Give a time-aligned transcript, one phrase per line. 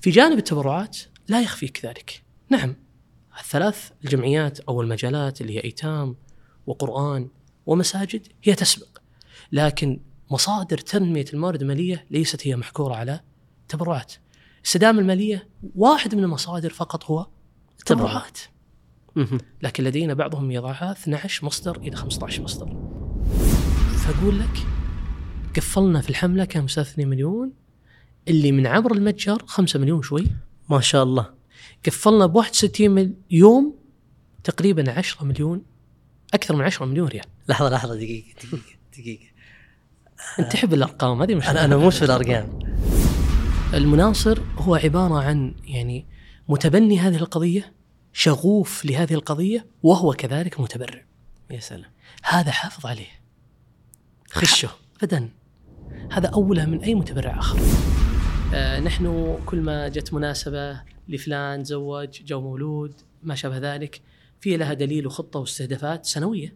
[0.00, 0.98] في جانب التبرعات
[1.28, 2.22] لا يخفيك ذلك.
[2.48, 2.76] نعم
[3.40, 6.16] الثلاث الجمعيات أو المجالات اللي هي أيتام
[6.66, 7.28] وقرآن
[7.66, 8.98] ومساجد هي تسبق
[9.52, 10.00] لكن
[10.30, 13.20] مصادر تنمية الموارد المالية ليست هي محكورة على
[13.68, 14.12] تبرعات.
[14.64, 17.26] السدامة المالية واحد من المصادر فقط هو
[17.78, 18.38] التبرعات.
[19.62, 22.76] لكن لدينا بعضهم يضعها 12 مصدر إلى 15 مصدر.
[23.96, 24.58] فأقول لك
[25.56, 27.52] قفلنا في الحملة كان مستوى 2 مليون
[28.28, 30.26] اللي من عبر المتجر 5 مليون شوي.
[30.70, 31.30] ما شاء الله.
[31.86, 33.74] قفلنا ب 61 مل- يوم
[34.44, 35.62] تقريبا 10 مليون
[36.34, 37.24] أكثر من 10 مليون ريال.
[37.48, 38.62] لحظة لحظة دقيقة دقيقة
[38.98, 39.24] دقيقة.
[40.38, 42.58] أنت تحب الأرقام؟ هذه مشكله أنا أنا مش في الأرقام.
[43.74, 46.06] المناصر هو عبارة عن يعني
[46.48, 47.72] متبني هذه القضية
[48.12, 51.04] شغوف لهذه القضية وهو كذلك متبرع.
[51.50, 51.90] يا سلام.
[52.22, 53.06] هذا حافظ عليه.
[54.30, 54.68] خشه
[55.02, 55.28] ابدا
[56.12, 57.58] هذا اولى من أي متبرع آخر.
[58.54, 64.00] آه نحن كل ما جت مناسبة لفلان تزوج جو مولود ما شابه ذلك
[64.40, 66.54] في لها دليل وخطة واستهدافات سنوية.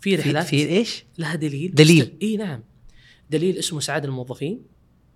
[0.00, 1.74] في في, رحلات في إيش؟ لها دليل.
[1.74, 2.18] دليل.
[2.22, 2.62] إي نعم.
[3.30, 4.62] دليل اسمه سعاده الموظفين.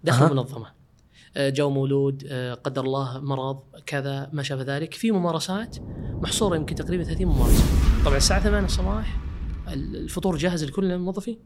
[0.05, 0.30] داخل أها.
[0.30, 0.72] المنظمه
[1.36, 4.94] آه، جو مولود آه، قدر الله مرض كذا ما شابه ذلك.
[4.94, 5.77] في ممارسات
[6.12, 7.64] محصورة يمكن تقريبا 30 ممارسة.
[8.04, 9.20] طبعا الساعة 8 الصباح
[9.69, 11.38] الفطور جاهز لكل الموظفين.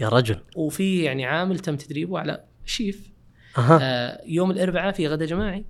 [0.00, 0.40] يا رجل.
[0.56, 3.17] وفي يعني عامل تم تدريبه على شيف.
[3.58, 3.78] أها.
[3.82, 5.64] آه، يوم الأربعاء في غدا جماعي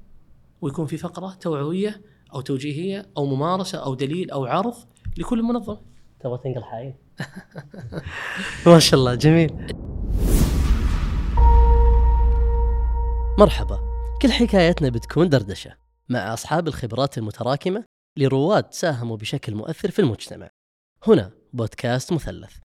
[0.61, 2.01] ويكون في فقرة توعوية
[2.35, 4.75] أو توجيهية أو ممارسة أو دليل أو عرض
[5.19, 5.81] لكل منظمة.
[6.21, 6.95] تبغى تنقل حايل.
[8.67, 9.75] ما شاء الله جميل.
[13.39, 13.81] مرحبا.
[14.23, 15.77] كل حكايتنا بتكون دردشة
[16.09, 17.85] مع أصحاب الخبرات المتراكمة
[18.19, 20.51] لرواد ساهموا بشكل مؤثر في المجتمع.
[21.07, 22.57] هنا بودكاست مثلث.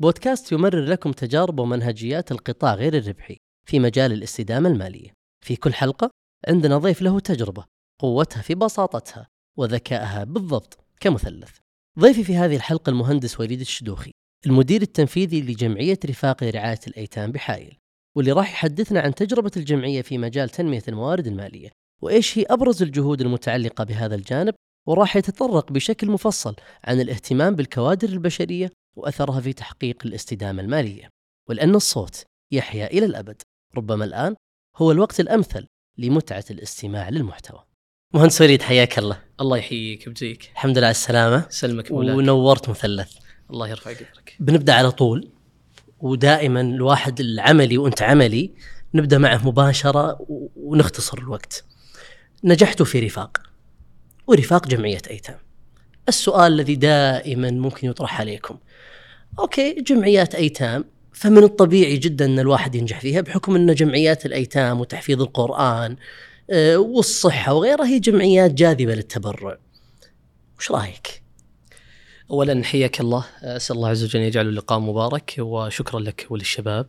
[0.00, 3.36] بودكاست يمرر لكم تجارب ومنهجيات القطاع غير الربحي.
[3.66, 5.12] في مجال الاستدامة المالية.
[5.44, 6.10] في كل حلقة
[6.48, 7.64] عندنا ضيف له تجربة
[8.00, 11.56] قوتها في بساطتها وذكائها بالضبط كمثلث.
[11.98, 14.10] ضيفي في هذه الحلقة المهندس وليد الشدوخي
[14.46, 17.76] المدير التنفيذي لجمعية رفاق لرعاية الأيتام بحايل
[18.16, 21.70] واللي راح يحدثنا عن تجربة الجمعية في مجال تنمية الموارد المالية
[22.02, 24.54] وإيش هي أبرز الجهود المتعلقة بهذا الجانب
[24.88, 31.08] وراح يتطرق بشكل مفصل عن الاهتمام بالكوادر البشرية وأثرها في تحقيق الاستدامة المالية.
[31.48, 33.42] ولأن الصوت يحيا إلى الأبد.
[33.76, 34.34] ربما الآن
[34.76, 35.66] هو الوقت الأمثل
[35.98, 37.64] لمتعة الاستماع للمحتوى.
[38.14, 39.22] مهندس وليد حياك الله.
[39.40, 41.46] الله يحييك بزيك الحمد لله على السلامة.
[41.48, 42.16] سلمك مولاك.
[42.16, 43.16] ونورت مثلث.
[43.50, 44.36] الله يرفع قدرك.
[44.40, 45.30] بنبدأ على طول
[45.98, 48.54] ودائما الواحد العملي وأنت عملي
[48.94, 51.64] نبدأ معه مباشرة ونختصر الوقت.
[52.44, 53.42] نجحتوا في رفاق
[54.26, 55.38] ورفاق جمعية أيتام.
[56.08, 58.58] السؤال الذي دائما ممكن يطرح عليكم.
[59.38, 65.22] أوكي جمعيات أيتام فمن الطبيعي جدا أن الواحد ينجح فيها بحكم أن جمعيات الأيتام وتحفيظ
[65.22, 65.96] القرآن
[66.50, 69.58] آه، والصحة وغيرها هي جمعيات جاذبة للتبرع.
[70.58, 71.22] وش رأيك؟
[72.30, 76.86] اولا حياك الله أسأل الله عز وجل أن يجعل اللقاء مبارك وشكرا لك وللشباب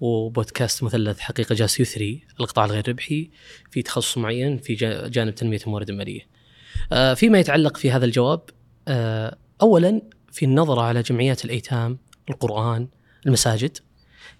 [0.00, 3.30] وبودكاست مثلث حقيقة جالس يثري القطاع الغير ربحي
[3.70, 6.20] في تخصص معين في جا- جانب تنمية الموارد المالية.
[6.92, 8.40] آه، فيما يتعلق في هذا الجواب
[8.88, 11.98] آه، اولا في النظرة على جمعيات الأيتام
[12.30, 12.88] القرآن
[13.26, 13.78] المساجد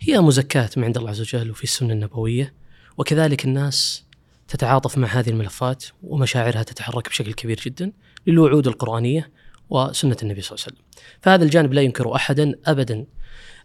[0.01, 2.55] هي مزكاة من عند الله عز وجل وفي السنة النبوية
[2.99, 4.05] وكذلك الناس
[4.49, 7.93] تتعاطف مع هذه الملفات ومشاعرها تتحرك بشكل كبير جدا
[8.27, 9.31] للوعود القرآنية
[9.71, 11.05] وسنة النبي صلى الله عليه وسلم.
[11.21, 13.07] فهذا الجانب لا ينكره أحدا أبدا.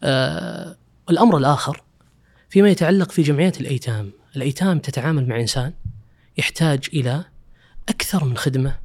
[0.03, 0.77] آه
[1.09, 1.83] الأمر الآخر
[2.49, 4.11] فيما يتعلق في جمعيات الأيتام.
[4.35, 5.73] الأيتام تتعامل مع إنسان
[6.37, 7.25] يحتاج إلى
[7.89, 8.79] أكثر من خدمة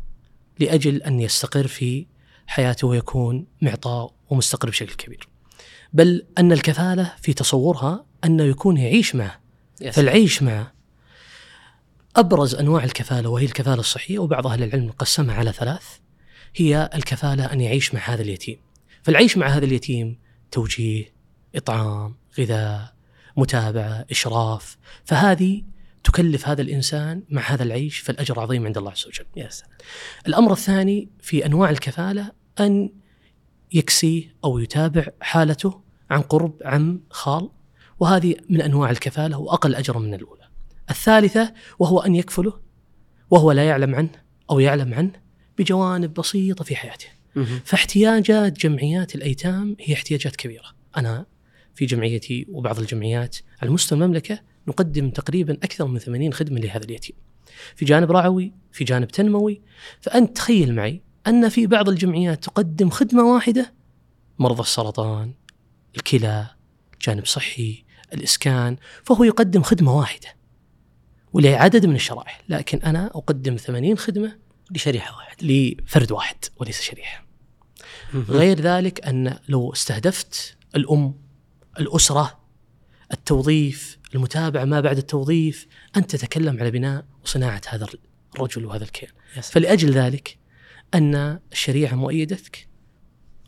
[0.59, 2.07] لأجل أن يستقر في
[2.47, 5.32] حياته ويكون معطاء ومستقر بشكل كبير.
[5.93, 9.41] بل أن الكفالة في تصورها أنه يكون يعيش معه
[9.93, 10.73] فالعيش معه.
[12.17, 15.85] أبرز أنواع الكفالة وهي الكفالة الصحية وبعض أهل العلم قسمها على ثلاث
[16.57, 18.59] هي الكفالة أن يعيش مع هذا اليتيم.
[19.03, 20.19] فالعيش مع هذا اليتيم
[20.51, 21.13] توجيه
[21.55, 22.95] إطعام غذاء
[23.37, 25.63] متابعة إشراف فهذه
[26.05, 29.27] تكلف هذا الإنسان مع هذا العيش فالأجر عظيم عند الله عز وجل.
[29.37, 29.71] يا سلام.
[30.27, 32.91] الأمر الثاني في أنواع الكفالة أن
[33.75, 35.81] يكسي أو يتابع حالته
[36.11, 37.51] عن قرب عم خال
[38.01, 40.43] وهذه من أنواع الكفالة وأقل أجرا من الأولى.
[40.91, 42.61] الثالثة وهو أن يكفله
[43.31, 45.13] وهو لا يعلم عنه أو يعلم عنه
[45.59, 47.07] بجوانب بسيطة في حياته.
[47.65, 50.67] فاحتياجات جمعيات الأيتام هي احتياجات كبيرة.
[50.97, 51.27] أنا
[51.75, 54.39] في جمعيتي وبعض الجمعيات على مستوى المملكة
[54.69, 57.17] نقدم تقريبا أكثر من 80 خدمة لهذا اليتيم.
[57.77, 59.61] في جانب رعوي في جانب تنموي.
[60.01, 63.75] فأنت تخيل معي أن في بعض الجمعيات تقدم خدمة واحدة
[64.39, 65.35] مرضى السرطان
[65.97, 66.47] الكلى
[67.03, 70.29] جانب صحي الإسكان فهو يقدم خدمة واحدة.
[71.33, 74.39] ولعدد من الشرائح لكن أنا أقدم 80 خدمة
[74.71, 77.27] لشريحة واحدة لفرد واحد وليس شريحة.
[78.15, 81.15] غير ذلك أن لو استهدفت الأم
[81.79, 82.41] الأسرة
[83.13, 85.67] التوظيف المتابعة ما بعد التوظيف
[85.97, 87.87] انت تتكلم على بناء وصناعة هذا
[88.35, 89.13] الرجل وهذا الكيان.
[89.43, 90.39] فلأجل ذلك
[90.95, 92.69] أن الشريعة مؤيدتك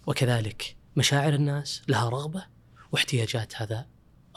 [0.07, 2.45] وكذلك مشاعر الناس لها رغبة
[2.93, 3.87] واحتياجات هذا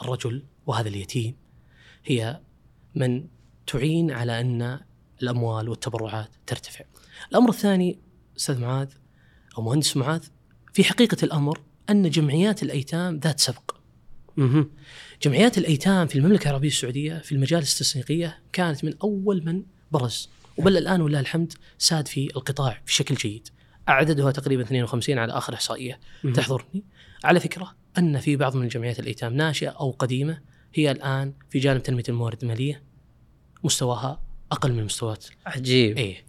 [0.02, 1.36] الرجل وهذا اليتيم
[2.04, 2.40] هي
[2.94, 3.26] من
[3.66, 4.80] تعين على أن
[5.22, 6.84] الأموال والتبرعات ترتفع.
[7.30, 7.98] الأمر الثاني
[8.36, 8.88] أستاذ معاذ
[9.58, 10.24] أو مهندس معاذ
[10.72, 13.76] في حقيقة الأمر أن جمعيات الأيتام ذات سبق.
[15.22, 20.76] جمعيات الأيتام في المملكة العربية السعودية في المجالس التسويقيه كانت من أول من برز وبل
[20.76, 23.48] الآن ولله الحمد ساد في القطاع بشكل جيد.
[23.88, 26.00] عددها تقريبا 52 على آخر إحصائية.
[26.34, 26.84] تحضرني.
[27.24, 30.40] على فكرة أن في بعض من جمعيات الإيتام ناشئة أو قديمة
[30.74, 32.82] هي الآن في جانب تنمية الموارد المالية
[33.64, 34.20] مستواها
[34.52, 35.98] أقل من مستويات عجيب.
[35.98, 36.24] إيه.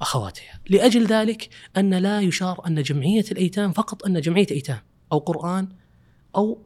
[0.00, 4.80] اخواتها لأجل ذلك أن لا يشار أن جمعية الإيتام فقط أن جمعية إيتام
[5.12, 5.68] أو قرآن
[6.36, 6.58] أو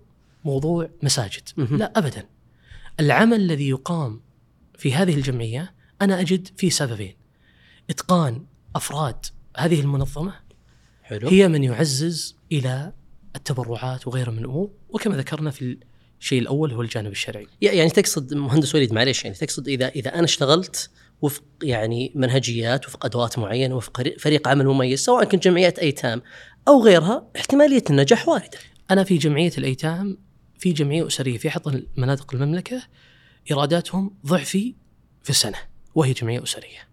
[0.44, 1.48] موضوع مساجد.
[1.56, 2.26] لا ابدا.
[3.00, 4.20] العمل الذي يقام
[4.78, 7.14] في هذه الجمعية أنا أجد فيه سببين
[7.90, 9.26] إتقان أفراد
[9.56, 10.34] هذه المنظمة
[11.02, 12.92] حلو هي من يعزز إلى
[13.36, 15.78] التبرعات وغيرها من الأمور وكما ذكرنا في
[16.20, 17.46] الشيء الأول هو الجانب الشرعي.
[17.62, 20.90] يعني تقصد مهندس وليد معليش يعني تقصد إذا إذا أنا اشتغلت
[21.22, 26.22] وفق يعني منهجيات وفق أدوات معينة وفق فريق عمل مميز سواء كنت جمعيات أيتام
[26.68, 28.58] أو غيرها احتمالية النجاح واردة.
[28.90, 30.18] أنا في جمعية الأيتام
[30.58, 32.82] في جمعية أسرية في أحد مناطق المملكة
[33.50, 34.74] إيراداتهم ضعفي
[35.22, 36.88] في السنة وهي جمعية أسرية.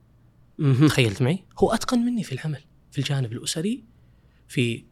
[0.87, 3.83] تخيلت معي؟ هو أتقن مني في العمل في الجانب الأسري
[4.47, 4.83] في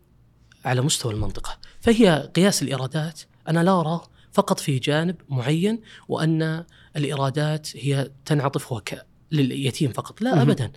[0.65, 6.65] على مستوى المنطقة، فهي قياس الإيرادات أنا لا أراه فقط في جانب معين وأن
[6.95, 8.93] الإيرادات هي تنعطف وك
[9.31, 10.71] لليتيم فقط، لا ابدا.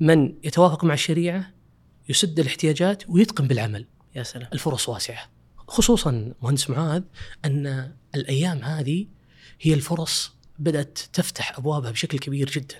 [0.00, 1.54] من يتوافق مع الشريعة
[2.08, 3.86] يسد الاحتياجات ويتقن بالعمل.
[4.14, 5.30] يا سلام الفرص واسعة.
[5.56, 7.02] خصوصا مهندس معاذ
[7.44, 9.06] أن الأيام هذه
[9.60, 12.74] هي الفرص بدأت تفتح أبوابها بشكل كبير جدا.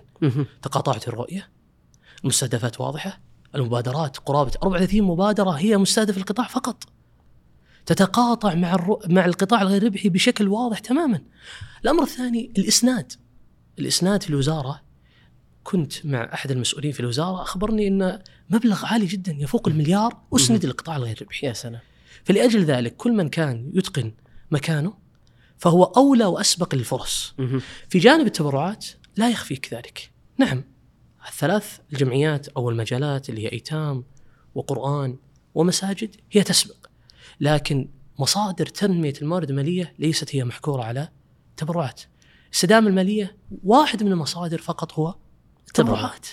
[0.62, 1.48] تقاطعت الرؤية
[2.22, 3.20] المستهدفات واضحة
[3.54, 6.84] المبادرات قرابة 34 مبادرة هي مستهدف القطاع فقط.
[7.86, 9.00] تتقاطع مع الرو...
[9.06, 11.20] مع القطاع الغير ربحي بشكل واضح تماما.
[11.84, 13.12] الأمر الثاني الإسناد.
[13.78, 14.80] الإسناد في الوزارة
[15.64, 18.18] كنت مع أحد المسؤولين في الوزارة أخبرني إن
[18.50, 21.46] مبلغ عالي جدا يفوق المليار أسند للقطاع الغير ربحي.
[21.46, 21.80] يا سلام
[22.24, 24.12] فلأجل ذلك كل من كان يتقن
[24.50, 24.94] مكانه
[25.60, 27.34] فهو أولى وأسبق للفرص.
[27.88, 28.86] في جانب التبرعات
[29.16, 30.10] لا يخفيك ذلك.
[30.38, 30.64] نعم
[31.28, 34.04] الثلاث الجمعيات أو المجالات اللي هي إيتام
[34.54, 35.18] وقرآن
[35.54, 36.86] ومساجد هي تسبق.
[37.40, 41.08] لكن مصادر تنمية الموارد المالية ليست هي محكورة على
[41.50, 42.00] التبرعات.
[42.52, 45.14] السدامه المالية واحد من المصادر فقط هو
[45.68, 46.26] التبرعات.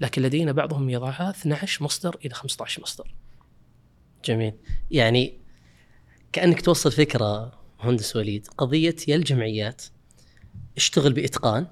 [0.00, 3.14] لكن لدينا بعضهم يضعها 12 مصدر إلى 15 مصدر.
[4.24, 4.54] جميل
[4.90, 5.40] يعني
[6.32, 9.82] كأنك توصل فكرة مهندس وليد قضية يا الجمعيات
[10.76, 11.66] اشتغل بإتقان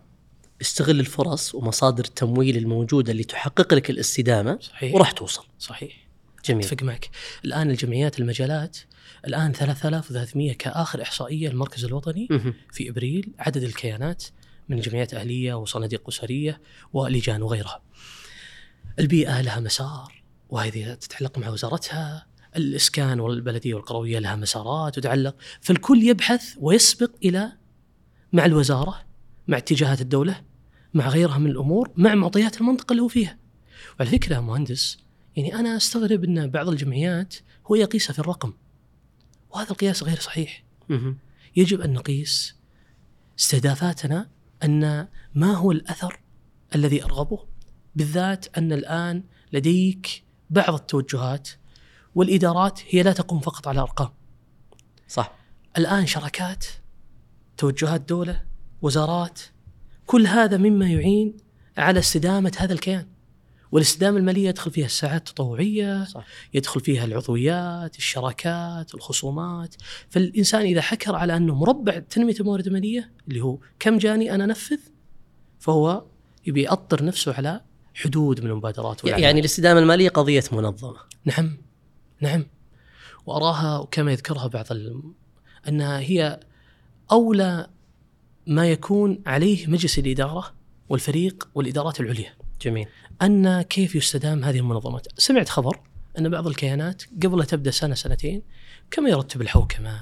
[0.60, 4.94] استغل الفرص ومصادر التمويل الموجودة اللي تحقق لك الاستدامة صحيح.
[4.94, 5.44] وراح توصل.
[5.58, 6.08] صحيح.
[6.44, 6.64] جميل.
[6.64, 7.10] أتفق معك.
[7.44, 8.78] الآن الجمعيات المجالات
[9.26, 12.54] الآن 3300 كآخر إحصائية المركز الوطني مهم.
[12.72, 14.24] في إبريل عدد الكيانات
[14.68, 16.60] من جمعيات أهلية وصناديق أسرية
[16.92, 17.82] ولجان وغيرها.
[18.98, 22.26] البيئة لها مسار وهذه تتعلق مع وزارتها،
[22.56, 27.52] الإسكان والبلدية والقروية لها مسارات وتعلق، فالكل يبحث ويسبق إلى
[28.32, 29.04] مع الوزارة
[29.48, 30.42] مع اتجاهات الدولة
[30.94, 33.38] مع غيرها من الأمور مع معطيات المنطقة اللي هو فيها.
[34.00, 34.98] وعلى فكرة يا مهندس
[35.36, 37.34] يعني أنا أستغرب إن بعض الجمعيات
[37.66, 38.52] هو يقيسها في الرقم.
[39.50, 40.64] وهذا القياس غير صحيح.
[41.56, 42.56] يجب أن نقيس
[43.38, 44.30] استهدافاتنا
[44.64, 46.20] أن ما هو الأثر
[46.74, 47.44] الذي أرغبه
[47.96, 51.48] بالذات أن الآن لديك بعض التوجهات
[52.18, 54.08] والإدارات هي لا تقوم فقط على أرقام.
[55.08, 55.32] صح.
[55.78, 56.66] الآن شراكات
[57.56, 58.42] توجهات دولة
[58.82, 59.40] وزارات
[60.06, 61.36] كل هذا مما يعين
[61.76, 63.06] على استدامة هذا الكيان.
[63.72, 66.24] والاستدامة المالية يدخل فيها الساعات التطوعية صح.
[66.54, 69.74] يدخل فيها العضويات الشراكات الخصومات.
[70.10, 74.80] فالإنسان إذا حكر على أنه مربع تنمية الموارد المالية اللي هو كم جاني أنا أنفذ
[75.58, 76.04] فهو
[76.46, 77.60] يبي يأطر نفسه على
[77.94, 79.24] حدود من المبادرات والأعمال.
[79.24, 80.98] يعني الاستدامة المالية قضية منظمة.
[81.24, 81.67] نعم.
[82.20, 82.46] نعم
[83.26, 84.66] وأراها كما يذكرها بعض.
[85.68, 86.40] أنها هي
[87.12, 87.66] أولى
[88.46, 90.54] ما يكون عليه مجلس الإدارة
[90.88, 92.88] والفريق والإدارات العليا جميل
[93.22, 95.80] أن كيف يستدام هذه المنظمات؟ سمعت خبر
[96.18, 98.42] أن بعض الكيانات قبل لا تبدأ سنة سنتين
[98.90, 100.00] كما يرتب الحوكمة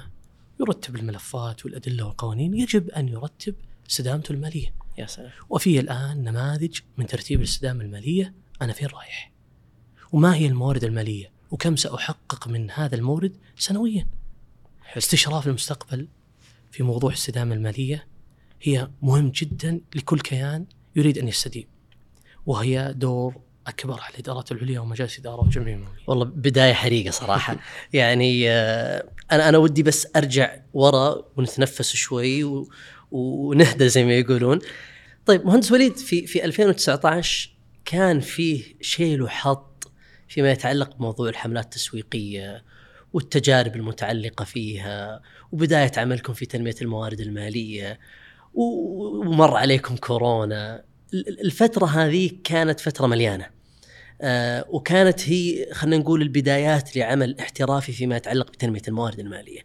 [0.61, 3.55] يرتب الملفات والأدلة والقوانين يجب أن يرتب
[3.91, 4.75] استدامته المالية.
[4.99, 9.33] يا سلام وفي الآن نماذج من ترتيب الاستدامة المالية أنا فين رايح؟
[10.13, 14.07] وما هي الموارد المالية؟ وكم سأحقق من هذا المورد سنويا؟
[14.97, 16.09] استشراف المستقبل
[16.71, 18.07] في موضوع الاستدامه المالية
[18.63, 21.67] هي مهم جدا لكل كيان يريد أن يستديم.
[22.47, 23.35] وهي دور
[23.67, 26.03] أكبر على الإدارات العليا ومجالس اداره والجمعية المالية.
[26.07, 27.57] والله بداية حريقة صراحة
[27.93, 32.67] يعني آه، أنا أنا ودي بس أرجع ورا ونتنفس شوي.
[33.11, 34.59] ونهدى زي ما يقولون
[35.27, 37.51] طيب مهندس وليد في في 2019
[37.85, 39.76] كان فيه شيل وحط
[40.29, 42.65] فيما يتعلق بموضوع الحملات التسويقية
[43.13, 47.99] والتجارب المتعلقة فيها وبداية عملكم في تنمية الموارد المالية
[48.55, 50.85] ومر عليكم كورونا.
[51.45, 53.47] الفترة هذه كانت فترة مليانة.
[54.21, 59.61] آه وكانت هي خلينا نقول البدايات لعمل احترافي فيما يتعلق بتنمية الموارد المالية.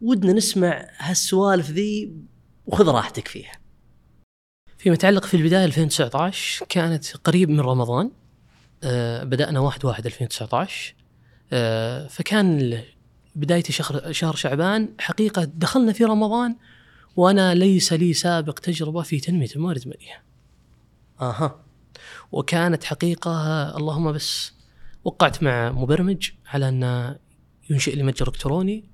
[0.00, 2.12] ودنا نسمع هالسوالف ذي
[2.66, 3.52] وخذ راحتك فيها.
[4.78, 8.10] فيما يتعلق في البداية 2019 كانت قريب من رمضان.
[9.22, 10.94] بدأنا 1 1 2019
[11.52, 12.80] آه فكان
[13.34, 16.56] بدايه شهر شهر شعبان حقيقة دخلنا في رمضان
[17.16, 20.22] وأنا ليس لي سابق تجربة في تنمية الموارد المالية.
[21.20, 21.64] أها.
[22.32, 23.30] وكانت حقيقة
[23.76, 24.52] اللهم بس
[25.04, 27.16] وقعت مع مبرمج على أن
[27.70, 28.84] ينشئ لي متجر إلكتروني.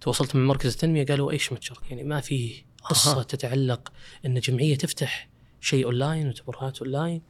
[0.00, 3.22] تواصلت مع مركز التنمية قالوا إيش متجر؟ يعني ما في قصة أه.
[3.22, 3.92] تتعلق
[4.26, 5.28] أن جمعية تفتح
[5.60, 7.22] شيء أونلاين وتبرعات أونلاين.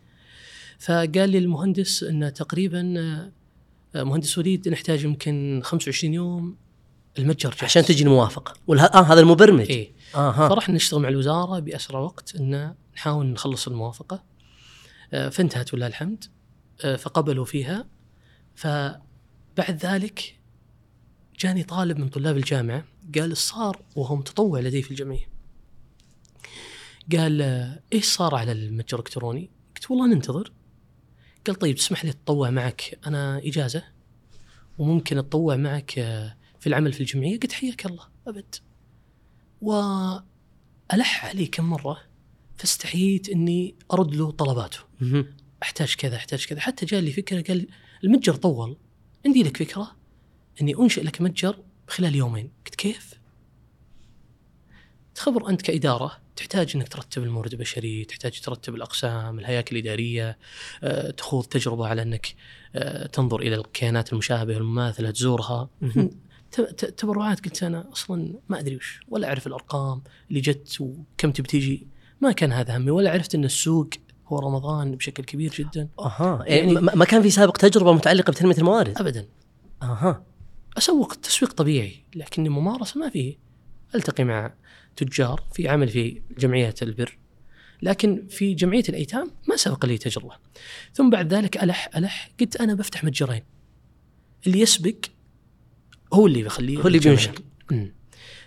[0.80, 2.94] فقال لي المهندس إن تقريبا
[3.94, 6.56] آه، مهندس وليد نحتاج يمكن 25 يوم
[7.18, 7.64] المتجر جاهز.
[7.64, 8.54] عشان تجي الموافقة.
[8.66, 8.94] والها...
[8.94, 9.70] آه هذا المبرمج.
[9.70, 9.92] إيه.
[10.14, 10.48] آه.
[10.48, 14.22] فرحنا نشتغل مع الوزارة بأسرع وقت إن نحاول نخلص الموافقة.
[15.12, 16.24] آه فانتهت ولله الحمد.
[16.84, 17.88] آه فقبلوا فيها.
[18.54, 19.00] فبعد
[19.82, 20.38] ذلك
[21.40, 22.84] جاني طالب من طلاب الجامعة.
[23.18, 25.30] قال صار وهو متطوع لدي في الجمعية.
[27.16, 27.42] قال
[27.92, 30.52] إيش صار على المتجر الإلكتروني؟ قلت والله ننتظر.
[31.46, 33.84] قال طيب تسمح لي أتطوع معك أنا إجازة
[34.78, 35.90] وممكن أتطوع معك
[36.60, 38.54] في العمل في الجمعية قلت حياك الله أبد.
[39.60, 42.00] وألح علي كم مرة
[42.56, 44.78] فاستحييت إني أرد له طلباته.
[45.62, 46.60] أحتاج كذا أحتاج كذا.
[46.60, 47.66] حتى جاء لي فكرة قال
[48.04, 48.76] المتجر طول
[49.26, 49.96] عندي لك فكرة
[50.60, 52.50] إني أنشئ لك متجر خلال يومين.
[52.66, 53.09] قلت كيف؟
[55.20, 60.38] تخبر أنت كإدارة تحتاج إنك ترتب المورد البشري، تحتاج ترتب الأقسام، الهياكل الإدارية،
[60.82, 62.34] أه، تخوض تجربة على إنك
[62.74, 65.68] أه، تنظر إلى الكيانات المشابهة المماثله تزورها.
[66.96, 71.86] تبرعات قلت أنا أصلا ما أدري وش ولا أعرف الأرقام اللي جت وكم تبي تيجي
[72.20, 73.90] ما كان هذا همي ولا عرفت إن السوق
[74.26, 75.88] هو رمضان بشكل كبير جدا.
[75.98, 79.26] أها يعني ما كان في سابق تجربة متعلقة بتنمية الموارد؟ ابدا.
[79.82, 80.22] أها
[80.78, 83.50] أسوق تسويق طبيعي لكن ممارسة ما فيه.
[83.94, 84.52] ألتقي مع
[84.96, 87.18] تجار في عمل في جمعية البر
[87.82, 90.34] لكن في جمعية الأيتام ما سبق لي تجربة.
[90.94, 93.42] ثم بعد ذلك ألح ألح قلت أنا بفتح متجرين.
[94.46, 94.96] اللي يسبق
[96.12, 97.34] هو اللي بيخليه هو اللي بينشر.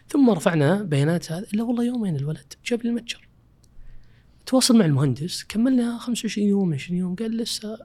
[0.08, 3.28] ثم رفعنا بيانات هذا إلا والله يومين الولد جاب لي المتجر.
[4.46, 7.78] تواصل مع المهندس كملنا 25 يوم 20 يوم قال لسه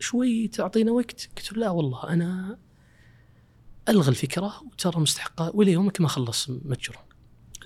[0.00, 1.28] شوي تعطينا وقت.
[1.36, 2.58] قلت له لا والله أنا
[3.88, 7.05] الغى الفكرة وترى مستحقة وإلى يومك ما خلص متجره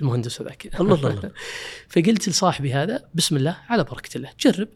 [0.00, 0.70] المهندس هذاك.
[0.80, 1.30] الله الله
[1.88, 4.68] فقلت لصاحبي هذا بسم الله على بركة الله جرب.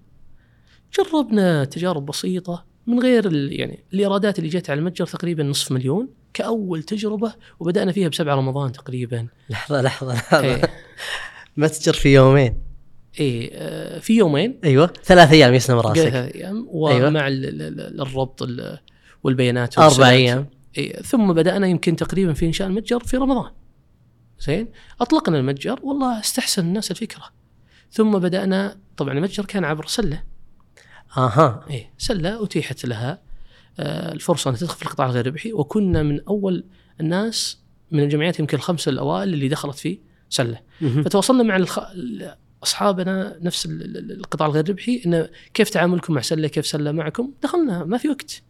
[0.98, 6.82] جربنا تجارب بسيطة من غير يعني الإيرادات اللي جت على المتجر تقريبا نصف مليون كأول
[6.82, 9.26] تجربة وبدأنا فيها بسبعة رمضان تقريبا.
[9.50, 10.40] لحظة لحظة لحظة.
[10.40, 10.62] إيه.
[11.56, 12.58] متجر في يومين.
[13.20, 13.50] اي
[14.00, 14.60] في يومين.
[14.64, 14.92] أيوه.
[15.04, 16.00] ثلاث أيام يسلم راسك.
[16.00, 17.40] ثلاث أيام ومع أيوة.
[18.02, 18.48] الربط
[19.24, 20.46] والبيانات أربع أيام.
[20.78, 23.50] إيه ثم بدأنا يمكن تقريبا في إنشاء المتجر في رمضان.
[24.40, 24.68] زين؟
[25.00, 27.22] أطلقنا المتجر والله استحسن الناس الفكرة.
[27.90, 30.22] ثم بدأنا طبعا المتجر كان عبر سلة.
[31.16, 31.64] أها.
[31.70, 33.22] إيه سلة أتيحت لها
[33.78, 35.52] آه، الفرصة أن تدخل في القطاع الغير ربحي.
[35.52, 36.64] وكنا من أول
[37.00, 37.58] الناس
[37.90, 39.98] من الجمعيات يمكن الخمسه الأوائل اللي دخلت في
[40.30, 40.60] سلة.
[41.04, 41.78] فتواصلنا مع الخ...
[42.62, 47.98] أصحابنا نفس القطاع الغير ربحي إنه كيف تعاملكم مع سلة؟ كيف سلة معكم؟ دخلنا ما
[47.98, 48.42] في وقت.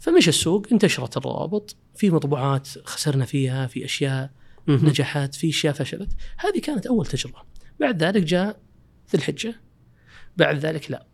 [0.00, 4.30] فمشى السوق انتشرت الروابط في مطبوعات خسرنا فيها في أشياء
[4.68, 6.10] نجحت في أشياء فشلت.
[6.36, 7.38] هذه كانت أول تجربة.
[7.80, 8.60] بعد ذلك جاء
[9.12, 9.54] ذي الحجة.
[10.36, 11.06] بعد ذلك لا.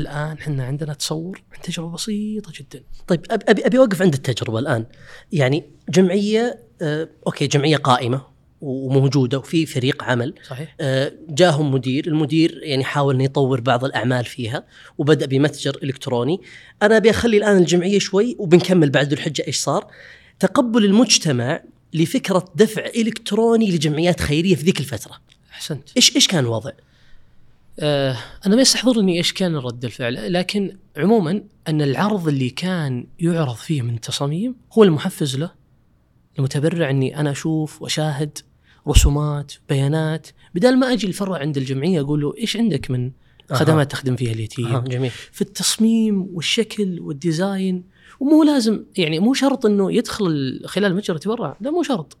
[0.00, 2.84] الآن إحنا عندنا تصور عن تجربة بسيطة جدا.
[3.06, 4.86] طيب ابي أبي أوقف عند التجربة الآن.
[5.32, 8.22] يعني جمعية آه أوكي جمعية قائمة
[8.60, 10.34] وموجودة وفي فريق عمل.
[10.48, 10.76] صحيح.
[10.80, 12.06] آه جاهم مدير.
[12.06, 14.66] المدير يعني حاول إنه يطور بعض الأعمال فيها
[14.98, 16.40] وبدأ بمتجر إلكتروني.
[16.82, 19.86] أنا أبي أخلي الآن الجمعية شوي وبنكمل بعد الحجة إيش صار.
[20.38, 21.62] تقبل المجتمع
[21.94, 25.20] لفكرة دفع إلكتروني لجمعيات خيرية في ذيك الفترة.
[25.52, 25.88] أحسنت.
[25.96, 26.70] إيش إيش كان الوضع؟
[27.78, 33.54] آه أنا ما يستحضرني إيش كان رد الفعل لكن عموما أن العرض اللي كان يعرض
[33.54, 35.52] فيه من التصاميم هو المحفز له
[36.38, 38.38] المتبرع إني أنا أشوف وأشاهد
[38.88, 43.10] رسومات بيانات بدل ما أجي الفرع عند الجمعية أقول له إيش عندك من
[43.52, 45.10] خدمات تخدم فيها اليتيم؟ آه جميل.
[45.10, 47.84] في التصميم والشكل والديزاين
[48.22, 52.16] ومو لازم يعني مو شرط إنه يدخل خلال المتجر يتبرع لا مو شرط.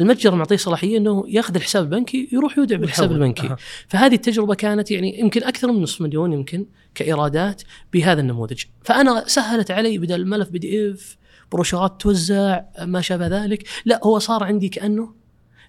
[0.00, 3.12] المتجر معطيه صلاحية إنه ياخذ الحساب البنكي يروح يودع بالحساب.
[3.12, 3.46] البنكي.
[3.46, 3.56] أها.
[3.88, 7.62] فهذه التجربة كانت يعني يمكن أكثر من نصف مليون يمكن كإيرادات
[7.92, 8.64] بهذا النموذج.
[8.84, 11.16] فأنا سهلت علي بدل الملف PDF
[11.52, 13.68] بروشورات توزع ما شابه ذلك.
[13.84, 15.14] لا هو صار عندي كأنه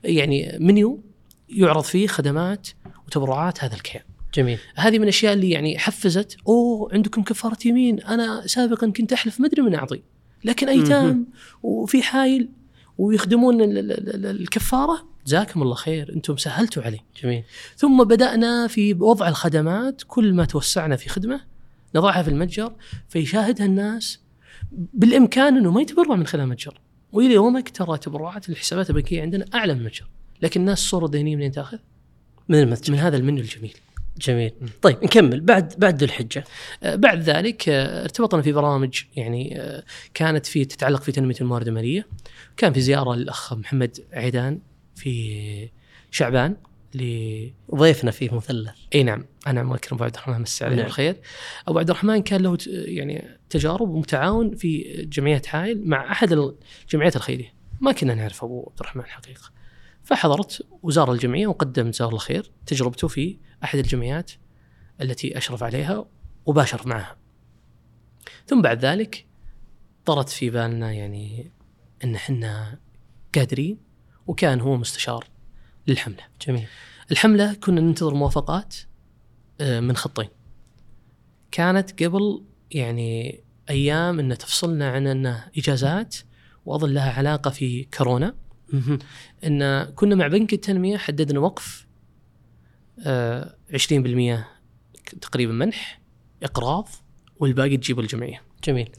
[0.03, 1.03] يعني منيو
[1.50, 2.67] يعرض فيه خدمات
[3.07, 4.03] وتبرعات هذا الكيان.
[4.38, 4.60] جميل.
[4.75, 8.00] هذه من الأشياء اللي يعني حفزت أوه عندكم كفارة يمين.
[8.00, 10.01] أنا سابقا كنت أحلف ما أدري من أعطي.
[10.44, 11.27] لكن ايتام
[11.63, 12.50] وفي حايل
[12.98, 15.08] ويخدمون ال- ال- ال- ال- الكفارة.
[15.25, 17.00] جزاكم الله خير أنتم سهلتوا علي.
[17.24, 17.44] جميل.
[17.75, 21.41] ثم بدأنا في وضع الخدمات كل ما توسعنا في خدمة
[21.96, 22.74] نضعها في المتجر
[23.10, 24.20] فيشاهدها الناس
[24.72, 26.79] بالإمكان إنه ما يتبرع من خلال المتجر.
[27.12, 30.08] وإلى يومك ترى تبرعات الحسابات البنكية عندنا أعلى من المتجر.
[30.41, 31.77] لكن الناس الصورة الذهنيه منين تأخذ؟
[32.50, 32.94] من المتجر.
[32.94, 33.74] من هذا المنيو الجميل.
[34.21, 34.51] جميل.
[34.81, 35.41] طيب نكمل.
[35.41, 36.43] بعد بعد ذو الحجة.
[36.83, 39.83] آه، بعد ذلك آه، ارتبطنا في برامج يعني آه،
[40.13, 42.07] كانت في تتعلق في تنمية الموارد المالية.
[42.57, 44.59] كان في زيارة للأخ محمد عيدان
[44.95, 45.69] في
[46.12, 46.55] شعبان
[46.95, 48.69] ل ضيفنا فيه مثلث.
[48.95, 49.25] إي نعم.
[49.47, 50.86] أنا مكرم أبو عبد الرحمن مسي عليه نعم.
[50.86, 51.15] بالخير
[51.67, 56.31] أبو عبد الرحمن كان له يعني تجارب ومتعاون في جمعية حائل مع أحد
[56.83, 57.53] الجمعيات الخيرية.
[57.81, 59.57] ما كنا نعرف أبو عبد الرحمن حقيقة.
[60.08, 64.32] فحضرت وزار الجمعية وقدم جزاه الله خير تجربته في أحد الجمعيات
[65.02, 66.06] التي أشرف عليها
[66.46, 67.18] وباشر معها.
[68.46, 69.26] ثم بعد ذلك
[70.06, 71.52] طرت في بالنا يعني
[72.04, 72.80] إن إحنا
[73.36, 73.78] قادرين
[74.28, 75.28] وكان هو مستشار
[75.88, 76.24] للحملة.
[76.48, 76.68] جميل.
[77.12, 78.76] الحملة كنا ننتظر موافقات
[79.62, 80.30] آه، من خطين.
[81.52, 86.15] كانت قبل يعني أيام أن تفصلنا عن أنه إجازات
[86.65, 88.46] وأظن لها علاقة في كورونا.
[89.43, 91.88] أن كنا مع بنك التنمية حددنا وقف
[93.06, 94.47] آه، 20%
[95.21, 96.01] تقريبا منح
[96.43, 96.88] إقراض
[97.39, 98.41] والباقي تجيب الجمعية.
[98.63, 98.89] جميل.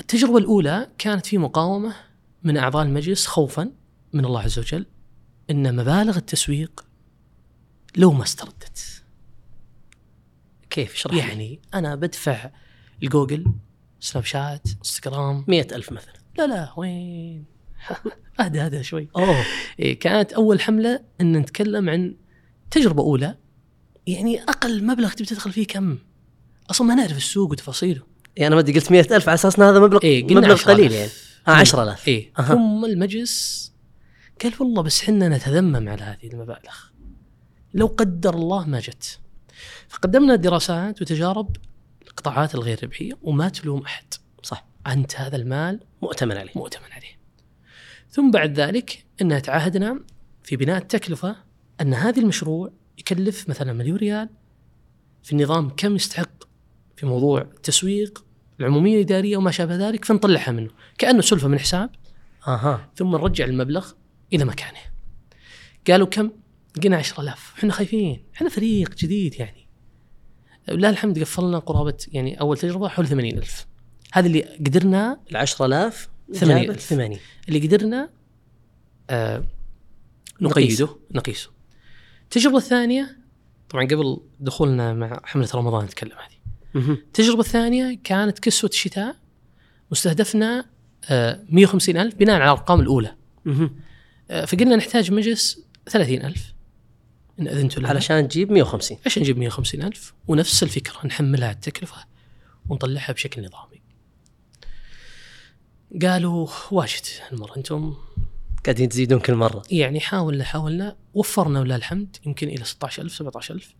[0.00, 1.94] التجربة الأولى كانت في مقاومة
[2.42, 3.72] من أعضاء المجلس خوفا
[4.12, 4.86] من الله عز وجل
[5.50, 6.84] أن مبالغ التسويق
[7.96, 9.02] لو ما استردت.
[10.70, 11.14] كيف؟ اشرح.
[11.14, 12.50] يعني أنا بدفع
[13.02, 13.52] الجوجل
[14.00, 15.44] سناب شات إنستغرام.
[15.48, 16.12] مئة ألف مثلا.
[16.38, 17.59] لا لا وين؟
[18.40, 19.08] اهدى هذا شوي.
[19.16, 19.44] أوه.
[19.80, 22.14] إيه كانت أول حملة أن نتكلم عن
[22.70, 23.36] تجربة أولى.
[24.06, 25.98] يعني أقل مبلغ تبي تدخل فيه كم؟
[26.70, 28.02] أصلا ما نعرف السوق وتفاصيله.
[28.36, 30.52] يعني أنا ما أدري قلت مئة ألف على أساس إن هذا مبلغ إيه قلنا مبلغ
[30.52, 30.76] 10,000.
[30.76, 31.10] قليل يعني.
[31.48, 32.32] آه 10000 إيه.
[32.38, 32.42] أها.
[32.42, 33.72] ثم المجلس
[34.42, 36.74] قال والله بس حنا نتذمم على هذه المبالغ.
[37.74, 39.18] لو قدر الله ما جت.
[39.88, 41.56] فقدمنا دراسات وتجارب
[42.08, 44.04] القطاعات الغير ربحية وما تلوم أحد.
[44.42, 44.66] صح.
[44.86, 46.52] أنت هذا المال مؤتمن عليه.
[46.56, 47.19] مؤتمن عليه.
[48.10, 50.00] ثم بعد ذلك ان تعهدنا
[50.42, 51.36] في بناء التكلفة
[51.80, 54.28] أن هذا المشروع يكلف مثلا مليون ريال
[55.22, 56.44] في النظام كم يستحق
[56.96, 58.24] في موضوع التسويق
[58.60, 61.90] العمومية الإدارية وما شابه ذلك فنطلعها منه كأنه سلفة من حساب
[62.46, 63.92] أها ثم نرجع المبلغ
[64.32, 64.80] إلى مكانه.
[65.88, 66.30] قالوا كم؟
[66.82, 69.66] قلنا 10000 إحنا خايفين إحنا فريق جديد يعني.
[70.68, 73.66] ولله الحمد قفلنا قرابة يعني أول تجربة حول 80000
[74.12, 76.80] هذا اللي قدرنا ال 10000 ثمانية ألف.
[76.80, 78.10] 80 اللي قدرنا
[79.10, 79.44] آه
[80.40, 81.50] نقيده نقيسه.
[82.24, 83.16] التجربة الثانية
[83.68, 86.40] طبعا قبل دخولنا مع حملة رمضان نتكلم هذه.
[86.74, 86.92] مهم.
[86.92, 89.16] التجربة الثانية كانت كسوة الشتاء
[89.90, 90.64] مستهدفنا
[91.10, 93.14] آه 150000 بناء على الأرقام الأولى.
[93.44, 93.76] مهم.
[94.30, 96.54] آه، فقلنا نحتاج مجلس 30000
[97.40, 102.04] إن أذنتوا لنا علشان تجيب 150 عشان نجيب 150000 ونفس الفكرة نحملها التكلفة
[102.68, 103.79] ونطلعها بشكل نظامي
[106.02, 107.94] قالوا واجد المرة أنتم
[108.64, 109.62] قاعدين تزيدون كل مرة.
[109.70, 113.74] يعني حاولنا حاولنا وفرنا ولله الحمد يمكن إلى 16000 17000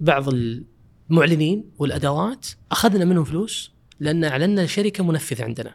[0.00, 5.74] بعض المعلنين والأدوات أخذنا منهم فلوس لأن أعلنا شركة منفذة عندنا.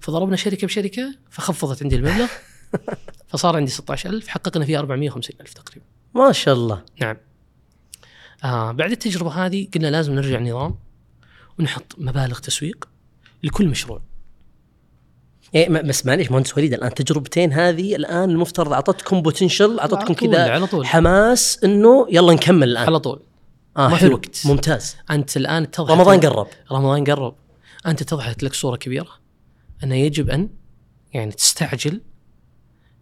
[0.00, 2.28] فضربنا شركة بشركة فخفضت عندي المبلغ
[3.28, 5.86] فصار عندي 16000 حققنا فيه 450000 تقريبا.
[6.14, 6.84] ما شاء الله.
[7.00, 7.16] نعم.
[8.44, 10.78] آه بعد التجربة هذه قلنا لازم نرجع نظام
[11.58, 12.88] ونحط مبالغ تسويق
[13.42, 14.02] لكل مشروع.
[15.56, 20.68] إيه ما- بس معليش مهندس وليد الآن تجربتين هذه الآن المفترض أعطتكم بوتنشل أعطتكم كذا
[20.84, 22.86] حماس إنه يلا نكمل الآن.
[22.86, 23.22] على طول.
[23.76, 24.06] آه ما في.
[24.08, 24.46] وقت.
[24.46, 24.96] ممتاز.
[25.10, 26.46] أنت الآن اتضحت رمضان قرب.
[26.72, 27.34] رمضان قرب.
[27.86, 29.08] أنت اتضحت لك صورة كبيرة
[29.84, 30.48] أنه يجب أن
[31.14, 32.00] يعني تستعجل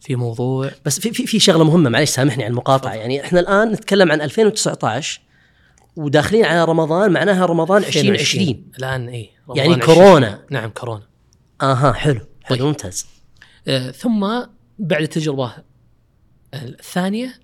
[0.01, 2.95] في موضوع بس في في في شغلة مهمة معلش سامحني على المقاطعة.
[2.95, 5.21] يعني إحنا الآن نتكلم عن 2019
[5.97, 10.39] وداخلين على رمضان معناها رمضان 2020 الآن اي يعني كورونا.
[10.51, 11.03] نعم كورونا.
[11.63, 12.21] أها حلو.
[12.51, 12.63] طيب.
[12.63, 13.07] ممتاز
[13.69, 14.21] آه ثم
[14.79, 15.55] بعد التجربة
[16.55, 17.41] الثانية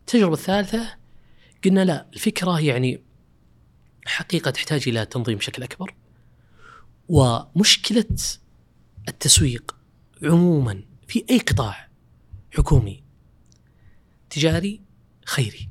[0.00, 0.94] التجربة الثالثة
[1.64, 3.02] قلنا لا الفكرة يعني
[4.06, 5.94] حقيقة تحتاج إلى تنظيم بشكل أكبر
[7.08, 8.16] ومشكلة
[9.08, 9.76] التسويق
[10.22, 11.88] عموما في أي قطاع
[12.50, 13.02] حكومي
[14.30, 14.80] تجاري
[15.26, 15.68] خيري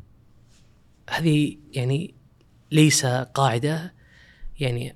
[1.10, 2.16] هذه يعني
[2.72, 3.94] ليس قاعدة
[4.60, 4.96] يعني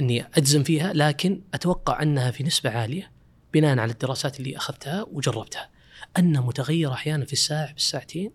[0.00, 3.12] إني أجزم فيها لكن أتوقع أنها في نسبة عالية
[3.54, 5.70] بناء على الدراسات اللي أخذتها وجربتها.
[6.18, 8.30] أن متغير أحيانا في الساعة بالساعتين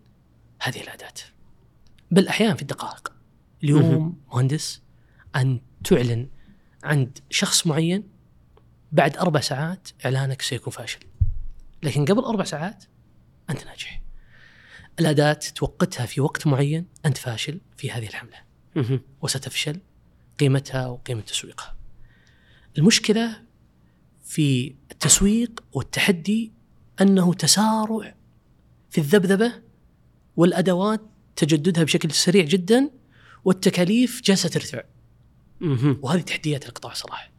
[0.62, 1.14] هذه الأداة.
[2.12, 3.14] بل أحيانا في الدقائق.
[3.64, 4.82] اليوم مهندس
[5.36, 6.30] أن تعلن
[6.84, 8.08] عند شخص معين
[8.92, 11.00] بعد أربع ساعات إعلانك سيكون فاشل.
[11.84, 12.84] لكن قبل أربع ساعات
[13.50, 14.02] أنت ناجح.
[15.00, 18.38] الأداة توقتها في وقت معين أنت فاشل في هذه الحملة.
[19.22, 19.80] وستفشل
[20.40, 21.76] قيمتها وقيمة تسويقها.
[22.78, 23.42] المشكلة
[24.24, 26.52] في التسويق والتحدي
[27.02, 28.16] أنه تسارع
[28.90, 29.54] في الذبذبة
[30.36, 31.02] والأدوات
[31.36, 32.90] تجددها بشكل سريع جدا
[33.46, 34.84] والتكاليف جالسة ترتفع.
[36.02, 37.32] وهذه تحديات القطاع صراحة.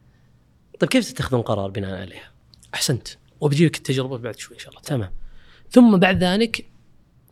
[0.80, 2.32] طيب كيف تتخذون قرار بناء عليها؟
[2.74, 3.08] أحسنت
[3.40, 4.82] وبجيبك التجربة بعد شوي إن شاء الله.
[4.82, 5.12] تمام
[5.70, 6.66] ثم بعد ذلك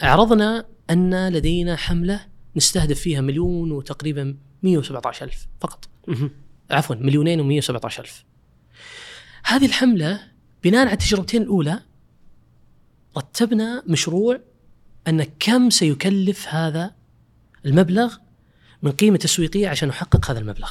[0.03, 6.31] عرضنا أن لدينا حملة نستهدف فيها مليون وتقريبا 117 ألف فقط مهم.
[6.71, 8.25] عفوا مليونين و117 ألف
[9.45, 10.21] هذه الحملة
[10.65, 11.81] بناء على التجربتين الأولى
[13.17, 14.41] رتبنا مشروع
[15.09, 16.95] أن كم سيكلف هذا
[17.67, 18.17] المبلغ
[18.83, 20.71] من قيمة تسويقية عشان نحقق هذا المبلغ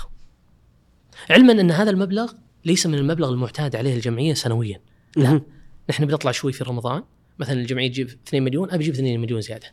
[1.30, 2.34] علما أن هذا المبلغ
[2.66, 4.82] ليس من المبلغ المعتاد عليه الجمعية سنويا
[5.18, 5.42] مهم.
[5.90, 7.04] نحن بنطلع شوي في رمضان
[7.40, 9.68] مثلا الجمعية تجيب 2 مليون أبي أجيب 2 مليون زيادة.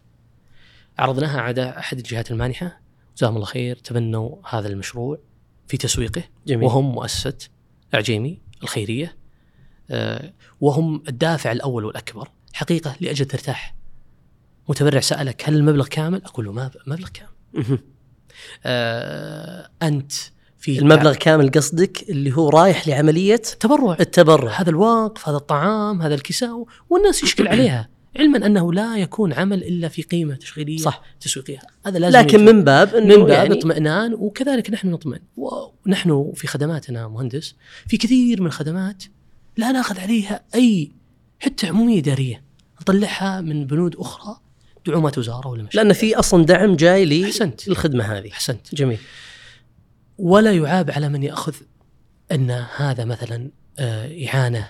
[0.99, 2.81] عرضناها على أحد الجهات المانحة
[3.19, 5.19] جزاهم الله خير تبنوا هذا المشروع
[5.69, 6.23] في تسويقه.
[6.47, 6.67] جميل.
[6.67, 7.39] وهم مؤسسة
[7.95, 9.17] إعجيمي الخيرية.
[9.91, 12.29] آه، وهم الدافع الأول والأكبر.
[12.53, 13.75] حقيقة لاجل ترتاح.
[14.69, 17.79] متبرع سألك هل المبلغ كامل؟ أقول له ما مبلغ كامل.
[18.65, 20.13] آه، أنت
[20.59, 23.97] في المبلغ كامل قصدك اللي هو رايح لعملية تبرع.
[24.01, 24.53] التبرع.
[24.53, 27.89] هذا الوقف هذا الطعام هذا الكساء والناس يشكل عليها.
[28.17, 31.03] علما أنه لا يكون عمل إلا في قيمة تشغيلية صح.
[31.21, 31.59] تسويقية.
[31.87, 32.45] هذا لازم لكن.
[32.45, 35.21] من باب إنه من باب يعني اطمئنان وكذلك نحن نطمئن.
[35.37, 37.55] ونحن في خدماتنا مهندس
[37.87, 39.05] في كثير من الخدمات
[39.57, 40.93] لا نأخذ عليها أي
[41.39, 42.43] حتى عمومية إدارية.
[42.81, 44.41] نطلعها من بنود أخرى
[44.87, 47.05] دعومات وزارة ولا مش لأن في أصلا دعم جاي
[47.69, 48.33] للخدمة هذه.
[48.33, 48.75] أحسنت.
[48.75, 48.99] جميل.
[50.19, 51.55] ولا يعاب على من يأخذ
[52.33, 54.69] أن هذا مثلا آه، إعانة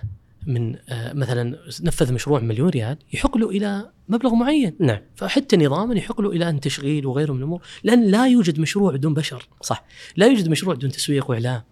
[0.49, 4.77] من آه، مثلا نفذ مشروع مليون ريال يحق له إلى مبلغ معين.
[4.81, 4.99] نعم.
[5.17, 7.63] فحتى نظاما يحق له إلى أن تشغيل وغيره من الأمور.
[7.85, 9.49] لأن لا يوجد مشروع بدون بشر.
[9.63, 9.85] صح.
[10.17, 11.63] لا يوجد مشروع بدون تسويق وإعلام.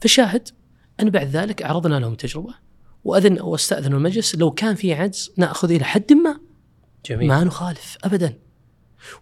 [0.00, 0.48] فالشاهد
[1.00, 2.54] ان بعد ذلك عرضنا لهم تجربة.
[3.04, 6.40] وأذن واستأذنوا المجلس لو كان في عجز نأخذ إلى حد ما.
[7.06, 7.28] جميل.
[7.28, 8.38] ما نخالف ابدا.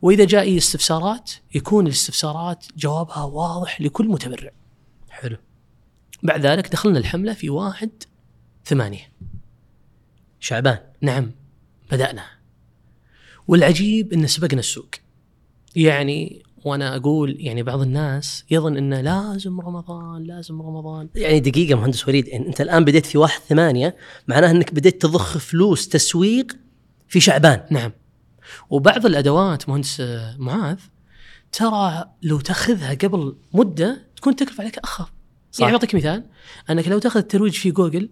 [0.03, 4.51] وإذا جاء أي استفسارات يكون الاستفسارات جوابها واضح لكل متبرع.
[5.11, 5.37] حلو.
[6.23, 7.91] بعد ذلك دخلنا الحملة في واحد
[8.69, 9.13] ثمانية.
[10.41, 10.79] شعبان.
[11.01, 11.31] نعم
[11.93, 12.25] بدأنا.
[13.49, 14.89] والعجيب إن سبقنا السوق.
[15.77, 21.09] يعني وأنا أقول يعني بعض الناس يظن انه لازم رمضان لازم رمضان.
[21.15, 23.97] يعني دقيقة مهندس وليد يعني أنت الآن بديت في واحد ثمانية
[24.29, 26.57] معناه أنك بديت تضخ فلوس تسويق
[27.09, 27.67] في شعبان.
[27.71, 27.93] نعم.
[28.71, 30.03] وبعض الأدوات مهندس
[30.39, 30.79] معاذ
[31.53, 35.13] ترى لو تأخذها قبل مدة تكون تكلف عليك أخف.
[35.53, 35.61] صح.
[35.61, 36.25] يعني بعطيك مثال
[36.71, 38.11] أنك لو تأخذ الترويج في جوجل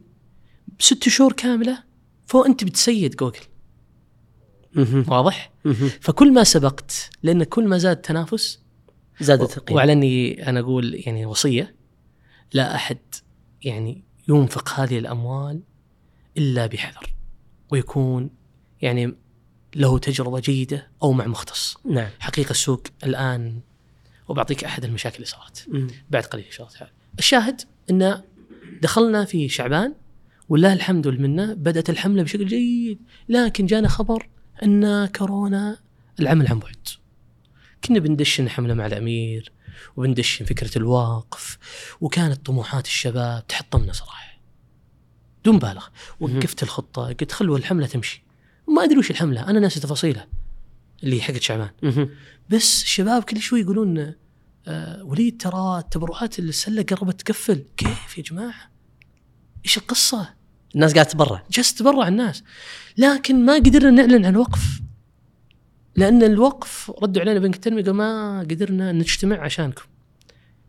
[0.78, 1.82] بست شهور كاملة
[2.26, 3.40] فانت بتسيد جوجل.
[5.08, 5.52] واضح؟
[6.00, 8.60] فكل ما سبقت لأن كل ما زاد التنافس
[9.20, 11.74] زادت القيمة وعلى اني أنا أقول يعني وصية
[12.52, 12.98] لا أحد
[13.62, 15.62] يعني ينفق هذه الأموال
[16.36, 17.14] إلا بحذر
[17.70, 18.30] ويكون
[18.82, 19.14] يعني
[19.74, 23.60] له تجربة جيدة أو مع مختص نعم حقيقة السوق الآن
[24.28, 25.66] وبعطيك أحد المشاكل اللي صارت.
[26.10, 26.92] بعد قليل إن شاء الله تعالى.
[27.18, 28.22] الشاهد إن
[28.82, 29.94] دخلنا في شعبان
[30.48, 34.28] ولله الحمد والمنة بدأت الحملة بشكل جيد لكن جانا خبر
[34.62, 35.78] أن كورونا
[36.20, 36.88] العمل عن بعد.
[37.84, 39.52] كنا بندشن حملة مع الأمير
[39.96, 41.58] وبندشن فكرة الوقف
[42.00, 44.40] وكانت طموحات الشباب تحطمنا صراحة.
[45.44, 48.24] دون مبالغه وقفت الخطة قلت خلوا الحملة تمشي.
[48.68, 50.28] ما أدري وش الحملة أنا ناسي تفاصيلها
[51.02, 51.70] اللي حقت شعبان.
[52.50, 54.14] بس الشباب كل شوي يقولون
[54.66, 58.70] آه وليد ترى التبرعات السله قربت تقفل كيف يا جماعة؟
[59.64, 60.35] إيش القصة؟
[60.76, 61.42] الناس قاعدة تتبرع.
[61.50, 62.42] جالس تبرع الناس.
[62.98, 64.80] لكن ما قدرنا نعلن عن وقف
[65.96, 69.82] لأن الوقف ردوا علينا بنك التنميه قالوا ما قدرنا نجتمع عشانكم.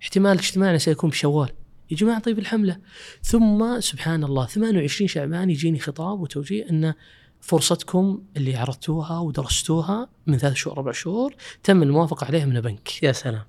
[0.02, 1.50] احتمال اجتماعنا سيكون بشوال.
[1.92, 2.78] يا جماعة طيب الحملة.
[3.24, 6.94] ثم سبحان الله 28 شعبان يجيني خطاب وتوجيه إن
[7.42, 13.04] فرصتكم اللي عرضتوها ودرستوها من ثلاث شهور أربع شهور تم الموافقة عليها من البنك.
[13.04, 13.44] يا سلام.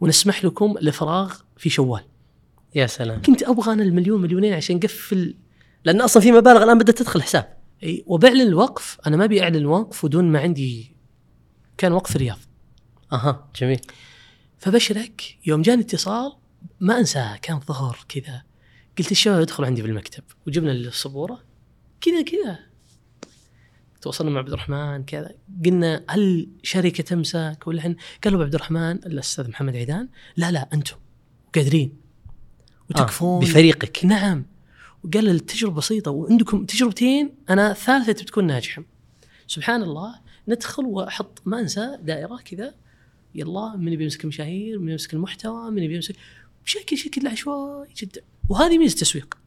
[0.00, 2.02] ونسمح لكم الإفراغ في شوال.
[2.74, 3.22] يا سلام.
[3.22, 5.34] كنت أبغى أنا المليون مليونين عشان نقفل
[5.86, 9.56] لأن أصلا في مبالغ الآن بدأت تدخل حساب إي وبعلن الوقف أنا ما أبي أعلن
[9.56, 10.96] الوقف ودون ما عندي
[11.78, 12.38] كان وقف الرياض.
[13.12, 13.80] أها جميل.
[14.58, 16.32] فبشرك يوم جاني اتصال
[16.80, 18.42] ما انساها كان ظهر كذا.
[18.98, 20.22] قلت الشباب ادخلوا عندي في المكتب.
[20.46, 21.42] وجبنا السبوره
[22.00, 22.58] كذا كذا.
[24.00, 25.34] تواصلنا مع عبد الرحمن كذا.
[25.64, 30.08] قلنا هل شركة تمسك؟ ولا إحنا؟ قالوا عبد الرحمن الأستاذ محمد عيدان.
[30.36, 30.96] لا لا أنتم
[31.54, 31.96] قادرين.
[32.90, 33.36] وتكفون.
[33.36, 34.04] آه بفريقك.
[34.04, 34.55] نعم.
[35.06, 38.82] وقال التجربة بسيطة وعندكم تجربتين أنا الثالثه بتكون ناجحة.
[39.46, 40.14] سبحان الله
[40.48, 42.74] ندخل وأحط ما أنسى دائرة كذا
[43.34, 46.16] يلا من بيمسك المشاهير من يمسك المحتوى من بيمسك
[46.64, 49.38] بشكل شكل عشوائي جدا وهذه ميزة التسويق.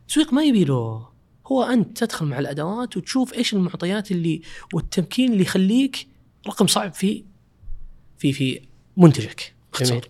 [0.00, 1.08] التسويق ما يبي له.
[1.46, 4.42] هو أنت تدخل مع الأدوات وتشوف إيش المعطيات اللي
[4.74, 6.06] والتمكين اللي يخليك
[6.46, 7.24] رقم صعب في
[8.18, 8.60] في في
[8.96, 9.54] منتجك.
[9.72, 10.08] باختصار.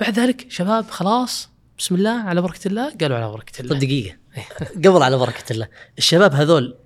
[0.00, 1.53] بعد ذلك شباب خلاص
[1.84, 2.94] بسم الله على بركة الله.
[3.00, 3.74] قالوا على بركة الله.
[3.74, 4.16] طب دقيقة.
[4.84, 5.68] قبل على بركة الله
[5.98, 6.76] الشباب هذول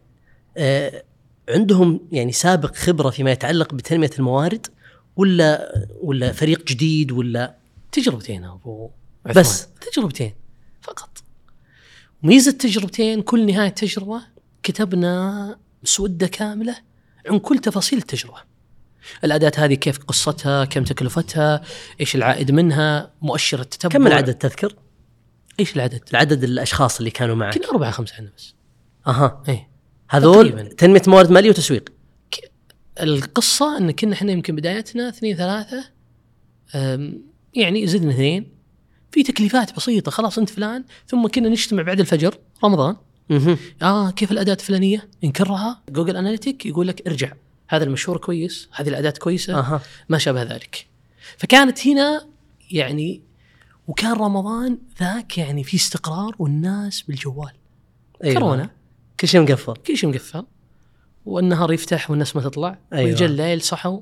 [0.57, 1.05] آه
[1.49, 4.67] عندهم يعني سابق خبرة فيما يتعلق بتنمية الموارد
[5.17, 7.57] ولا ولا فريق جديد ولا؟
[7.93, 8.91] تجربتين أبو
[9.27, 9.45] عثمان.
[9.45, 9.69] بس.
[9.93, 10.35] تجربتين
[10.83, 11.11] فقط.
[12.23, 14.23] ميزة التجربتين كل نهاية تجربة
[14.63, 16.77] كتبنا مسودة كاملة
[17.27, 18.39] عن كل تفاصيل التجربة.
[19.25, 21.63] الأداة هذه كيف قصتها كم تكلفتها
[22.01, 23.93] إيش العائد منها مؤشر التتبع.
[23.93, 24.75] كم العدد تذكر؟
[25.61, 27.57] إيش العدد؟ العدد الأشخاص اللي كانوا معك.
[27.57, 28.55] يمكن أربعة خمسة عندنا بس.
[29.07, 29.43] أها.
[29.49, 29.69] إيه
[30.11, 30.75] هذول تقريباً.
[30.75, 31.93] تنمية موارد ماليه وتسويق.
[33.03, 35.85] القصة إن كنا إحنا يمكن بدايتنا اثنين ثلاثة
[36.75, 37.23] أم،
[37.55, 38.49] يعني زدنا اثنين.
[39.13, 42.97] في تكليفات بسيطة خلاص أنت فلان ثم كنا نجتمع بعد الفجر رمضان.
[43.31, 43.59] مهم.
[43.83, 47.33] آه كيف الأداة الفلانية؟ انكرها جوجل أناليتيك يقول لك ارجع.
[47.69, 49.59] هذا المشهور كويس هذه الأداة كويسة.
[49.59, 49.81] أها.
[50.09, 50.87] ما شابه ذلك.
[51.37, 52.27] فكانت هنا
[52.71, 53.23] يعني
[53.89, 57.53] وكان رمضان ذاك يعني في استقرار والناس بالجوال.
[58.25, 58.41] أيوة.
[58.41, 58.71] كورونا.
[59.21, 59.73] كل شيء مقفل.
[59.75, 60.47] كل شيء مقفل.
[61.25, 62.79] والنهار يفتح والناس ما تطلع.
[62.93, 63.05] أيوة.
[63.05, 64.01] ويجي الليل صحوا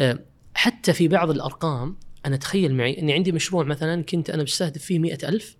[0.00, 0.18] آه،
[0.54, 4.98] حتى في بعض الأرقام أنا تخيل معي أني عندي مشروع مثلا كنت أنا بستهدف فيه
[4.98, 5.56] مئة ألف.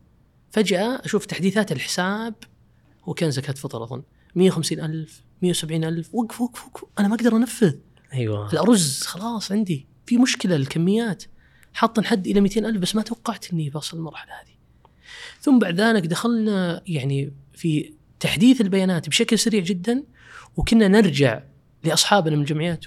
[0.50, 2.34] فجأة أشوف تحديثات الحساب
[3.04, 4.02] هو كان زكاة فطر أظن.
[4.34, 6.14] 150 ألف 170 ألف.
[6.14, 6.84] وقف وقف وقف.
[6.98, 7.74] أنا ما أقدر أنفذ.
[8.12, 8.52] أيوه.
[8.52, 9.86] الأرز خلاص عندي.
[10.06, 11.24] في مشكلة الكميات.
[11.74, 14.54] حاطن حد إلى 200 ألف بس ما توقعت أني بوصل المرحلة هذه
[15.40, 20.04] ثم بعد ذلك دخلنا يعني في تحديث البيانات بشكل سريع جدا
[20.56, 21.42] وكنا نرجع
[21.84, 22.84] لأصحابنا من الجمعيات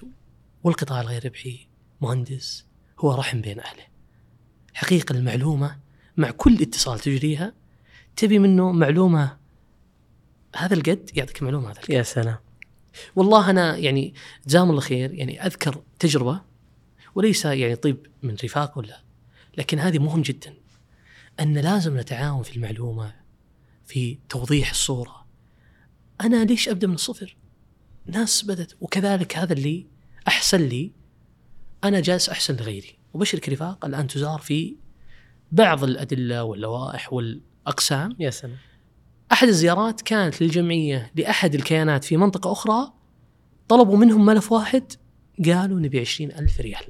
[0.64, 1.68] والقطاع الغير ربحي
[2.02, 2.66] مهندس
[3.00, 3.84] هو رحم بين أهله.
[4.74, 5.80] حقيقة المعلومة
[6.18, 7.54] مع كل اتصال تجريها
[8.16, 9.38] تبي منه معلومة
[10.56, 11.90] هذا القد يعطيك معلومة هذا القد.
[11.90, 12.38] يا سلام
[13.16, 14.14] والله أنا يعني
[14.48, 16.42] جزاهم الله خير يعني أذكر تجربة
[17.18, 19.02] وليس يعني طيب من رفاق ولا.
[19.58, 20.54] لكن هذه مهم جدا.
[21.40, 23.16] أن لازم نتعاون في المعلومة
[23.86, 25.26] في توضيح الصورة.
[26.22, 27.38] أنا ليش أبدأ من الصفر؟
[28.06, 29.88] ناس بدت وكذلك هذا اللي
[30.28, 30.92] أحسن لي.
[31.84, 32.98] أنا جالس أحسن لغيري.
[33.14, 34.76] وبشرك رفاق الآن تزار في
[35.52, 38.16] بعض الأدلة واللوائح والأقسام.
[38.20, 38.58] يا سلام.
[39.32, 42.94] أحد الزيارات كانت للجمعية لأحد الكيانات في منطقة أخرى
[43.68, 44.94] طلبوا منهم ملف واحد.
[45.46, 46.86] قالوا نبي عشرين ألف ريال.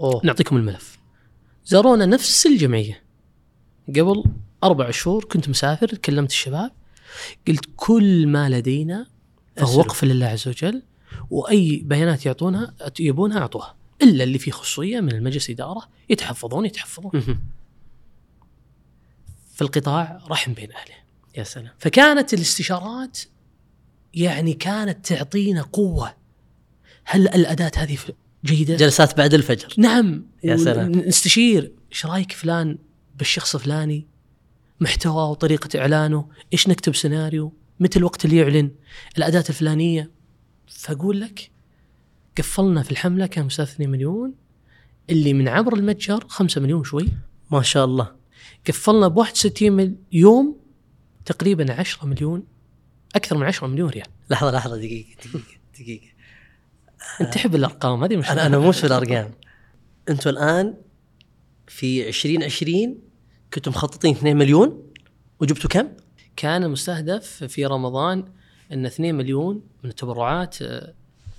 [0.00, 0.20] أوه.
[0.24, 0.98] نعطيكم الملف.
[1.64, 3.02] زارونا نفس الجمعية.
[3.88, 4.24] قبل
[4.64, 6.70] أربع شهور كنت مسافر كلمت الشباب
[7.48, 9.06] قلت كل ما لدينا
[9.56, 9.78] فهو.
[9.78, 10.82] وقف لله عز وجل
[11.30, 13.76] وأي بيانات يعطونها يبونها أعطوها.
[14.02, 17.10] إلا اللي فيه خصوصية من المجلس إدارة يتحفظون يتحفظون.
[17.14, 17.40] مهم.
[19.54, 20.94] في القطاع رحم بين أهله.
[21.36, 21.72] يا سلام.
[21.78, 23.18] فكانت الاستشارات
[24.14, 26.14] يعني كانت تعطينا قوة.
[27.04, 27.98] هل الأداة هذه
[28.44, 29.74] جيدة؟ جلسات بعد الفجر.
[29.78, 30.26] نعم.
[30.44, 30.90] يا سلام.
[30.92, 31.72] نستشير.
[31.92, 32.78] إيش رأيك فلان
[33.18, 34.06] بالشخص الفلاني؟
[34.80, 38.70] محتوى وطريقة إعلانه إيش نكتب سيناريو؟ متى الوقت اللي يعلن؟
[39.18, 40.10] الأداة الفلانية.
[40.66, 41.50] فأقول لك
[42.38, 44.34] قفلنا في الحملة كان مستهدف 2 مليون.
[45.10, 47.08] اللي من عبر المتجر 5 مليون شوي.
[47.50, 48.12] ما شاء الله.
[48.68, 50.56] قفلنا ب 61 مل- يوم
[51.24, 52.42] تقريبا 10 مليون
[53.16, 54.06] أكثر من 10 مليون ريال.
[54.30, 55.44] لحظة لحظة دقيقة دقيقة
[55.80, 56.06] دقيقة.
[57.20, 59.30] أنت تحب الأرقام هذه مش أنا أنا مش في الأرقام
[60.08, 60.74] أنتم الآن
[61.66, 62.98] في 2020
[63.54, 64.92] كنتم مخططين 2 مليون
[65.40, 65.88] وجبتوا كم؟
[66.36, 68.24] كان المستهدف في رمضان
[68.72, 70.94] إن 2 مليون من التبرعات آه،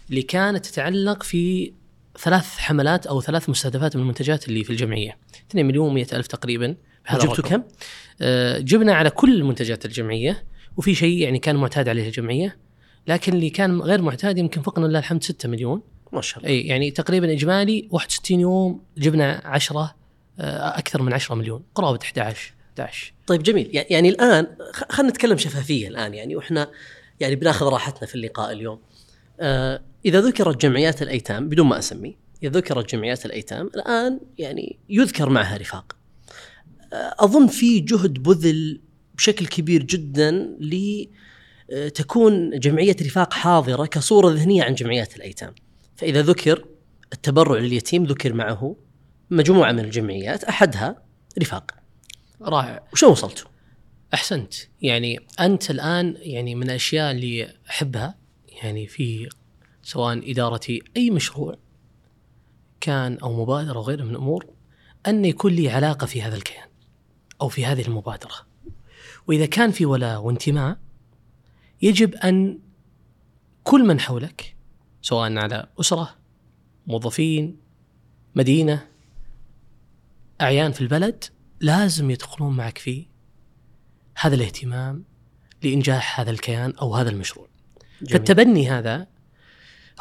[0.10, 1.73] اللي كانت تتعلق في
[2.19, 5.17] ثلاث حملات أو ثلاث مستهدفات من المنتجات اللي في الجمعية
[5.49, 6.76] 2 مليون و ألف تقريبا
[7.12, 7.49] الرقم.
[7.49, 7.63] كم؟
[8.21, 10.43] آه، جبنا على كل منتجات الجمعية
[10.78, 12.58] وفي شيء يعني كان معتاد عليه الجمعية
[13.07, 15.81] لكن اللي كان غير معتاد يمكن فقنا لله الحمد 6 مليون.
[16.13, 16.49] ما شاء الله.
[16.49, 19.95] إي يعني تقريبا إجمالي 61 يوم جبنا 10
[20.39, 21.63] آه، أكثر من 10 مليون.
[21.75, 23.69] قرابة 11 11 طيب جميل.
[23.73, 24.47] يعني- الآن
[24.89, 26.71] خلينا نتكلم شفافية الآن يعني وإحنا
[27.19, 28.79] يعني بناخذ راحتنا في اللقاء اليوم.
[29.39, 35.29] آه إذا ذكرت جمعيات الأيتام بدون ما أسمي، إذا ذكرت جمعيات الأيتام الآن يعني يذكر
[35.29, 35.95] معها رفاق.
[36.93, 38.81] آه أظن في جهد بذل
[39.15, 41.05] بشكل كبير جدا ل
[41.95, 45.56] تكون جمعية رفاق حاضرة كصورة ذهنية عن جمعيات الأيتام.
[45.95, 46.65] فإذا ذكر
[47.13, 48.76] التبرع لليتيم ذكر معه
[49.30, 51.04] مجموعة من الجمعيات أحدها
[51.39, 51.71] رفاق.
[52.41, 53.54] رائع وشو وصلتوا؟
[54.13, 58.15] أحسنت يعني أنت الآن يعني من الأشياء اللي أحبها
[58.63, 59.30] يعني في
[59.84, 61.56] سواء ادارتي أي مشروع
[62.82, 64.45] كان أو مبادرة أو غيره من الأمور
[65.08, 66.67] أن يكون لي علاقة في هذا الكيان
[67.41, 68.36] أو في هذه المبادرة
[69.28, 70.78] وإذا كان في ولاء وانتماء
[71.83, 72.59] يجب أن
[73.63, 74.55] كل من حولك
[75.01, 76.15] سواء على أسرة
[76.87, 77.57] موظفين
[78.35, 78.87] مدينة
[80.41, 81.23] أعيان في البلد
[81.61, 83.07] لازم يدخلون معك في
[84.17, 85.03] هذا الاهتمام
[85.63, 87.47] لإنجاح هذا الكيان أو هذا المشروع.
[88.01, 88.11] جميل.
[88.11, 89.07] فالتبني هذا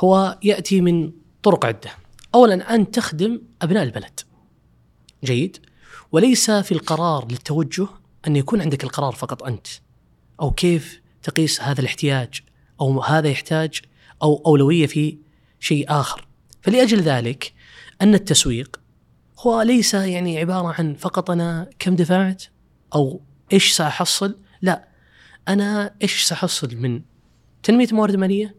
[0.01, 1.91] هو يأتي من طرق عدة.
[2.35, 4.21] اولا أن تخدم أبناء البلد.
[5.25, 5.67] جيد؟
[6.13, 7.89] وليس في القرار للتوجه
[8.27, 9.67] أن يكون عندك القرار فقط أنت.
[10.41, 12.41] أو كيف تقيس هذا الاحتياج
[12.81, 13.81] أو هذا يحتاج
[14.23, 15.19] أو أولوية في
[15.61, 16.27] شيء آخر.
[16.63, 17.53] فلأجل ذلك
[18.03, 18.81] أن التسويق
[19.39, 22.45] هو ليس يعني عبارة عن فقط أنا كم دفعت
[22.95, 23.21] أو
[23.53, 24.89] إيش سأحصل؟ لا
[25.49, 27.03] أنا إيش سأحصل من
[27.63, 28.57] تنمية موارد ماليه؟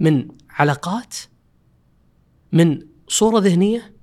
[0.00, 1.16] من علاقات؟
[2.52, 2.78] من
[3.08, 3.94] صورة ذهنية؟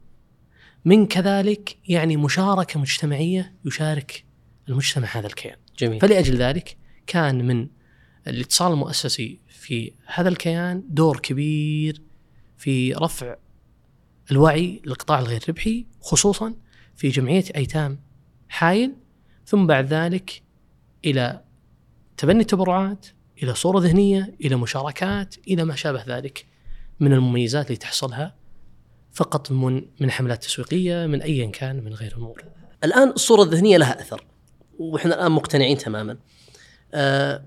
[0.85, 4.25] من كذلك يعني مشاركة مجتمعية يشارك
[4.69, 5.57] المجتمع هذا الكيان.
[5.79, 7.67] جميل فلأجل ذلك كان من
[8.27, 12.01] الاتصال المؤسسي في هذا الكيان دور كبير
[12.57, 13.35] في رفع
[14.31, 16.55] الوعي للقطاع الغير ربحي خصوصا
[16.95, 17.99] في جمعية أيتام
[18.49, 18.95] حايل
[19.45, 20.41] ثم بعد ذلك
[21.05, 21.43] إلى
[22.17, 23.05] تبني التبرعات
[23.43, 26.45] إلى صورة ذهنية إلى مشاركات إلى ما شابه ذلك
[26.99, 28.35] من المميزات اللي تحصلها
[29.13, 32.43] فقط من من حملات تسويقية من أيا كان من غير أمور.
[32.83, 34.25] الآن الصورة الذهنية لها أثر
[34.79, 36.17] وإحنا الآن مقتنعين تماما.
[36.93, 37.43] آه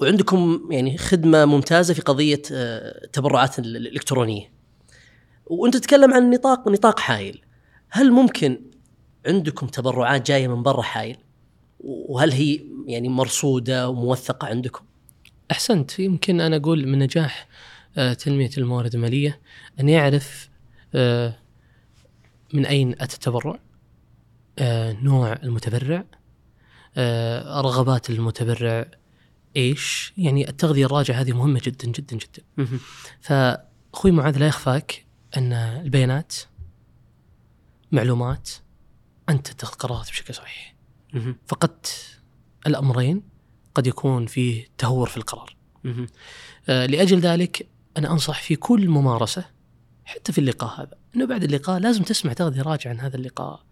[0.00, 4.52] وعندكم يعني خدمة ممتازة في قضية آه التبرعات ال- الإلكترونية.
[5.46, 7.42] وأنت تتكلم عن نطاق نطاق حايل.
[7.90, 8.60] هل ممكن
[9.26, 11.16] عندكم تبرعات جاية من برا حايل؟
[11.80, 14.84] وهل هي يعني مرصودة وموثقة عندكم؟
[15.50, 15.98] أحسنت.
[15.98, 17.48] يمكن أنا أقول من نجاح
[17.96, 19.40] آه، تنمية الموارد المالية
[19.80, 20.48] ان يعرف
[20.94, 21.36] آه،
[22.52, 23.58] من أين أتى التبرع
[24.58, 26.04] آه، نوع المتبرع
[26.96, 28.86] آه، رغبات المتبرع
[29.56, 32.42] إيش؟ يعني التغذية الراجعة هذه مهمة جدا جدا جدا.
[33.20, 36.34] فأخوي معاذ لا يخفاك أن البيانات
[37.92, 38.50] معلومات
[39.28, 40.74] أنت تتخذ قرارات بشكل صحيح.
[41.46, 42.18] فقدت
[42.66, 43.22] الأمرين
[43.74, 45.56] قد يكون فيه تهور في القرار.
[46.68, 49.44] آه، لأجل ذلك أنا أنصح في كل ممارسة
[50.04, 53.64] حتى في اللقاء هذا إنه بعد اللقاء لازم تسمع تغذية راجعة عن هذا اللقاء.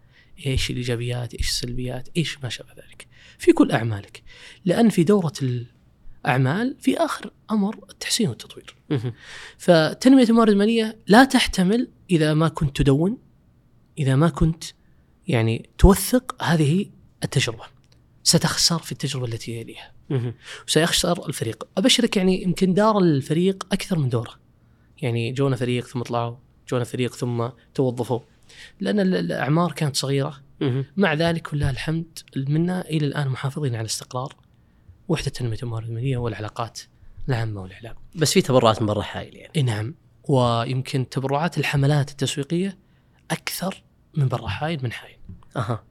[0.45, 3.07] إيش الإيجابيات إيش السلبيات إيش ما شابه ذلك.
[3.43, 4.23] في كل أعمالك
[4.65, 8.75] لأن في دورة الأعمال في آخر أمر التحسين والتطوير.
[9.57, 13.17] فتنميه الموارد المالية لا تحتمل إذا ما كنت تدون
[13.97, 14.63] إذا ما كنت
[15.27, 16.85] يعني توثق هذه
[17.23, 17.63] التجربة.
[18.23, 19.93] ستخسر في التجربة التي يليها.
[20.67, 21.67] وسيخسر الفريق.
[21.77, 24.33] أبشرك يعني يمكن دار الفريق أكثر من دورة.
[25.01, 26.35] يعني جونا فريق ثم طلعوا
[26.69, 28.19] جونا فريق ثم توظفوا.
[28.79, 30.43] لأن ال- الأعمار كانت صغيرة.
[30.97, 34.35] مع ذلك ولله الحمد منا إلى الآن محافظين على استقرار
[35.07, 36.79] وحدة تنميه الموارد الماليه والعلاقات
[37.29, 37.95] العامة والإعلام.
[38.15, 39.95] بس في تبرعات من برا حايل يعني إي نعم
[40.29, 42.77] ويمكن تبرعات الحملات التسويقية
[43.31, 43.83] أكثر
[44.17, 45.17] من برا حايل من حايل.
[45.55, 45.83] أها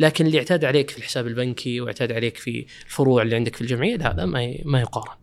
[0.00, 3.96] لكن اللي اعتاد عليك في الحساب البنكي واعتاد عليك في الفروع اللي عندك في الجمعية
[3.96, 5.16] لا، هذا ما ما يقارن.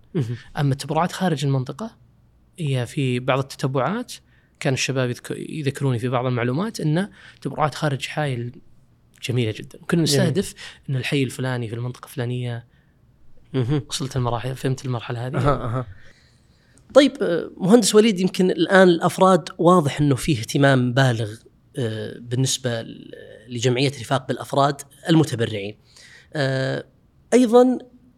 [0.59, 1.97] أما التبرعات خارج المنطقة
[2.59, 4.13] هي في بعض التتبعات
[4.59, 7.09] كان الشباب يذك- يذكروني في بعض المعلومات إن
[7.41, 8.61] تبرعات خارج حايل
[9.23, 9.79] جميلة جدا.
[9.89, 10.53] كنا نستهدف
[10.89, 12.65] إن الحي الفلاني في المنطقة الفلانية
[13.89, 15.37] وصلت المراحل فهمت المرحلة هذه.
[15.37, 15.87] أها أها.
[16.93, 21.33] طيب آه، مهندس وليد يمكن الآن الأفراد واضح إنه فيه اهتمام بالغ
[21.77, 22.85] آه، بالنسبة
[23.49, 25.77] لجمعية رفاق بالأفراد المتبرعين.
[26.33, 26.85] آه،
[27.33, 27.77] أيضا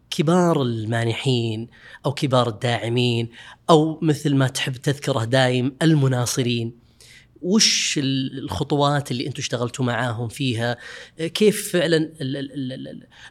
[0.10, 1.68] كبار المانحين
[2.06, 3.30] أو كبار الداعمين
[3.70, 6.85] أو مثل ما تحب تذكره دايم المناصرين
[7.46, 10.78] وش الخطوات اللي أنتم اشتغلتوا معاهم فيها؟
[11.18, 12.12] كيف فعلا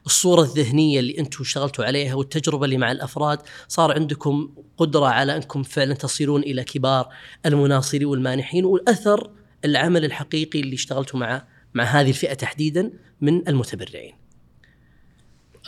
[0.07, 3.39] الصورة الذهنية اللي أنتم اشتغلتوا عليها والتجربة اللي مع الأفراد؟
[3.69, 7.09] صار عندكم قدرة على أنكم فعلا تصيرون إلى كبار
[7.47, 9.31] المناصرين والمانحين والأثر
[9.65, 14.15] العمل الحقيقي اللي اشتغلتوا معه مع هذه الفئة تحديدا من المتبرعين.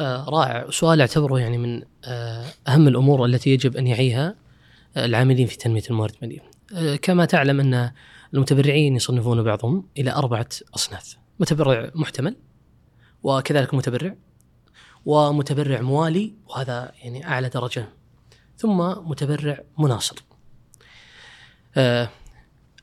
[0.01, 0.71] آه رائع.
[0.71, 4.35] سؤال أعتبره يعني من آه أهم الأمور التي يجب أن يعيها
[4.97, 6.43] آه العاملين في تنمية الموارد الماليه.
[6.75, 7.91] آه كما تعلم أن
[8.35, 12.37] المتبرعين يصنفون بعضهم إلى أربعة أصناف، متبرع محتمل
[13.23, 14.17] وكذلك متبرع
[15.05, 17.89] ومتبرع موالي وهذا يعني أعلى درجة
[18.57, 20.25] ثم متبرع مناصر.
[21.77, 22.09] آه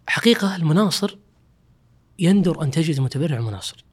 [0.07, 1.17] حقيقة المناصر
[2.19, 3.85] يندر أن تجد متبرع مناصر.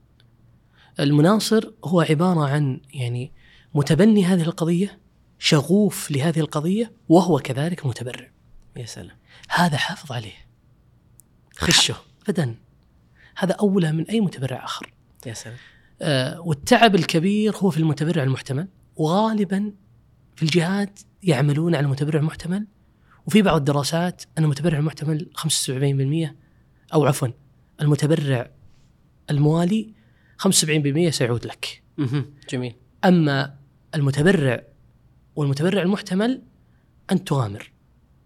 [1.01, 3.33] المناصر هو عبارة عن يعني
[3.75, 5.01] متبني هذه القضية
[5.39, 8.31] شغوف لهذه القضية وهو كذلك متبرع.
[8.77, 9.17] يا سلام.
[9.49, 10.50] هذا حافظ عليه.
[11.61, 11.95] خشة.
[12.29, 12.55] ابدا.
[13.37, 14.93] هذا أولى من أي متبرع آخر.
[15.27, 15.57] يا سلام.
[16.03, 18.69] آه والتعب الكبير هو في المتبرع المحتمل.
[18.97, 19.73] وغالبا
[20.37, 22.67] في الجهات يعملون على المتبرع المحتمل.
[23.27, 26.37] وفي بعض الدراسات أن المتبرع المحتمل 75%
[26.95, 27.29] أو عفوا
[27.81, 28.51] المتبرع
[29.31, 29.93] الموالي
[30.39, 31.83] 75% سيعود لك.
[32.51, 32.75] جميل.
[33.05, 33.55] أما
[33.95, 34.63] المتبرع
[35.37, 36.43] والمتبرع المحتمل
[37.13, 37.73] انت تغامر.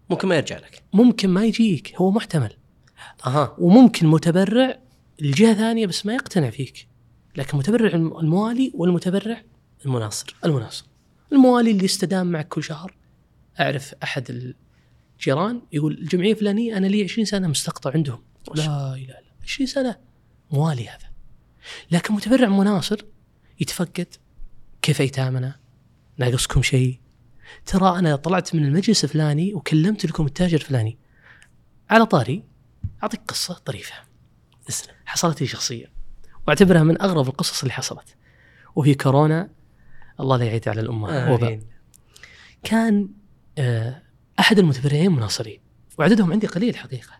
[0.09, 0.83] ممكن ما يرجع لك.
[0.93, 1.95] ممكن ما يجيك.
[1.95, 2.53] هو محتمل.
[3.25, 3.55] أها.
[3.57, 4.79] وممكن متبرع
[5.21, 6.87] الجهة ثانية بس ما يقتنع فيك.
[7.35, 9.41] لكن المتبرع الموالي والمتبرع
[9.85, 10.85] المناصر المناصر.
[11.31, 12.95] الموالي اللي استدام معك كل شهر
[13.59, 14.53] أعرف أحد
[15.19, 18.19] الجيران يقول الجمعية الفلانية أنا لي 20 سنة مستقطع عندهم.
[18.55, 19.95] لا إله إلا 20 سنة
[20.51, 21.09] موالي هذا.
[21.91, 23.05] لكن متبرع مناصر
[23.59, 24.07] يتفقد
[24.81, 25.55] كيف ايتامنا؟
[26.17, 26.99] ناقصكم شيء؟
[27.65, 30.97] ترى أنا طلعت من المجلس الفلاني وكلمت لكم التاجر الفلاني.
[31.89, 32.43] على طاري
[33.03, 33.93] أعطيك قصة طريفة.
[34.69, 35.87] اسلم حصلت لي شخصيا
[36.47, 38.15] وأعتبرها من أغرب القصص اللي حصلت.
[38.75, 39.49] وفي كورونا
[40.19, 41.59] الله لا يعيد على الأمة وباء.
[42.63, 43.09] كان
[43.57, 44.01] آه،
[44.39, 45.59] أحد المتبرعين مناصرين
[45.97, 47.13] وعددهم عندي قليل حقيقة.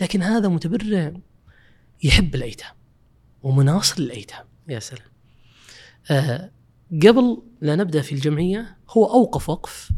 [0.00, 1.12] لكن هذا متبرع
[2.02, 2.74] يحب الأيتام.
[3.42, 4.44] ومناصر للايتام.
[4.68, 5.08] يا سلام
[6.10, 6.50] آه
[6.92, 9.90] قبل لا نبدأ في الجمعية هو أوقف وقف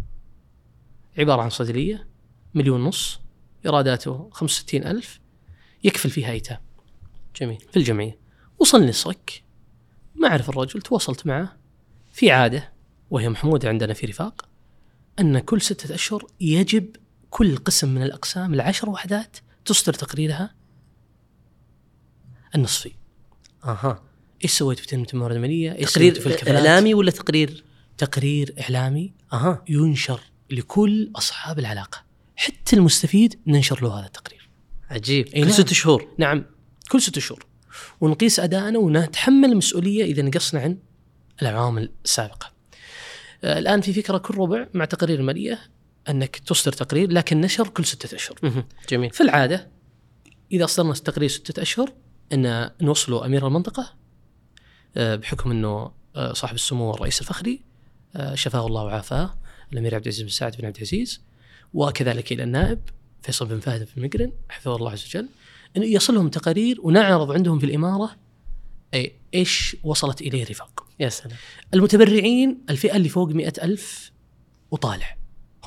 [1.19, 2.09] عبارة عن صيدلية
[2.55, 3.21] مليون ونص
[3.65, 5.21] ايراداته 65 ألف
[5.85, 6.59] يكفل فيها ايتام
[7.37, 7.59] جميل.
[7.71, 8.19] في الجمعية.
[8.59, 9.43] وصلني الصك
[10.15, 11.57] ما أعرف الرجل تواصلت معه.
[12.13, 12.73] في عادة
[13.11, 14.49] وهي محمودة عندنا في رفاق
[15.21, 16.97] أن كل ستة أشهر يجب
[17.31, 20.55] كل قسم من الأقسام العشر وحدات تصدر تقريرها
[22.55, 22.93] النصفي.
[23.65, 24.03] أها.
[24.45, 27.65] إيش سويت في تنميه الموارد الماليه؟ إيش تقرير في الكفالات؟ إعلامي ولا تقرير؟
[27.99, 29.65] تقرير إعلامي أها.
[29.69, 32.08] ينشر لكل أصحاب العلاقة.
[32.39, 34.49] حتى المستفيد ننشر له هذا التقرير.
[34.91, 35.27] عجيب.
[35.27, 35.51] أي كل نعم.
[35.51, 36.09] ست شهور.
[36.19, 36.45] نعم.
[36.91, 37.47] كل ست شهور.
[38.01, 40.79] ونقيس أدائنا ونتحمل المسؤولية إذا نقصنا عن
[41.43, 42.53] العوامل السابقة.
[43.45, 45.59] آه، الآن في فكرة كل ربع مع تقارير الماليه
[46.09, 48.65] أنك تصدر تقرير لكن نشر كل ستة أشهر.
[48.91, 49.11] جميل.
[49.11, 49.69] في العاده
[50.53, 51.93] إذا أصدرنا التقرير ستة أشهر
[52.33, 53.95] أن نوصله أمير المنطقة
[54.97, 57.63] آه، بحكم أنه آه، صاحب السمو الرئيس الفخري
[58.17, 59.39] آه، شفاه الله وعافاه
[59.73, 61.23] الأمير عبد العزيز بن سعد بن عبد العزيز
[61.75, 62.81] وكذلك إلى النائب
[63.23, 65.29] فيصل بن فهد بن مقرن حفظه الله عز وجل
[65.77, 68.17] إنه يصلهم تقارير ونعرض عندهم في الإمارة
[68.95, 70.87] أي إيش وصلت إليه رفاق.
[71.01, 71.37] يا سلام.
[71.75, 74.13] المتبرعين الفئة اللي فوق مئة ألف
[74.71, 75.17] وطالع.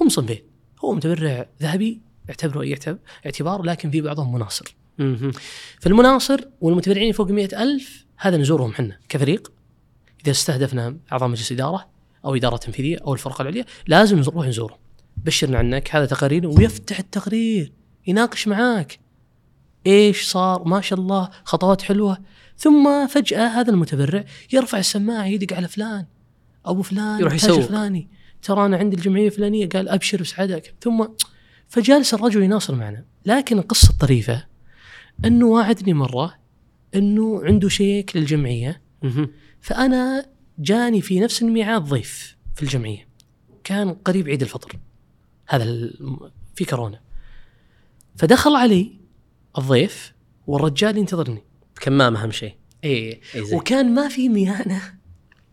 [0.02, 0.42] هم صنفين.
[0.86, 4.76] هو متبرع ذهبي يعتبره أي اعتب- اعتبار لكن في بعضهم مناصر.
[5.80, 9.52] فالمناصر والمتبرعين فوق مئة ألف هذا نزورهم حنا كفريق.
[10.24, 11.90] إذا استهدفنا أعضاء مجلس إدارة
[12.26, 14.78] أو إدارة تنفيذية أو الفرقة العليا لازم نروح نزورهم.
[15.26, 17.72] بشرنا عنك هذا تقارير ويفتح التقرير
[18.08, 19.00] يناقش معاك.
[19.88, 22.18] إيش صار؟ ما شاء الله خطوات حلوة.
[22.58, 26.06] ثم فجأة هذا المتبرع يرفع السماعة يدق على فلان.
[26.66, 27.60] أبو فلان يروح يسوق.
[27.60, 28.10] فلاني.
[28.42, 31.06] ترى أنا عندي الجمعية الفلانية قال أبشر بسعادتك ثم
[31.68, 33.06] فجالس الرجل يناصر معنا.
[33.26, 34.46] لكن القصة الطريفة
[35.26, 36.36] إنه وعدني مرة
[36.96, 38.82] إنه عنده شيك للجمعية.
[39.62, 40.26] فأنا
[40.60, 43.08] جاني في نفس الميعاد ضيف في الجمعية.
[43.64, 44.80] كان قريب عيد الفطر.
[45.52, 45.90] هذا
[46.56, 47.02] في كورونا.
[48.16, 49.00] فدخل علي
[49.58, 50.14] الضيف
[50.48, 51.44] والرجال ينتظرني.
[51.82, 52.56] كمام أهم شيء.
[52.84, 53.22] إيه.
[53.36, 53.56] إي زي.
[53.56, 54.82] وكان ما في ميانة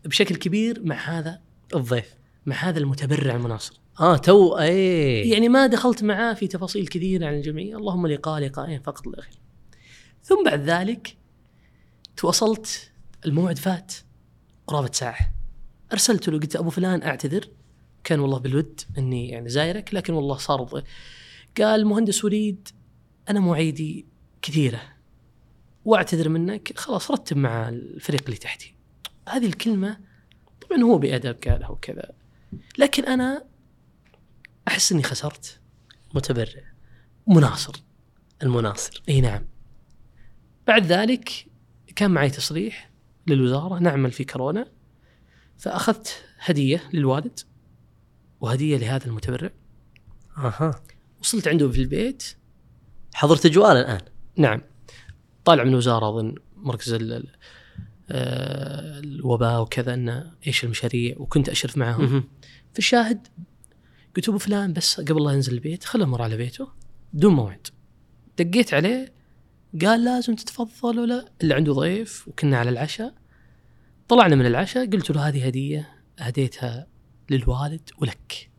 [0.05, 1.41] بشكل كبير مع هذا
[1.75, 2.15] الضيف.
[2.45, 3.79] مع هذا المتبرع المناصر.
[3.99, 8.81] آه تو اي يعني ما دخلت معاه في تفاصيل كثيرة عن الجمعية اللهم لقاء لقاءين
[8.81, 9.39] فقط لا غير
[10.23, 11.17] ثم بعد ذلك
[12.17, 12.91] تواصلت
[13.25, 13.93] الموعد فات
[14.67, 15.33] قرابة ساعة.
[15.93, 17.49] أرسلت له قلت أبو فلان أعتذر.
[18.09, 20.83] كان والله بالود إني يعني زايرك لكن والله صار
[21.61, 22.69] قال مهندس وليد
[23.29, 24.05] أنا مواعيدي
[24.41, 24.81] كثيرة
[25.85, 28.75] وأعتذر منك خلاص رتب مع الفريق اللي تحتي.
[29.27, 29.97] هذه الكلمة
[30.61, 32.11] طبعا هو بأدب قالها وكذا
[32.77, 33.45] لكن أنا
[34.67, 35.59] أحس إني خسرت.
[36.15, 36.63] متبرع.
[37.27, 37.83] مناصر.
[38.43, 39.03] المناصر.
[39.09, 39.45] إي نعم.
[40.67, 41.45] بعد ذلك
[41.95, 42.91] كان معي تصريح
[43.27, 44.71] للوزارة نعمل في كورونا
[45.57, 47.39] فأخذت هدية للوالد.
[48.41, 49.49] وهدية لهذا المتبرع.
[50.37, 50.81] أها.
[51.21, 52.23] وصلت عنده في البيت.
[53.13, 54.01] حضرت اجواء الآن.
[54.37, 54.61] نعم.
[55.45, 57.35] طالع من الوزاره أظن مركز ال- ال-
[58.11, 62.01] آه، الوباء وكذا إنه إيش المشاريع وكنت أشرف معهم.
[62.01, 62.23] مهم.
[62.73, 63.27] في الشاهد
[64.15, 66.67] قلت أبو فلان بس قبل لا ينزل البيت خله مر على بيته
[67.13, 67.67] بدون موعد.
[68.39, 69.13] دقيت عليه
[69.81, 73.13] قال لازم تتفضل ولا؟ اللي عنده ضيف وكنا على العشاء.
[74.07, 76.87] طلعنا من العشاء قلت له هذه هدية هديتها
[77.31, 78.49] للوالد ولك.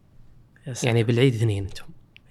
[0.66, 0.96] يا سلام.
[0.96, 1.84] يعني بالعيد اثنين أنتم.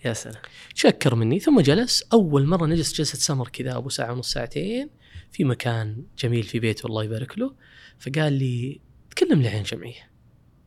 [0.05, 0.41] يا سلام.
[0.75, 1.39] شكر مني.
[1.39, 4.89] ثم جلس أول مرة نجلس جلسة سمر كذا أبو ساعة ونص ساعتين
[5.31, 7.55] في مكان جميل في بيته الله يبارك له.
[7.99, 10.11] فقال لي تكلم لي عن جمعية.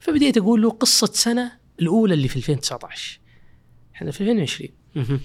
[0.00, 3.20] فبديت أقول له قصة سنة الأولى اللي في 2019
[3.94, 5.20] إحنا في 2020 مهم.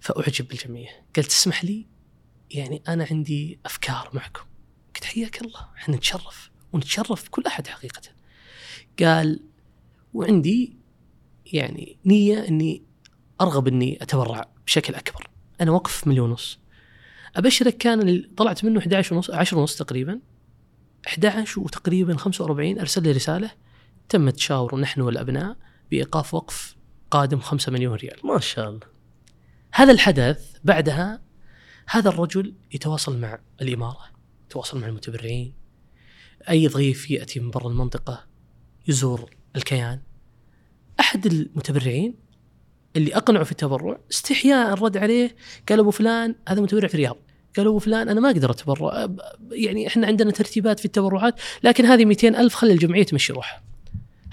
[0.00, 1.06] فأعجب بالجمعية.
[1.16, 1.86] قال تسمح لي؟
[2.50, 4.44] يعني أنا عندي أفكار معكم.
[4.94, 5.68] قلت حياك الله.
[5.76, 8.02] إحنا نتشرف ونتشرف بكل أحد حقيقة.
[9.02, 9.40] قال
[10.14, 10.76] وعندي
[11.52, 12.82] يعني نية إني
[13.40, 15.30] أرغب إني أتبرع بشكل أكبر.
[15.60, 16.58] أنا وقف مليون ونص.
[17.36, 20.20] أبشرك كان اللي طلعت منه 11 ونص 10 ونص تقريبا.
[21.06, 23.50] 11 وتقريبا 45 أرسل لي رسالة.
[24.08, 25.56] تم التشاور نحن والأبناء
[25.90, 26.76] بإيقاف وقف
[27.10, 28.16] قادم 5 مليون ريال.
[28.24, 28.86] ما شاء الله.
[29.72, 31.20] هذا الحدث بعدها
[31.86, 34.04] هذا الرجل يتواصل مع الإمارة
[34.46, 35.54] يتواصل مع المتبرعين.
[36.48, 38.26] أي ضيف يأتي من برا المنطقة
[38.88, 40.00] يزور الكيان.
[41.00, 42.14] أحد المتبرعين
[42.96, 45.36] اللي أقنعه في التبرع استحياء رد عليه
[45.68, 47.16] قال أبو فلان هذا متبرع في الرياض.
[47.56, 49.10] قال أبو فلان أنا ما أقدر أتبرع أب-
[49.52, 53.62] يعني إحنا عندنا ترتيبات في التبرعات لكن هذه 200 ألف خلي الجمعية تمشي روحها.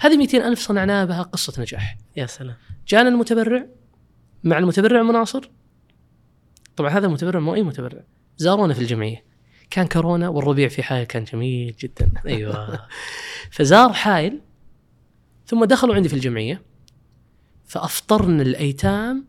[0.00, 1.98] هذه 200 ألف صنعناها بها قصة نجاح.
[2.16, 2.56] يا سلام.
[2.88, 3.66] جانا المتبرع
[4.44, 5.50] مع المتبرع مناصر
[6.76, 8.00] طبعا هذا المتبرع مو أي متبرع
[8.36, 9.24] زارونا في الجمعية.
[9.72, 12.12] كان كورونا والربيع في حائل كان جميل جدا.
[12.26, 12.86] أيوه.
[13.50, 14.40] فزار حائل
[15.46, 16.62] ثم دخلوا عندي في الجمعية
[17.66, 19.26] فأفطرنا الأيتام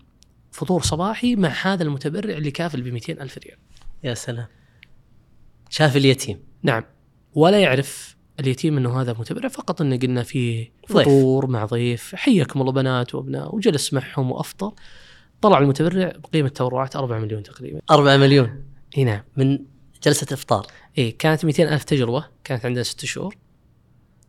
[0.51, 3.57] فطور صباحي مع هذا المتبرع اللي كافل ب ألف ريال.
[4.03, 4.47] يا سلام.
[5.69, 6.39] شاف اليتيم.
[6.63, 6.83] نعم.
[7.33, 11.07] ولا يعرف اليتيم إنه هذا متبرع فقط انه قلنا فيه ضيف.
[11.07, 12.15] فطور مع ضيف.
[12.15, 14.73] حياكم الله بنات وأبناء وجلس معهم وأفطر.
[15.41, 17.79] طلع المتبرع بقيمة تبرعات 4 مليون تقريبا.
[17.91, 18.63] 4 مليون.
[18.97, 19.23] إي نعم.
[19.37, 19.72] من
[20.03, 20.67] جلسة إفطار.
[20.97, 23.35] اي كانت 200 ألف تجربة كانت عندنا ست شهور.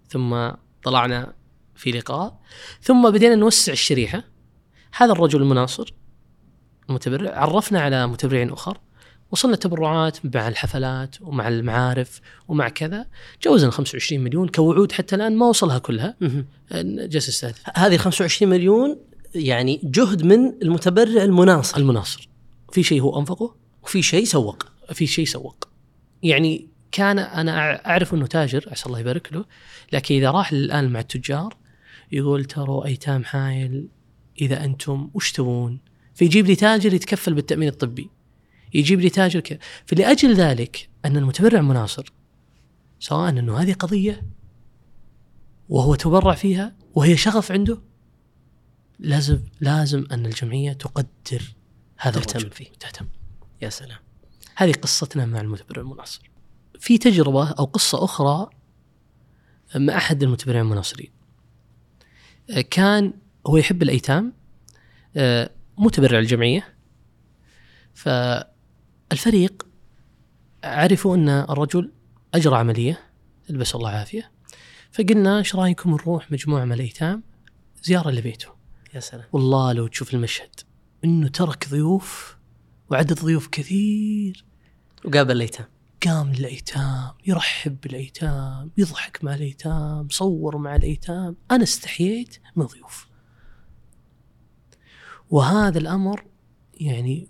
[0.08, 0.50] ثم
[0.82, 1.34] طلعنا
[1.74, 2.40] في لقاء.
[2.82, 4.24] ثم بدينا نوسع الشريحة.
[4.96, 5.94] هذا الرجل المناصر
[6.88, 8.78] المتبرع عرفنا على متبرعين أخر.
[9.30, 13.06] وصلنا تبرعات مع الحفلات ومع المعارف ومع كذا.
[13.42, 16.16] جوزنا 25 مليون كوعود حتى الآن ما وصلها كلها.
[16.20, 16.46] مهم.
[17.06, 19.00] جلس السادس هذه 25 مليون
[19.34, 21.76] يعني جهد من المتبرع المناصر.
[21.76, 22.28] المناصر.
[22.72, 25.68] في شيء هو أنفقه وفي شيء سوق في شيء سوق.
[26.22, 29.44] يعني كان أنا أعرف إنه تاجر عسى الله يبارك له
[29.92, 31.56] لكن إذا راح الآن مع التجار
[32.12, 33.88] يقول ترى أيتام حايل
[34.40, 35.78] إذا أنتم وش تبون؟
[36.14, 38.10] فيجيب لي تاجر يتكفل بالتأمين الطبي.
[38.74, 42.12] يجيب لي تاجر كذا فلأجل ذلك أن المتبرع مناصر
[43.00, 44.22] سواء إنه هذه قضية
[45.68, 47.78] وهو تبرع فيها وهي شغف عنده
[48.98, 51.54] لازم لازم أن الجمعية تقدر
[51.96, 52.50] هذا تهتم الرجل.
[52.50, 52.66] فيه.
[52.80, 53.06] تهتم.
[53.62, 54.03] يا سلام.
[54.56, 56.30] هذه قصتنا مع المتبرع المناصر.
[56.78, 58.50] في تجربة أو قصة أخرى
[59.76, 61.10] مع أحد المتبرعين المناصرين.
[62.70, 63.12] كان
[63.46, 64.32] هو يحب الأيتام
[65.78, 66.74] متبرع الجمعية
[67.94, 69.66] فالفريق
[70.64, 71.92] عرفوا أن الرجل
[72.34, 73.00] أجرى عملية
[73.50, 74.30] البس الله العافية
[74.92, 77.22] فقلنا إيش رأيكم نروح مجموعة من الأيتام
[77.82, 78.48] زيارة لبيته؟
[78.94, 79.24] يا سلام.
[79.32, 80.60] والله لو تشوف المشهد
[81.04, 82.36] إنه ترك ضيوف
[82.90, 84.44] وعدد ضيوف كثير.
[85.04, 85.66] وقابل الأيتام.
[86.06, 91.36] قام للأيتام يرحب بالأيتام يضحك مع الأيتام صور مع الأيتام.
[91.50, 93.06] أنا استحييت من ضيوف.
[95.30, 96.24] وهذا الأمر
[96.74, 97.28] يعني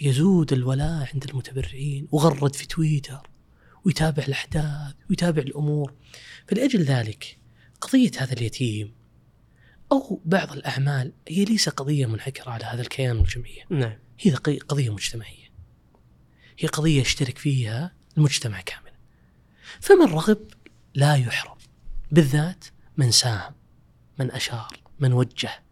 [0.00, 3.30] يزود الولاء عند المتبرعين وغرد في تويتر
[3.84, 5.94] ويتابع الأحداث ويتابع الأمور.
[6.48, 7.38] فلأجل ذلك
[7.80, 8.94] قضية هذا اليتيم
[9.92, 13.98] أو بعض الأعمال هي ليس قضية منحكره على هذا الكيان والجمعيه نعم.
[14.20, 15.46] هي قضية مجتمعية.
[16.58, 18.92] هي قضية يشترك فيها المجتمع كامل.
[19.80, 20.38] فمن رغب
[20.94, 21.56] لا يحرم
[22.10, 22.64] بالذات
[22.96, 23.54] من ساهم
[24.18, 25.62] من أشار من وجه.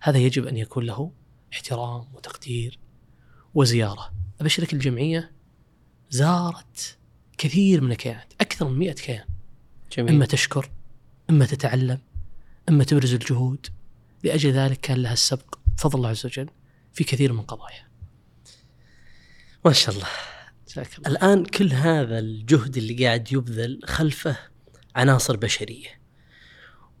[0.00, 1.12] هذا يجب أن يكون له
[1.52, 2.78] احترام وتقدير
[3.54, 4.12] وزيارة.
[4.40, 5.32] ابشرك الجمعية
[6.10, 6.98] زارت
[7.38, 9.24] كثير من الكيانات أكثر من 100 كيان.
[9.92, 10.14] جميل.
[10.14, 10.70] إما تشكر
[11.30, 11.98] إما تتعلم
[12.68, 13.66] إما تبرز الجهود.
[14.24, 15.58] لأجل ذلك كان لها السبق.
[15.76, 16.48] بفضل الله عز وجل.
[16.92, 17.88] في كثير من قضايا.
[19.64, 20.06] ما شاء الله.
[21.06, 24.36] الآن كل هذا الجهد اللي قاعد يبذل خلفه
[24.96, 26.02] عناصر بشرية.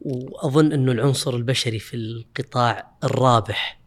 [0.00, 3.80] وأظن أنه العنصر البشري في القطاع الرابح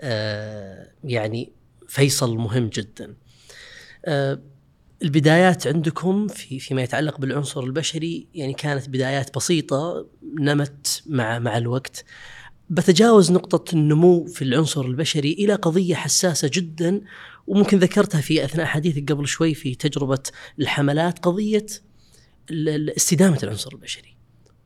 [0.00, 1.52] آه يعني
[1.88, 3.16] فيصل مهم جدا.
[4.04, 4.42] آه
[5.02, 10.08] البدايات عندكم في فيما يتعلق بالعنصر البشري يعني كانت بدايات بسيطة
[10.40, 12.04] نمت مع مع الوقت.
[12.70, 17.00] بتجاوز نقطة النمو في العنصر البشري إلى قضية حساسة جدا
[17.46, 20.22] وممكن ذكرتها في أثناء حديثك قبل شوي في تجربة
[20.58, 21.66] الحملات قضية
[22.96, 24.16] استدامة العنصر البشري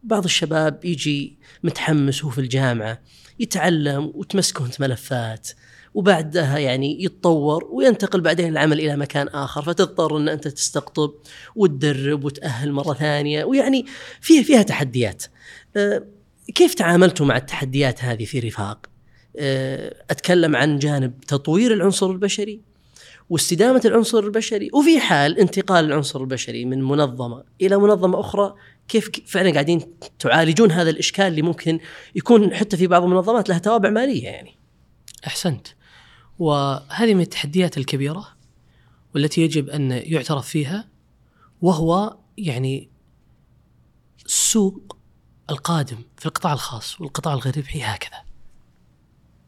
[0.03, 3.01] بعض الشباب يجي متحمس وهو في الجامعة
[3.39, 5.49] يتعلم وتمسكه انت ملفات
[5.95, 11.15] وبعدها يعني يتطور وينتقل بعدين العمل إلى مكان آخر فتضطر إن أنت تستقطب
[11.57, 13.87] وتدرب وتأهل مرة ثانية ويعني
[14.21, 15.25] فيها فيها تحديات.
[16.55, 18.87] كيف تعاملتوا مع التحديات هذه في رفاق؟
[19.37, 22.61] أه، أتكلم عن جانب تطوير العنصر البشري
[23.31, 28.55] واستدامة العنصر البشري وفي حال انتقال العنصر البشري من منظمة إلى منظمة أخرى
[28.89, 29.81] كيف فعلا قاعدين
[30.19, 31.81] تعالجون هذا الإشكال اللي ممكن
[32.15, 34.59] يكون حتى في بعض المنظمات لها توابع مالية يعني.
[35.27, 35.67] أحسنت
[36.39, 38.29] وهذه من التحديات الكبيرة
[39.15, 40.89] والتي يجب أن يعترف فيها
[41.63, 42.91] وهو يعني
[44.27, 44.97] السوق
[45.51, 48.23] القادم في القطاع الخاص والقطاع الغير ربحي هكذا.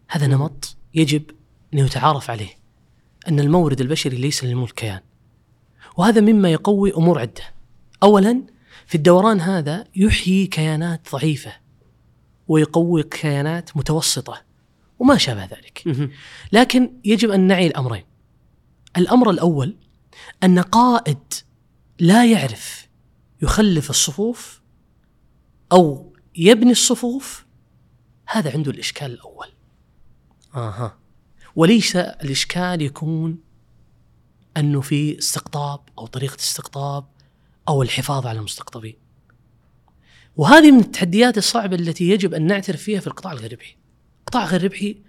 [0.09, 1.31] هذا نمط يجب
[1.75, 2.59] أن يتعارف عليه
[3.29, 5.01] أن المورد البشري ليس للملك كيان.
[5.97, 7.55] وهذا مما يقوي أمور عدة.
[8.03, 8.43] اولا
[8.87, 11.53] في الدوران هذا يحيي كيانات ضعيفة
[12.49, 14.43] ويقوي كيانات متوسطة
[14.99, 16.11] وما شابه ذلك.
[16.53, 18.05] لكن يجب أن نعي الأمرين.
[18.97, 19.77] الأمر الأول
[20.45, 21.19] أن قائد
[21.99, 22.89] لا يعرف
[23.43, 24.56] يخلف الصفوف
[25.73, 27.47] أو يبني الصفوف
[28.27, 29.49] هذا عنده الإشكال الأول
[30.55, 30.99] أها
[31.57, 33.39] وليس الإشكال يكون
[34.57, 37.07] أنه في استقطاب أو طريقة استقطاب
[37.69, 38.97] أو الحفاظ على المستقطبين.
[40.37, 43.77] وهذه من التحديات الصعبة التي يجب أن نعترف فيها في القطاع الغير ربحي.
[44.21, 45.03] القطاع غير ربحي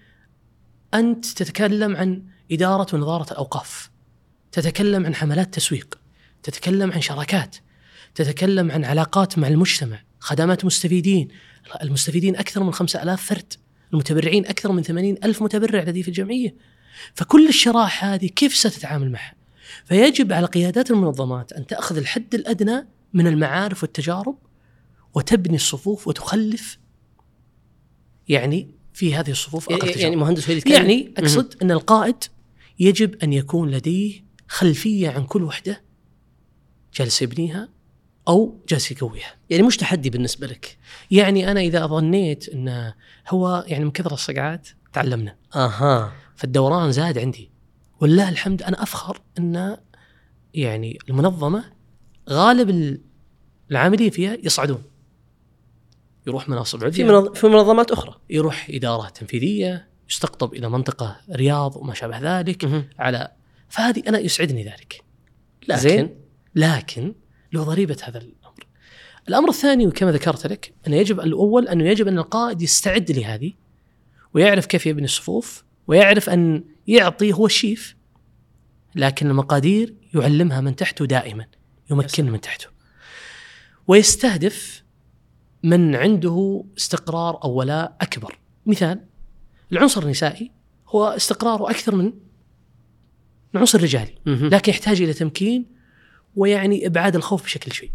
[0.94, 3.92] أنت تتكلم عن إدارة ونظارة الأوقاف.
[4.52, 6.00] تتكلم عن حملات تسويق.
[6.44, 7.56] تتكلم عن شراكات.
[8.16, 11.28] تتكلم عن علاقات مع المجتمع، خدمات مستفيدين،
[11.82, 13.54] المستفيدين أكثر من 5000 فرد،
[13.94, 16.56] المتبرعين أكثر من 80 ألف متبرع لدي في الجمعية.
[17.14, 19.34] فكل الشرائح هذه كيف ستتعامل معها؟
[19.86, 24.38] فيجب على قيادات المنظمات أن تأخذ الحد الأدنى من المعارف والتجارب
[25.14, 26.78] وتبني الصفوف وتخلف
[28.28, 30.16] يعني في هذه الصفوف أقل يعني.
[30.16, 32.24] مهندس يعني أقصد أن القائد
[32.80, 35.82] يجب أن يكون لديه خلفية عن كل وحدة
[36.94, 37.70] جالس يبنيها
[38.28, 39.36] أو جالس يقويها.
[39.50, 40.78] يعني مش تحدي بالنسبة لك.
[41.12, 42.94] يعني أنا إذا ظنيت انه
[43.30, 45.36] هو يعني من كثر الصقعات تعلمنا.
[45.56, 46.12] أها.
[46.36, 47.52] فالدوران زاد عندي.
[48.02, 49.78] ولله الحمد أنا أفخر إن
[50.54, 51.64] يعني المنظمة
[52.30, 53.02] غالب ال-
[53.72, 54.84] العاملين فيها يصعدون.
[56.28, 56.92] يروح مناصب عليا.
[56.94, 57.34] في منظ...
[57.34, 58.16] في منظمات أخرى.
[58.30, 63.32] يروح إدارة تنفيذية يستقطب إلى منطقة رياض وما شابه ذلك على
[63.70, 65.04] فهذه أنا يسعدني ذلك.
[65.68, 66.16] لكن زين؟
[66.56, 67.14] لكن
[67.58, 68.68] له ضريبة هذا الأمر.
[69.30, 73.54] الأمر الثاني وكما ذكرت لك انه يجب الأول أنه يجب أن القائد يستعد لهذه
[74.34, 77.96] ويعرف كيف يبني الصفوف ويعرف أن يعطي هو الشيف
[78.96, 81.46] لكن المقادير يعلمها من تحته دائما
[81.92, 82.68] يمكن من تحته
[83.88, 84.84] ويستهدف
[85.64, 89.06] من عنده استقرار أو ولاء أكبر مثال
[89.72, 90.52] العنصر النسائي
[90.88, 92.14] هو استقراره أكثر من
[93.56, 94.48] العنصر الرجالي مهم.
[94.48, 95.77] لكن يحتاج إلى تمكين
[96.36, 97.90] ويعني إبعاد الخوف بشكل.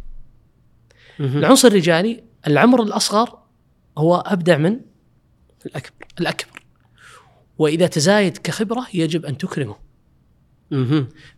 [1.19, 1.39] مهم.
[1.39, 3.39] العنصر الرجالي العمر الأصغر
[3.99, 4.81] هو أبدع من
[5.67, 6.63] الأكبر الأكبر.
[7.59, 9.77] وإذا تزايد كخبرة يجب أن تكرمه.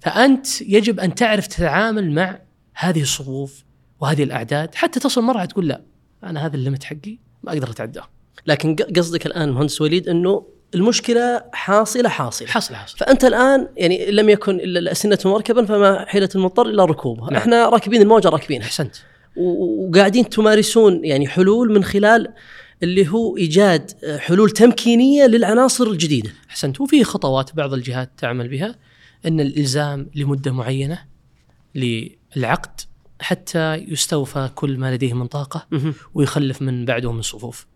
[0.00, 2.40] فأنت يجب أن تعرف تتعامل مع
[2.74, 3.64] هذه الصفوف
[4.00, 5.82] وهذه الأعداد حتى تصل مره تقول لا
[6.24, 8.08] أنا هذا الليمت حقي ما أقدر أتعداه.
[8.46, 12.98] لكن قصدك الآن مهندس وليد إنه المشكلة حاصلة حاصلة حصل حصل.
[12.98, 17.36] فأنت الآن يعني لم يكن إلا الأسنة مركبا فما حيلة المضطر إلا ركوبها نعم.
[17.36, 18.96] إحنا راكبين الموجة راكبينها أحسنت.
[19.36, 22.32] وقاعدين تمارسون يعني حلول من خلال
[22.82, 28.74] اللي هو إيجاد حلول تمكينية للعناصر الجديدة أحسنت وفي خطوات بعض الجهات تعمل بها
[29.26, 30.98] أن الإلزام لمدة معينة
[31.74, 32.80] للعقد
[33.20, 35.66] حتى يستوفى كل ما لديه من طاقة.
[36.14, 37.66] ويخلف من بعده من صفوف.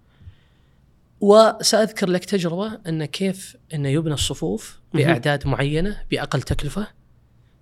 [1.21, 6.89] وسأذكر لك تجربة إن كيف ان يبنى الصفوف بأعداد معينة بأقل تكلفة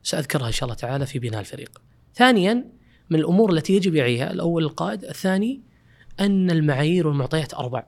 [0.03, 1.83] سأذكرها إن شاء الله تعالى في بناء الفريق.
[2.15, 2.65] ثانيا
[3.11, 5.63] من الأمور التي يجب يعيها الأول القائد، الثاني
[6.21, 7.87] أن المعايير والمعطيات أربع.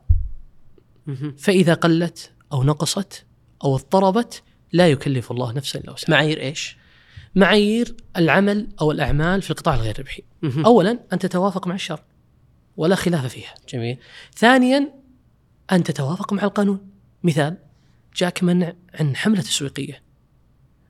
[1.39, 3.25] فإذا قلت أو نقصت
[3.65, 4.43] أو اضطربت
[4.73, 6.11] لا يكلف الله نفسا إلا وسعها.
[6.11, 6.77] معايير إيش؟
[7.35, 10.23] معايير العمل أو الأعمال في القطاع الغير ربحي.
[10.45, 12.05] اولا ان تتوافق مع الشرع
[12.77, 13.55] ولا خلاف فيها.
[13.69, 13.99] جميل
[14.37, 14.98] ثانيا
[15.73, 16.91] أن تتوافق مع القانون.
[17.23, 17.59] مثال
[18.17, 20.03] جاك منع عن حملة تسويقية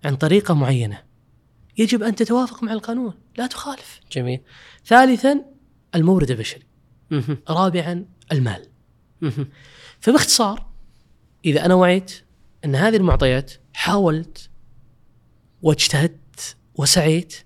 [0.04, 1.02] عن طريقة معينة.
[1.78, 4.00] يجب أن تتوافق مع القانون، لا تخالف.
[4.12, 4.40] جميل
[4.86, 5.44] ثالثا
[5.94, 6.62] المورد البشري.
[7.48, 8.68] رابعا المال.
[10.00, 10.66] فباختصار
[11.44, 12.24] إذا أنا وعيت
[12.64, 14.50] أن هذه المعطيات حاولت
[15.62, 17.36] واجتهدت وسعيت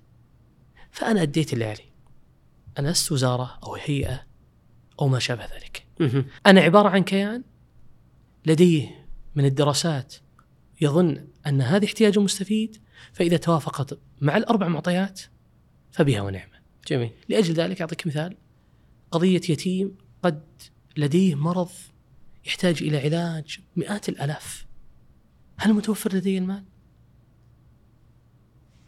[0.91, 1.91] فأنا أديت اللي علي.
[2.79, 4.23] أنا لست وزارة أو هيئة
[5.01, 5.82] أو ما شابه ذلك.
[6.45, 7.43] أنا عبارة عن كيان
[8.45, 10.15] لديه من الدراسات
[10.81, 12.77] يظن أن هذه احتياجه مستفيد
[13.13, 15.21] فإذا توافقت مع الأربع معطيات
[15.91, 16.53] فبها ونعمة.
[16.87, 18.37] جميل لأجل ذلك أعطيك مثال
[19.11, 20.43] قضية يتيم قد
[20.97, 21.69] لديه مرض
[22.45, 24.65] يحتاج إلى علاج مئات الألاف
[25.57, 26.63] هل متوفر لدي المال؟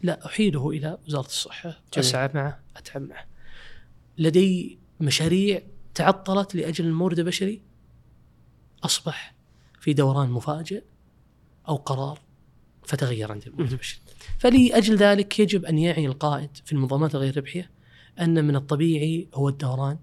[0.02, 2.06] لا أحيله إلى وزارة الصحة جميل.
[2.06, 3.26] اسعى معه أتعب معه
[4.18, 5.62] لدي مشاريع
[5.96, 7.62] تعطلت لأجل المورد البشري؟
[8.84, 9.34] أصبح
[9.80, 10.82] في دوران مفاجئ
[11.68, 12.20] أو قرار
[12.82, 13.72] فتغير عند المورد.
[13.72, 14.00] البشري.
[14.38, 17.70] فلأجل ذلك يجب أن يعي القائد في المنظمات الغير ربحية
[18.20, 19.98] أن من الطبيعي هو الدوران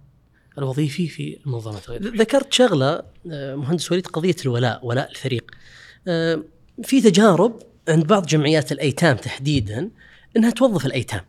[0.58, 2.20] الوظيفي في المنظمات الغير ربحية.
[2.20, 5.52] ذكرت شغلة آه، مهندس وليد قضية الولاء ولاء الفريق.
[6.08, 6.44] آه،
[6.84, 9.90] في تجارب عند بعض جمعيات الأيتام تحديدا
[10.38, 11.22] إنها توظف الأيتام.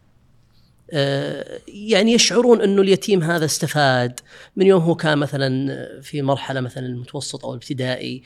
[0.89, 4.20] يعني يشعرون أنه اليتيم هذا استفاد
[4.57, 8.22] من يوم هو كان مثلا في مرحلة مثلا المتوسط أو الابتدائي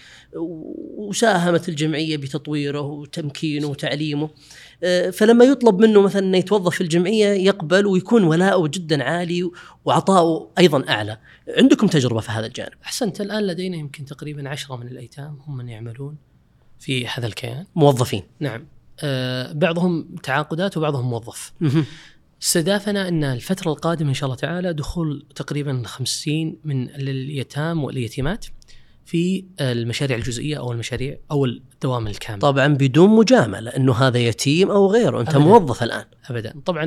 [0.97, 4.31] وساهمت الجمعية بتطويره وتمكينه وتعليمه.
[4.83, 9.51] آه، فلما يطلب منه مثلا إنه يتوظف في الجمعية يقبل ويكون ولاؤه جدا عالي
[9.85, 11.19] وعطاؤه أيضا أعلى.
[11.49, 13.21] عندكم تجربة في هذا الجانب؟ أحسنت.
[13.21, 16.17] الآن لدينا يمكن تقريبا عشرة من الأيتام هم من يعملون
[16.79, 17.67] في هذا الكيان.
[17.75, 18.23] موظفين.
[18.41, 18.67] نعم.
[19.01, 21.53] آه بعضهم تعاقدات وبعضهم موظف.
[22.43, 28.47] استهدافنا أن الفترة القادمة إن شاء الله تعالى دخول تقريبا 50 من اليتام واليتيمات
[29.05, 34.93] في المشاريع الجزئية أو المشاريع أو الدوام الكامل طبعا بدون مجاملة إنه هذا يتيم أو
[34.93, 35.45] غيره أنت أبداً.
[35.45, 36.85] موظف الآن ابدا طبعا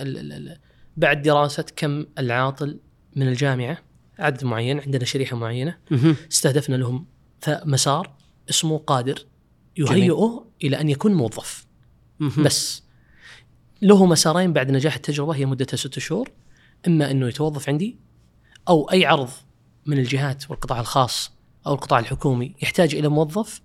[0.00, 0.56] ال ال ال
[0.96, 2.78] بعد دراسة كم العاطل
[3.16, 3.78] من الجامعة
[4.18, 5.78] عدد معين عندنا شريحة معينة.
[6.32, 7.06] استهدفنا لهم
[7.48, 8.14] مسار
[8.50, 9.26] اسمه قادر
[9.76, 11.66] يهيئه إلى أن يكون موظف.
[12.38, 12.81] بس
[13.82, 16.30] له مسارين بعد نجاح التجربة هي مدتها ست شهور
[16.86, 17.96] إما إنه يتوظف عندي
[18.68, 19.30] أو أي عرض
[19.86, 21.32] من الجهات والقطاع الخاص
[21.66, 23.60] أو القطاع الحكومي يحتاج إلى موظف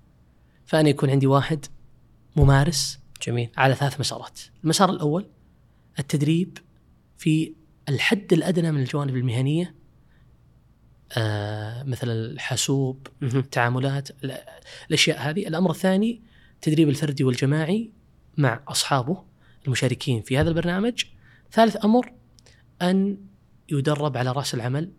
[0.66, 1.66] فأنا يكون عندي واحد
[2.36, 4.40] ممارس جميل على ثلاث مسارات.
[4.64, 5.26] المسار الأول
[6.00, 6.58] التدريب
[7.18, 7.54] في
[7.90, 9.76] الحد الأدنى من الجوانب المهنية
[11.18, 13.08] آه مثل الحاسوب.
[13.24, 14.38] التعاملات ال-
[14.90, 15.48] الأشياء هذه.
[15.48, 16.22] الأمر الثاني
[16.56, 17.92] التدريب الفردي والجماعي
[18.38, 19.24] مع أصحابه.
[19.68, 21.04] المشاركين في هذا البرنامج
[21.52, 22.12] ثالث أمر
[22.82, 23.18] أن
[23.70, 24.92] يدرب على رأس العمل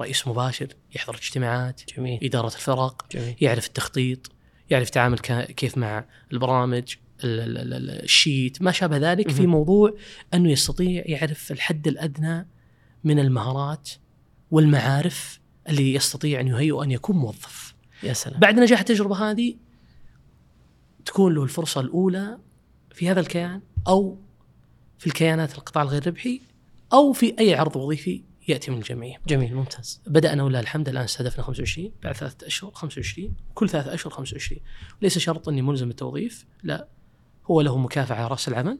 [0.00, 4.30] رئيس مباشر يحضر اجتماعات جميل إدارة الفرق جميل يعرف التخطيط
[4.70, 6.94] يعرف يتعامل كا- كيف مع البرامج
[7.24, 9.46] ال- ال- ال- ال- الشيت ما شابه ذلك في.
[9.46, 9.94] موضوع
[10.34, 12.48] أنه يستطيع يعرف الحد الأدنى
[13.04, 13.90] من المهارات
[14.50, 17.74] والمعارف اللي يستطيع أن يهيئ ان يكون موظف.
[18.02, 19.54] يا سلام بعد نجاح التجربة هذه
[21.04, 22.38] تكون له الفرصة الأولى
[22.94, 24.18] في هذا الكيان أو
[24.98, 26.40] في الكيانات القطاع الغير ربحي
[26.92, 29.16] أو في أي عرض وظيفي يأتي من الجمعية.
[29.28, 30.00] جميل ممتاز.
[30.06, 34.60] بدأنا ولله الحمد الآن استهدفنا 25 بعد ثلاثة أشهر 25 كل ثلاثة أشهر 25
[35.02, 36.88] ليس شرط أني ملزم بالتوظيف لا.
[37.46, 38.78] هو له مكافأة على رأس العمل.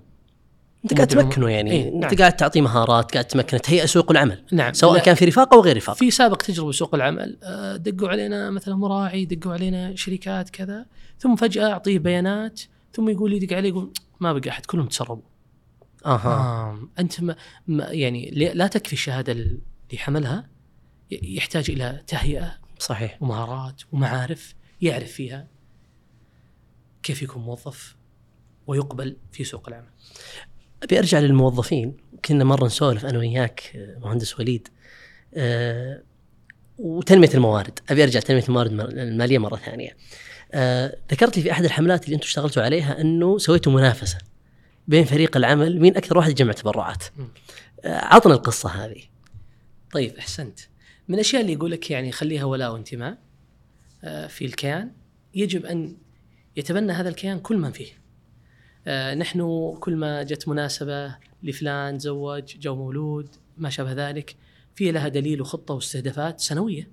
[0.84, 1.06] أنت قاعد.
[1.06, 1.72] تمكنه يعني.
[1.72, 2.16] إيه، أنت نعم.
[2.16, 4.44] قاعد تعطيه مهارات قاعد تمكنه تهيئ سوق العمل.
[4.52, 4.72] نعم.
[4.72, 8.08] سواء لا، كان في رفاق أو غير رفاق في سابق تجربة بسوق العمل آه، دقوا
[8.08, 10.86] علينا مثلا مراعي دقوا علينا شركات كذا
[11.18, 12.60] ثم فجأة أعطيه بيانات
[12.92, 13.92] ثم يقول يدق علي يقول
[14.22, 15.22] ما بقى أحد كلهم تسربوا.
[16.06, 16.28] أها.
[16.28, 16.88] آه.
[16.98, 19.60] أنت ما ما يعني لا تكفي الشهادة اللي
[19.96, 20.48] حملها
[21.10, 23.22] يحتاج إلى تهيئة صحيح.
[23.22, 25.48] ومهارات ومعارف يعرف فيها
[27.02, 27.96] كيف يكون موظف
[28.66, 29.90] ويقبل في سوق العمل.
[30.82, 31.96] أبي أرجع للموظفين.
[32.24, 34.68] كنا مرة نسولف أنا وياك مهندس وليد
[35.34, 36.02] أه
[36.78, 37.78] وتنمية الموارد.
[37.90, 39.96] أبي أرجع تنميه الموارد المالية مرة ثانية.
[40.52, 44.18] أه ذكرت لي في أحد الحملات اللي أنتم اشتغلتوا عليها أنه سويتوا منافسة
[44.88, 47.04] بين فريق العمل مين أكثر واحد يجمع تبرعات.
[47.84, 49.02] آه، عطنا القصة هذه.
[49.92, 50.60] طيب أحسنت.
[51.08, 53.18] من الأشياء اللي يقول لك يعني خليها ولاء وانتماء
[54.04, 54.92] آه، في الكيان
[55.34, 55.96] يجب أن
[56.56, 57.92] يتبنى هذا الكيان كل من فيه.
[58.86, 64.36] آه، نحن كل ما جت مناسبة لفلان تزوج جو مولود ما شابه ذلك
[64.74, 66.88] في لها دليل وخطة واستهدافات سنوية.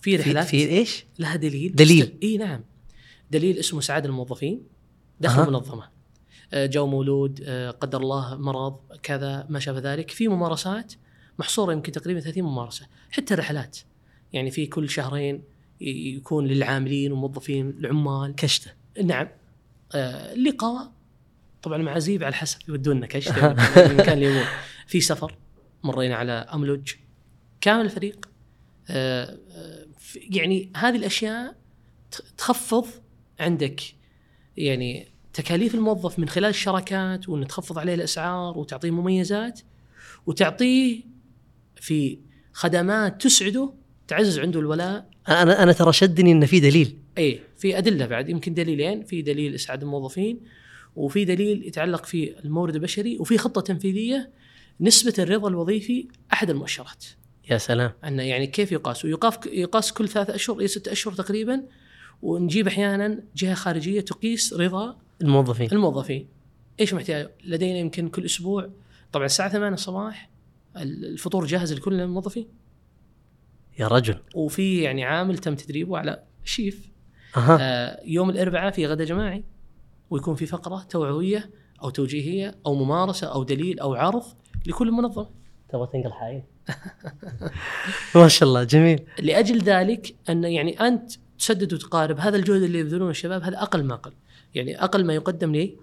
[0.00, 1.74] في في, رحلات في إيش؟ لها دليل.
[1.74, 2.18] دليل.
[2.22, 2.60] إي نعم.
[3.30, 4.62] دليل اسمه سعادة الموظفين
[5.20, 5.48] داخل أها.
[5.48, 5.88] المنظمه
[6.52, 10.10] آه، جو مولود آه، قدر الله مرض كذا ما شابه ذلك.
[10.10, 10.92] في ممارسات
[11.38, 13.78] محصورة يمكن تقريبا 30 ممارسة حتى الرحلات.
[14.32, 15.42] يعني في كل شهرين
[15.80, 18.70] يكون للعاملين والموظفين العمال كشته.
[19.04, 19.28] نعم.
[19.94, 20.92] آه، لقاء
[21.62, 23.38] طبعا معازيب على حسب يودونا كشت
[23.76, 24.44] المكان اللي يبون
[24.86, 25.36] في سفر
[25.84, 26.92] مرينا على املج
[27.60, 28.28] كامل الفريق.
[28.90, 29.38] آه،
[30.14, 31.56] يعني هذه الأشياء
[32.38, 32.86] تخفض
[33.40, 33.80] عندك
[34.56, 39.60] يعني تكاليف الموظف من خلال الشراكات وان تخفض عليه الأسعار وتعطيه مميزات
[40.26, 41.00] وتعطيه
[41.76, 42.18] في
[42.52, 43.72] خدمات تسعده
[44.08, 45.10] تعزز عنده الولاء.
[45.28, 46.98] أنا أنا ترى شدني ان في دليل.
[47.18, 50.40] اي في أدلة بعد يمكن دليلين في دليل إسعاد الموظفين
[50.96, 54.30] وفي دليل يتعلق في المورد البشري وفي خطة تنفيذية
[54.80, 57.04] نسبة الرضا الوظيفي أحد المؤشرات.
[57.50, 57.92] يا سلام.
[58.04, 61.62] انه يعني كيف يقاس؟ ويقاس يقاس كل ثلاث أشهر إلى ست أشهر تقريبا
[62.22, 65.68] ونجيب أحيانا جهة خارجية تقيس رضا الموظفين.
[65.72, 66.28] الموظفين.
[66.80, 68.70] إيش محتاج؟ لدينا يمكن كل أسبوع
[69.12, 70.30] طبعا الساعة 8 الصباح
[70.76, 72.48] الفطور جاهز لكل الموظفين.
[73.78, 74.18] يا رجل.
[74.34, 76.90] وفي يعني عامل تم تدريبه على شيف.
[77.36, 77.58] أها.
[77.60, 79.44] آه، يوم الأربعاء في غدا جماعي
[80.10, 81.50] ويكون في فقرة توعوية
[81.82, 84.24] أو توجيهية أو ممارسة أو دليل أو عرض
[84.66, 85.30] لكل منظمه.
[85.68, 86.42] تبغى تنقل حاين
[88.14, 89.02] ما شاء الله جميل.
[89.18, 92.20] لأجل ذلك أن يعني أنت تسدد وتقارب.
[92.20, 94.12] هذا الجهد اللي يبذلونه الشباب هذا أقل ما أقل.
[94.54, 95.76] يعني أقل ما يقدم لي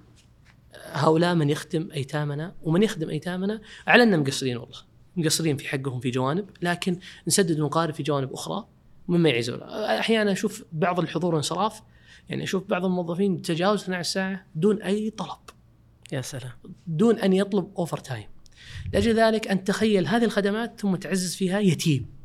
[0.92, 3.62] هؤلاء من يخدم أيتامنا ومن يخدم أيتامنا.
[3.88, 4.78] احنا مقصرين والله.
[5.18, 8.68] مقصرين في حقهم في جوانب لكن نسدد ونقارب في جوانب أخرى
[9.08, 11.82] مما يعيزون أحيانا أشوف بعض الحضور انصراف
[12.30, 15.38] يعني أشوف بعض الموظفين تجاوز 12 ساعة دون أي طلب.
[16.12, 16.52] يا سلام.
[16.88, 18.28] دون أن يطلب overtime
[18.94, 22.21] لأجل ذلك أن تخيل هذه الخدمات ثم تعزز فيها يتيم.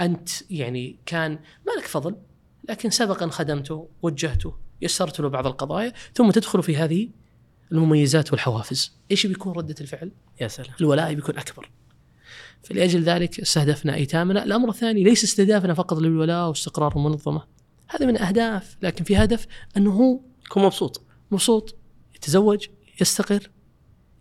[0.00, 1.32] أنت يعني كان
[1.66, 2.16] ما لك فضل
[2.68, 7.08] لكن سبقا خدمته وجهته يسرت له بعض القضايا ثم تدخل في هذه
[7.72, 8.96] المميزات والحوافز.
[9.10, 10.74] إيش بيكون ردة الفعل؟ يا سلام.
[10.80, 11.70] الولاء بيكون أكبر.
[12.62, 14.44] فلأجل ذلك استهدفنا إيتامنا.
[14.44, 17.44] الأمر الثاني ليس استهدافنا فقط للولاء واستقرار المنظمة.
[17.88, 21.02] هذا من أهداف لكن في هدف أنه هو كن مبسوط.
[21.30, 21.76] مبسوط
[22.16, 22.66] يتزوج
[23.00, 23.50] يستقر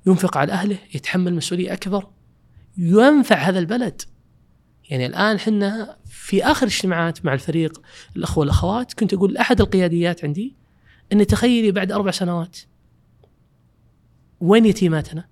[0.08, 2.08] ينفق على أهله يتحمل مسؤولية أكبر
[2.78, 4.02] ينفع هذا البلد.
[4.90, 7.82] يعني الآن حنا في آخر اجتماعات مع الفريق
[8.16, 10.56] الأخوة والأخوات كنت أقول لاحد القياديات عندي
[11.14, 12.58] إن تخيلي بعد أربع سنوات
[14.42, 15.26] وين يتيماتنا؟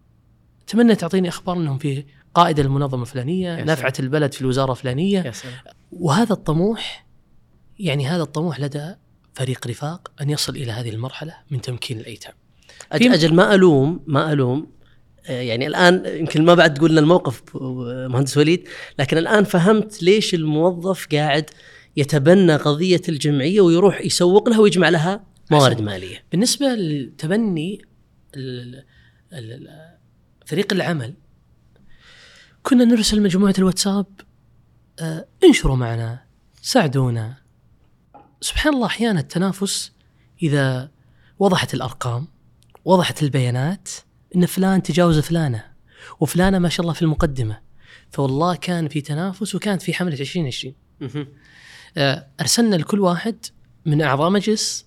[0.64, 3.64] أتمنى تعطيني أخبار إنهم في قائد المنظمة الفلانية،.
[3.64, 5.32] نافعه البلد في الوزارة الفلانية،
[5.92, 7.06] وهذا الطموح
[7.80, 8.96] يعني هذا الطموح لدى
[9.34, 12.34] فريق رفاق أن يصل إلى هذه المرحلة من تمكين الأيتام.
[12.92, 14.68] أجل ما ألوم ما ألوم
[15.30, 18.68] يعني الآن يمكن ما بعد تقول لنا الموقف آه، مهندس وليد
[19.00, 21.50] لكن الآن فهمت ليش الموظف قاعد
[21.98, 25.86] يتبنى قضية الجمعية ويروح يسوق لها ويجمع لها موارد أحسن.
[25.86, 27.82] مالية بالنسبة لتبني
[30.46, 31.14] فريق العمل
[32.64, 34.06] كنا نرسل مجموعة الواتساب
[35.00, 36.24] آه، انشروا معنا
[36.62, 37.38] ساعدونا
[38.42, 39.92] سبحان الله أحيانا التنافس
[40.44, 40.92] إذا
[41.40, 42.28] وضحت الأرقام
[42.86, 43.90] وضحت البيانات
[44.36, 45.64] إن فلان تجاوز فلانة
[46.20, 47.60] وفلانة ما شاء الله في المقدمة
[48.10, 50.76] فوالله كان في تنافس وكانت في حملة 2020
[51.98, 53.46] آه، أرسلنا لكل واحد
[53.86, 54.86] من أعضاء مجلس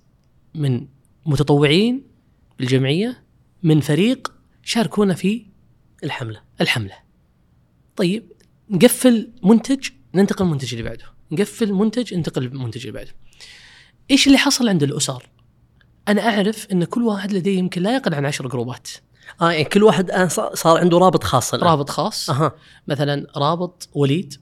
[0.54, 0.86] من
[1.26, 2.06] متطوعين
[2.58, 3.24] بالجمعيه
[3.62, 4.32] من فريق
[4.62, 5.46] شاركونا في
[6.04, 6.94] الحملة الحملة.
[7.96, 8.32] طيب
[8.70, 13.14] نقفل منتج ننتقل للمنتج اللي بعده، نقفل منتج ننتقل للمنتج اللي بعده.
[14.10, 15.28] إيش اللي حصل عند الأسر؟
[16.08, 18.88] أنا أعرف إن كل واحد لديه يمكن لا يقل عن عشر جروبات،
[19.40, 21.68] آه يعني كل واحد الآن صار عنده رابط خاص الآن.
[21.68, 22.30] رابط خاص.
[22.30, 22.52] أها.
[22.88, 24.34] مثلا رابط وليد.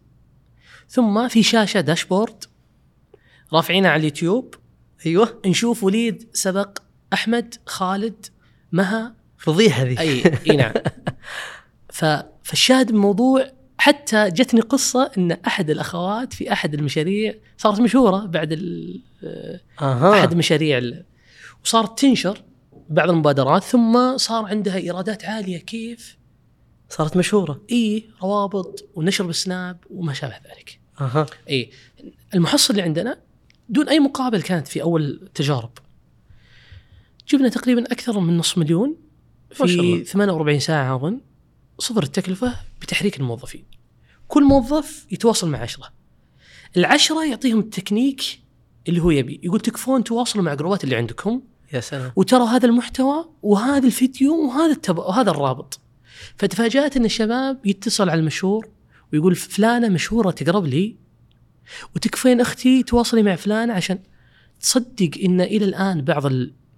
[0.89, 2.45] ثم في شاشة داشبورد.
[3.53, 4.55] رافعينها على اليوتيوب.
[5.07, 5.41] أيوه.
[5.47, 6.79] نشوف وليد سبق
[7.13, 8.27] أحمد خالد
[8.73, 9.15] مها.
[9.39, 9.99] فضيحة ذي.
[9.99, 10.73] أي إي نعم.
[12.45, 13.47] فالشاهد الموضوع
[13.79, 19.01] حتى جتني قصة إن أحد الأخوات في أحد المشاريع صارت مشهورة بعد ال...
[19.81, 20.21] أها.
[20.21, 21.05] أحد المشاريع ال...
[21.65, 22.43] وصارت تنشر.
[22.89, 26.19] بعض المبادرات ثم صار عندها إيرادات عالية كيف؟
[26.89, 30.81] صارت مشهورة إي روابط ونشر بالسناب وما شابه ذلك.
[31.01, 31.71] أها إي
[32.35, 33.19] المحصل اللي عندنا
[33.69, 35.71] دون أي مقابل كانت في أول التجارب.
[37.29, 38.97] جبنا تقريبا أكثر من نصف مليون.
[39.53, 41.21] في 48 ساعة أظن
[41.79, 43.65] صفر التكلفة بتحريك الموظفين
[44.29, 45.93] كل موظف يتواصل مع عشرة
[46.77, 48.23] العشرة يعطيهم التكنيك
[48.89, 51.43] اللي هو يبي يقول تكفون تواصلوا مع جروبات اللي عندكم
[51.73, 52.13] يا سلام.
[52.17, 54.99] وترى هذا المحتوى وهذا الفيديو وهذا التب...
[54.99, 55.81] وهذا الرابط.
[56.39, 58.69] فتفاجأت إن الشباب يتصل على المشهور
[59.13, 60.97] ويقول فلانة مشهورة تقرب لي.
[61.97, 63.99] وتكفين أختي تواصلي مع فلانة عشان
[64.61, 66.27] تصدق إن إلى الآن بعض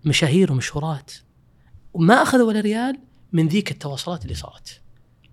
[0.05, 1.13] المشاهير والمشهورات
[1.97, 2.99] ما أخذوا ولا ريال
[3.33, 4.81] من ذيك التواصلات اللي صارت.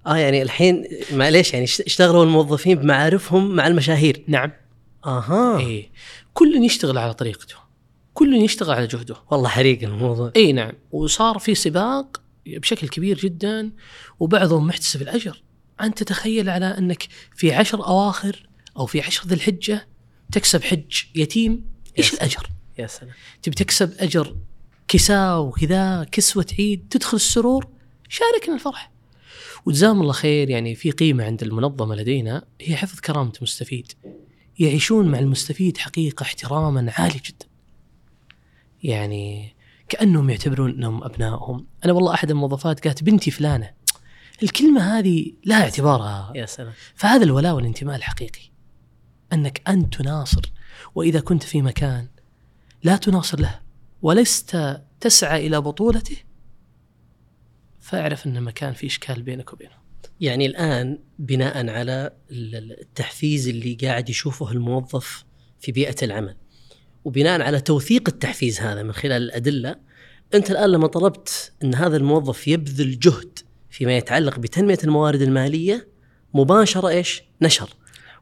[0.07, 0.84] آه يعني الحين
[1.14, 4.24] معليش يعني اشت- اشتغلوا الموظفين بمعارفهم مع المشاهير.
[4.28, 4.51] نعم.
[5.05, 5.59] أها.
[5.59, 5.89] إيه.
[6.34, 7.55] كل يشتغل على طريقته.
[8.14, 9.16] كل يشتغل على جهده.
[9.32, 10.32] والله حريق الموضوع.
[10.36, 10.74] إي نعم.
[10.91, 13.72] وصار في سباق بشكل كبير جدا
[14.20, 15.43] وبعضهم محتسب الأجر.
[15.82, 19.88] انت تتخيل على أنك في عشر أواخر أو في عشر ذي الحجة
[20.32, 21.66] تكسب حج يتيم
[21.97, 22.14] إيش.
[22.14, 22.47] الأجر؟
[22.78, 23.14] يا سلام.
[23.41, 24.36] تبي تكسب أجر
[24.88, 27.68] كساء وكذا كسوة عيد تدخل السرور
[28.09, 28.91] شاركنا الفرح.
[29.66, 33.91] وجزاهم الله خير يعني في قيمة عند المنظمة لدينا هي حفظ كرامة المستفيد
[34.59, 37.51] يعيشون مع المستفيد حقيقة احتراما عالي جدا.
[38.84, 39.56] يعني
[39.90, 41.68] كأنهم يعتبرون إنهم أبنائهم.
[41.86, 43.74] أنا والله أحد الموظفات قالت بنتي فلانة.
[44.44, 46.34] الكلمة هذه لها اعتبارها.
[46.36, 46.74] يا سلام.
[46.96, 48.42] فهذا الولاء والانتماء الحقيقي.
[49.34, 50.52] أنك انت تناصر
[50.96, 52.08] وإذا كنت في مكان
[52.84, 53.60] لا تناصر له
[54.02, 56.18] ولست تسعى إلى بطولته
[57.80, 59.82] فاعرف إن المكان فيه إشكال بينك وبينه.
[60.22, 65.26] يعني الآن بناء على ال- ال- التحفيز اللي قاعد يشوفه الموظف
[65.60, 66.36] في بيئة العمل
[67.06, 69.76] وبناء على توثيق التحفيز هذا من خلال الأدلة
[70.34, 73.39] أنت الآن لما طلبت أن هذا الموظف يبذل جهد
[73.70, 75.88] فيما يتعلق بتنمية الموارد المالية
[76.34, 77.70] مباشرة إيش؟ نشر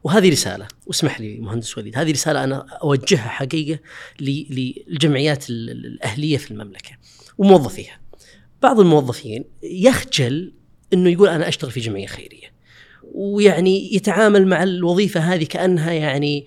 [0.04, 3.78] وهذه رسالة واسمح لي مهندس وليد هذه رسالة أنا أوجهها حقيقة
[4.20, 6.90] للجمعيات ال- ال- الأهلية في المملكة
[7.38, 8.00] وموظفيها.
[8.62, 10.52] بعض الموظفين يخجل
[10.92, 12.50] إنه يقول أنا أشتغل في جمعية خيرية.
[13.14, 16.46] ويعني يتعامل مع الوظيفة هذه كأنها يعني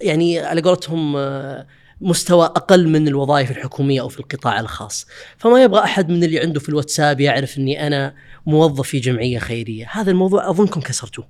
[0.00, 1.66] يعني على قولتهم آه،
[2.00, 5.06] مستوى أقل من الوظائف الحكومية أو في القطاع الخاص،
[5.38, 8.14] فما يبغى أحد من اللي عنده في الواتساب يعرف إني أنا
[8.46, 11.28] موظف في جمعية خيرية، هذا الموضوع أظنكم كسرتوه.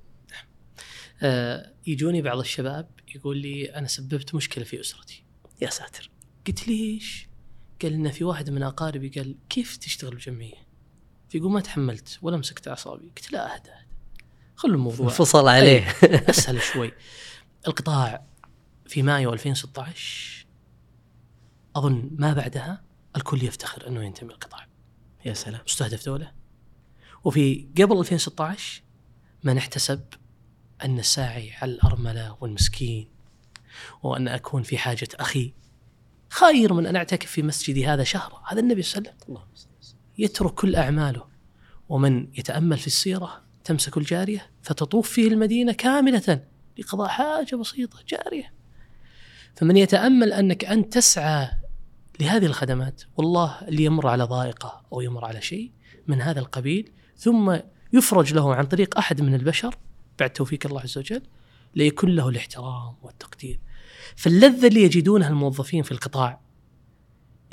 [1.23, 5.23] آه يجوني بعض الشباب يقول لي أنا سببت مشكلة في أسرتي
[5.61, 6.09] يا ساتر.
[6.47, 7.27] قلت ليش؟
[7.81, 10.63] قال إن في واحد من أقاربي قال كيف تشتغل بجمعية؟
[11.29, 13.69] فيقول ما تحملت ولا مسكت أعصابي قلت لا أهدى
[14.55, 15.87] خلوا الموضوع انفصل عليه.
[16.03, 16.91] أسهل شوي
[17.67, 18.25] القطاع
[18.85, 20.45] في مايو 2016
[21.75, 22.83] أظن ما بعدها
[23.15, 24.67] الكل يفتخر أنه ينتمي للقطاع.
[25.25, 25.61] يا سلام.
[25.67, 26.31] مستهدف دولة.
[27.23, 28.83] وفي قبل 2016
[29.43, 30.01] من احتسب
[30.83, 33.09] أن الساعي على الأرملة والمسكين
[34.03, 35.53] وأن أكون في حاجة أخي.
[36.29, 38.41] خير من أن أعتكف في مسجدي هذا شهر.
[38.47, 39.99] هذا النبي صلى الله عليه وسلم.
[40.17, 41.27] يترك كل أعماله.
[41.89, 46.52] ومن يتأمل في السيرة تمسك الجارية فتطوف فيه المدينة كاملة.
[46.77, 48.53] لقضاء حاجة بسيطة جارية.
[49.55, 51.49] فمن يتأمل أنك أنت تسعى
[52.19, 55.71] لهذه الخدمات والله اللي يمر على ضائقة أو يمر على شيء
[56.07, 57.57] من هذا القبيل ثم
[57.93, 59.75] يفرج له عن طريق أحد من البشر
[60.19, 61.21] بعد توفيق الله عز وجل
[61.75, 63.59] ليكون له الاحترام والتقدير.
[64.15, 66.41] فاللذة اللي يجدونها الموظفين في القطاع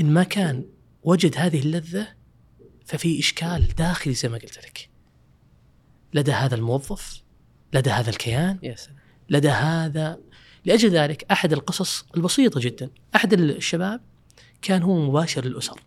[0.00, 0.64] إن ما كان
[1.02, 2.08] وجد هذه اللذة
[2.86, 4.90] ففي إشكال داخلي زي ما قلت لك.
[6.14, 7.22] لدى هذا الموظف
[7.72, 8.99] لدى هذا الكيان يا سلام.
[9.30, 10.18] لدى هذا.
[10.64, 12.90] لأجل ذلك أحد القصص البسيطة جدا.
[13.16, 14.00] أحد الشباب
[14.62, 15.80] كان هو مباشر للأسر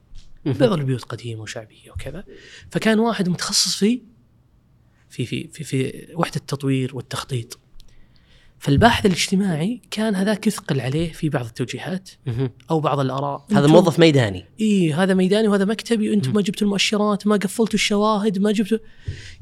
[0.45, 2.23] بعض البيوت قديمة وشعبية وكذا.
[2.71, 4.01] فكان واحد متخصص في
[5.09, 7.59] في في في, في وحدة التطوير والتخطيط.
[8.59, 12.09] فالباحث الاجتماعي كان هذاك يثقل عليه في بعض التوجيهات.
[12.71, 13.45] أو بعض الآراء.
[13.51, 14.45] هذا موظف ميداني.
[14.61, 18.77] اي هذا ميداني وهذا مكتبي وأنتم ما جبتوا المؤشرات ما قفلتوا الشواهد ما جبتوا.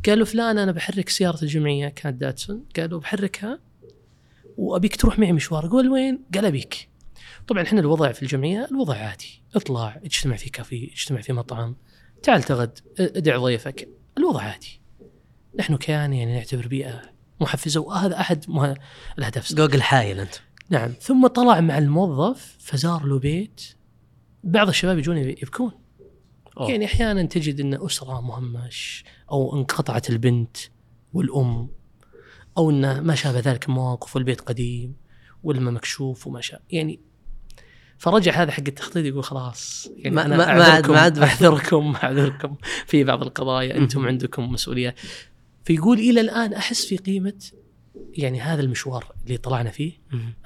[0.06, 2.64] قالوا فلان أنا بحرك سيارة الجمعية كانت داتسون.
[2.78, 3.60] قالوا بحركها
[4.62, 5.68] وأبيك تروح معي مشوار.
[5.68, 6.90] قول وين؟ قال أبيك.
[7.48, 9.44] طبعا إحنا الوضع في الجمعية الوضع عادي.
[9.56, 11.76] اطلع اجتمع في كافيه اجتمع في مطعم.
[12.24, 13.90] تعال تغد ادع ضيفك.
[14.18, 14.82] الوضع عادي.
[15.60, 17.02] نحن كيان يعني نعتبر بيئة
[17.42, 18.76] محفزة وهذا أحد مه...
[19.18, 19.54] الأهداف.
[19.54, 20.36] جوجل حايل أنت.
[20.70, 20.92] نعم.
[21.02, 23.62] ثم طلع مع الموظف فزار له بيت.
[24.44, 25.72] بعض الشباب يجون يبكون.
[26.58, 26.72] أوه.
[26.72, 30.58] يعني أحيانا تجد إن أسرة مهمش أو انقطعت البنت
[31.14, 31.81] والأم.
[32.58, 34.96] أو انه ما شابه ذلك المواقف والبيت قديم
[35.44, 37.00] والما مكشوف وما شاء يعني
[37.98, 42.56] فرجع هذا حق التخطيط يقول خلاص يعني ما- أنا ما- أعذركم- ما عاد أعذركم أعذركم
[42.86, 44.96] في بعض القضايا أنتم عندكم مسؤوليه
[45.66, 47.34] فيقول إلى الآن أحس في قيمة
[48.14, 49.94] يعني هذا المشوار اللي طلعنا فيه.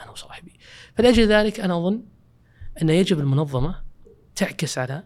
[0.01, 0.51] أنا وصاحبي
[0.97, 2.03] فلأجل ذلك أنا أظن
[2.82, 3.84] أن يجب المنظمة
[4.36, 5.03] تعكس على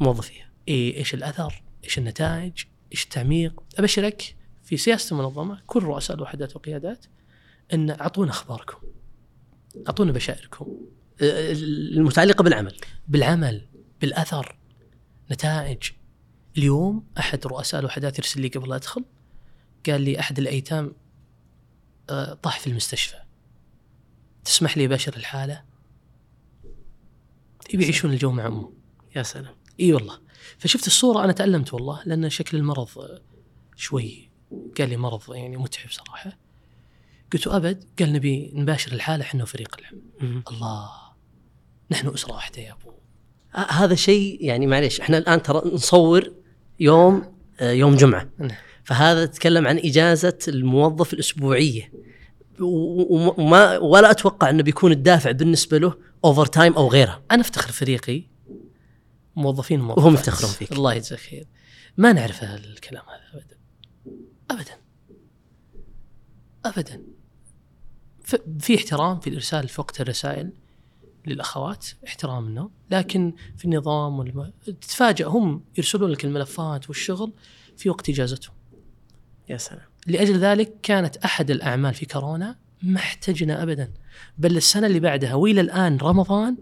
[0.00, 0.50] موظفيها.
[0.68, 2.52] إيه إيش الأثر؟ إيش النتائج؟
[2.92, 7.06] إيش التعميق أبشرك في سياسة المنظمة كل رؤساء الوحدات والقيادات
[7.72, 8.78] أن أعطونا أخباركم
[9.88, 10.66] أعطونا بشائركم
[11.22, 12.76] آه، المتعلقة بالعمل
[13.08, 13.66] بالعمل
[14.00, 14.56] بالأثر
[15.30, 15.90] نتائج.
[16.58, 19.04] اليوم أحد رؤساء الوحدات يرسل لي قبل لا أدخل
[19.86, 20.94] قال لي أحد الأيتام
[22.10, 23.16] آه، طاح في المستشفى.
[24.44, 25.62] تسمح لي أباشر الحالة؟
[27.74, 28.72] يبي يعيشون الجو مع أمه.
[29.16, 29.54] يا سلام.
[29.80, 30.20] إي والله.
[30.58, 33.20] فشفت الصورة أنا تألمت والله لأن شكل المرض آه،
[33.76, 34.31] شوي
[34.78, 36.38] قال لي مرض يعني متعب صراحة.
[37.32, 40.90] قلت له أبد؟ قال نبي نباشر الحاله إحنا وفريق العمل الله
[41.90, 42.92] نحن أسرة واحدة يا أبو.
[43.54, 46.32] آه، هذا شيء يعني معليش إحنا الآن ترى نصور
[46.80, 48.28] يوم آه، يوم جمعة.
[48.38, 48.50] نعم.
[48.84, 51.92] فهذا تتكلم عن إجازة الموظف الأسبوعية.
[52.60, 55.94] وما ولا أتوقع إنه بيكون الدافع بالنسبة له
[56.24, 58.22] overtime أو غيرها أنا أفتخر فريقي
[59.36, 60.04] موظفين وموظفات.
[60.04, 60.72] وهم يفتخرون فيك.
[60.72, 61.46] الله يجزاك خير.
[61.96, 63.56] ما نعرف الكلام هذا ابدا.
[64.52, 64.78] ابدا.
[66.64, 67.02] ابدا.
[68.58, 70.52] في احترام في الإرسال في وقت الرسائل
[71.26, 74.52] للأخوات احترام منه لكن في النظام والم...
[74.64, 77.32] تتفاجئ هم يرسلون لك الملفات والشغل
[77.76, 78.54] في وقت إجازتهم.
[79.48, 79.86] يا سلام.
[80.06, 83.92] لأجل ذلك كانت أحد الأعمال في كورونا ما احتجنا ابدا.
[84.38, 86.56] بل السنة اللي بعدها وإلى الآن رمضان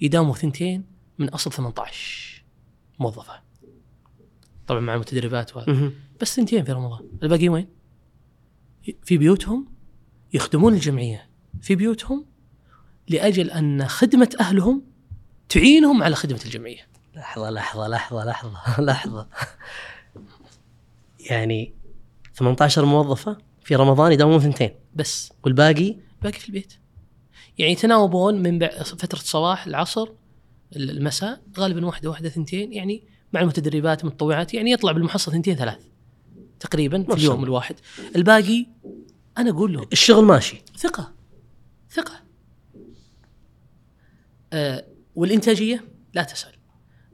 [0.00, 0.84] يداوموا ثنتين
[1.18, 2.44] من أصل 18
[2.98, 3.40] موظفة.
[4.66, 5.92] طبعا مع المتدربات وهذا.
[6.20, 7.08] بس ثنتين في رمضان.
[7.22, 7.68] الباقي وين؟
[9.04, 9.66] في بيوتهم
[10.34, 11.30] يخدمون الجمعية.
[11.60, 12.26] في بيوتهم
[13.08, 14.82] لأجل أن خدمة أهلهم
[15.48, 16.88] تعينهم على خدمة الجمعية.
[17.16, 19.28] لحظة لحظة لحظة لحظة لحظة.
[21.30, 21.74] يعني
[22.34, 24.70] 18 موظفة في رمضان يداومون ثنتين.
[24.94, 25.32] بس.
[25.44, 26.72] والباقي؟ باقي في البيت.
[27.58, 30.08] يعني يتناوبون من فترة الصباح العصر
[30.76, 32.72] المساء غالبا واحدة واحدة ثنتين.
[32.72, 34.54] يعني مع المتدربات المتطوعات.
[34.54, 35.89] يعني يطلع بالمحصة ثنتين ثلاث.
[36.60, 37.44] تقريبا في اليوم.
[37.44, 37.76] الواحد
[38.16, 38.66] الباقي
[39.38, 41.12] أنا أقول له الشغل ماشي ثقة
[41.90, 42.22] ثقة
[44.52, 44.86] آه
[45.16, 45.84] والإنتاجية
[46.14, 46.52] لا تسأل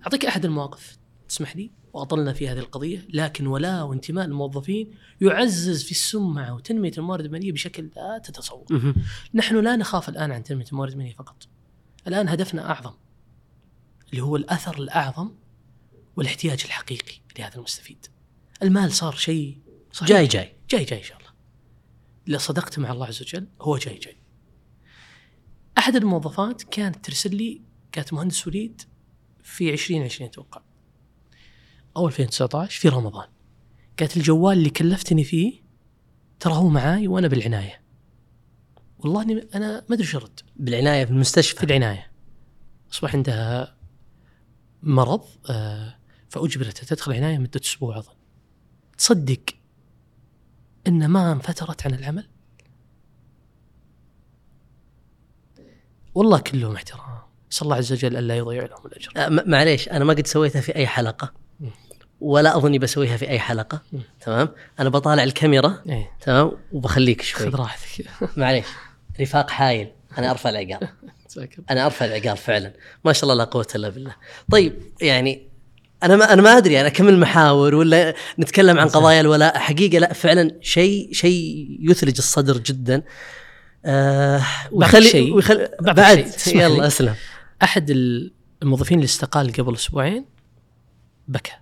[0.03, 5.91] أعطيك أحد المواقف تسمح لي وأطلنا في هذه القضية لكن ولاء وانتماء الموظفين يعزز في
[5.91, 8.65] السمعة وتنمية الموارد المالية بشكل لا تتصور.
[9.35, 11.49] نحن لا نخاف الآن عن تنمية الموارد المالية فقط.
[12.07, 12.93] الآن هدفنا أعظم
[14.11, 15.31] اللي هو الأثر الأعظم
[16.17, 18.07] والاحتياج الحقيقي لهذا المستفيد.
[18.63, 19.59] المال صار شيء
[19.93, 20.09] صحيح.
[20.09, 21.31] جاي جاي جاي جاي إن شاء الله.
[22.29, 24.17] اذا صدقت مع الله عز وجل هو جاي جاي.
[25.79, 28.83] أحد الموظفات كانت ترسل لي كانت مهندس وليد
[29.43, 30.63] في 2020 أتوقع.
[31.97, 33.29] أو 2019 في رمضان.
[33.99, 35.67] قالت الجوال اللي كلفتني فيه
[36.41, 37.83] ترى هو معاي وأنا بالعناية.
[38.99, 42.13] والله إني أنا ما أدري أرد بالعناية في في المستشفى العناية.
[42.93, 43.77] أصبح عندها
[44.83, 45.99] مرض آه،
[46.29, 48.16] فاجبرت تدخل عنايه مده أسبوع أظن.
[48.99, 49.41] تصدق
[50.87, 52.27] إن ما انفترت عن العمل؟
[56.15, 57.01] والله كلهم احترام.
[57.53, 59.13] اسال الله عز وجل ألا يضيع لهم الأجر.
[59.31, 61.33] م- معليش أنا ما قد سويتها في أي حلقة.
[62.21, 63.83] ولا أظني بسويها في أي حلقة.
[64.21, 64.49] تمام
[64.81, 68.07] أنا بطالع الكاميرا إيه تمام وبخليك شوي خذ راحتك.
[68.37, 68.67] معليش
[69.21, 70.79] رفاق حايل أنا أرفع الله.
[71.71, 72.73] أنا أرفع العقاب فعلا
[73.05, 74.15] ما شاء الله لا قوة إلا بالله
[74.51, 75.49] طيب يعني
[76.03, 80.13] أنا ما أنا ما أدري أنا كم المحاور ولا نتكلم عن قضايا الولاء حقيقة لا
[80.13, 83.03] فعلا شيء شيء يثلج الصدر جدا
[83.85, 84.43] آه
[84.73, 85.35] ويخلي شيء.
[85.35, 86.61] ويخلي بعد شيء.
[86.63, 87.15] يلا أسلم
[87.63, 87.91] أحد
[88.63, 90.25] الموظفين اللي استقال قبل أسبوعين
[91.29, 91.53] بكى.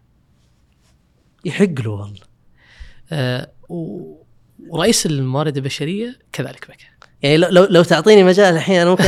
[1.44, 2.20] يحق له والله
[3.12, 3.51] آه،
[4.69, 6.85] ورئيس الموارد البشرية كذلك بكى.
[7.23, 9.05] يعني لو لو, لو تعطيني مجال الحين أنا ممكن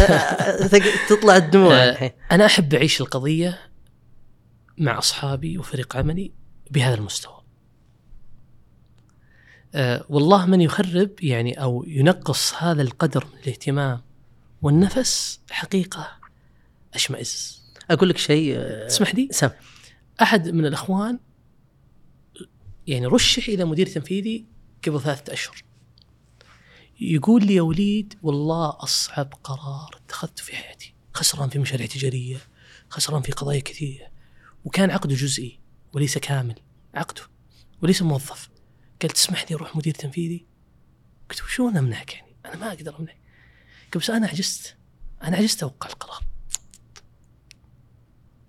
[1.09, 3.59] تطلع الدموع آه، الحين أنا أحب أعيش القضية
[4.79, 6.33] مع أصحابي وفريق عملي
[6.71, 7.43] بهذا المستوى.
[9.75, 14.01] أه والله من يخرب يعني أو ينقص هذا القدر من الاهتمام
[14.63, 16.19] والنفس حقيقة
[16.95, 17.63] أشمئز.
[17.91, 19.51] أقول لك شيء آه، تسمح لي؟ سم
[20.23, 21.19] أحد من الأخوان
[22.87, 24.45] يعني رشح إلى مدير تنفيذي
[24.87, 25.63] قبل ثلاثة أشهر.
[27.01, 32.37] يقول لي يا وليد والله أصعب قرار اتخذته في حياتي، خسران في مشاريع تجارية،
[32.91, 34.07] خسران في قضايا كثيرة،
[34.67, 35.61] وكان عقده جزئي
[35.93, 36.55] وليس كامل،
[36.95, 37.23] عقده
[37.83, 38.49] وليس موظف.
[39.03, 40.47] قال تسمح لي أروح مدير تنفيذي؟
[41.31, 43.19] قلت وشون أمنعك يعني؟ أنا ما أقدر أمنعك.
[43.93, 44.77] قال بس أنا عجزت،
[45.23, 46.25] أنا عجزت أوقع القرار.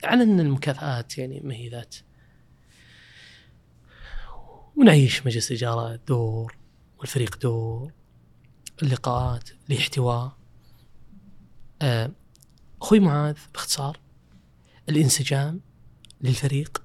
[0.04, 1.96] على أن المكافآت يعني ما هي ذات
[4.76, 6.58] ونعيش مجلس الإدارة دور
[6.98, 7.94] والفريق دور
[8.84, 10.38] اللقاءات الاحتواء
[11.82, 12.12] آه،
[12.82, 14.00] أخوي معاذ باختصار
[14.90, 15.67] الانسجام
[16.22, 16.84] للفريق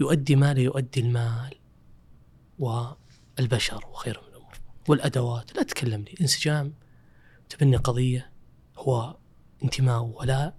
[0.00, 1.54] يؤدي ما لا يؤدي المال
[2.58, 4.58] والبشر وخير من الأمور
[4.88, 5.56] والأدوات.
[5.56, 6.74] لا تتكلم لي انسجام
[7.48, 8.32] تبني قضية
[8.76, 9.16] هو
[9.64, 10.54] انتماء ولا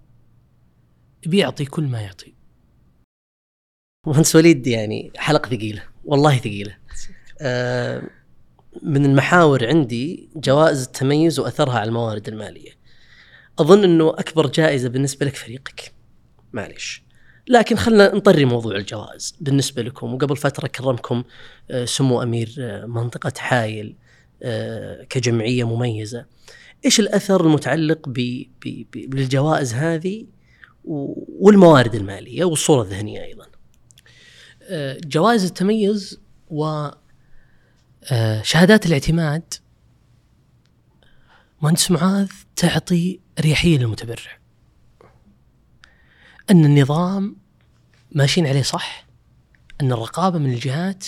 [1.26, 2.34] بيعطي كل ما يعطي.
[4.06, 6.76] مهندس وليد يعني حلقة ثقيلة والله ثقيلة.
[7.40, 8.10] آه
[8.82, 12.72] من المحاور عندي جوائز التميز وأثرها على الموارد المالية.
[13.58, 15.94] أظن إنه أكبر جائزة بالنسبة لك فريقك.
[16.52, 17.03] معليش.
[17.48, 20.14] لكن خلنا نطري موضوع الجوائز بالنسبة لكم.
[20.14, 21.24] وقبل فترة كرمكم
[21.70, 23.96] آه، سمو أمير آه، منطقة حايل
[24.42, 26.26] آه، كجمعية مميزة.
[26.84, 28.08] إيش الأثر المتعلق
[28.94, 30.26] بالجوائز هذه
[30.84, 33.46] والموارد المالية والصورة الذهنية أيضا؟
[35.04, 36.88] جوائز التميز و
[38.42, 39.54] شهادات الاعتماد.
[41.62, 44.43] مهندس معاذ تعطي اريحيه للمتبرع.
[46.50, 47.36] أن النظام
[48.12, 49.06] ماشيين عليه صح
[49.80, 51.06] أن الرقابة من الجهات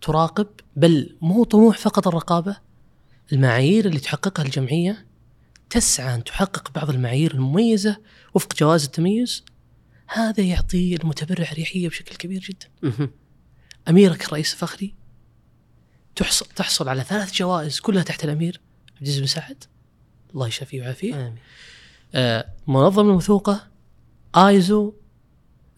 [0.00, 0.46] تراقب
[0.76, 2.56] بل مو طموح فقط الرقابة
[3.32, 5.06] المعايير اللي تحققها الجمعية
[5.70, 7.96] تسعى أن تحقق بعض المعايير المميزة
[8.34, 9.44] وفق جواز التميز
[10.08, 12.68] هذا يعطي المتبرع اريحيه بشكل كبير جدا.
[13.88, 14.94] أميرك الرئيس الفخري
[16.16, 18.60] تحصل تحصل على ثلاث جوائز كلها تحت الأمير
[18.90, 19.64] عبد العزيز بن سعد
[20.34, 21.14] الله يشافيه ويعافيه.
[21.14, 21.36] آمين.
[22.14, 23.66] آه منظمه موثوقه
[24.36, 24.94] آيزو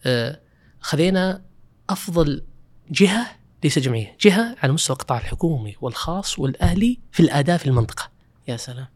[0.05, 0.41] آه
[0.79, 1.41] خذينا
[1.89, 2.43] أفضل
[2.91, 3.27] جهة
[3.63, 8.11] ليس جمعية، جهة على مستوى القطاع الحكومي والخاص والأهلي في الأداء في المنطقة.
[8.47, 8.87] يا سلام.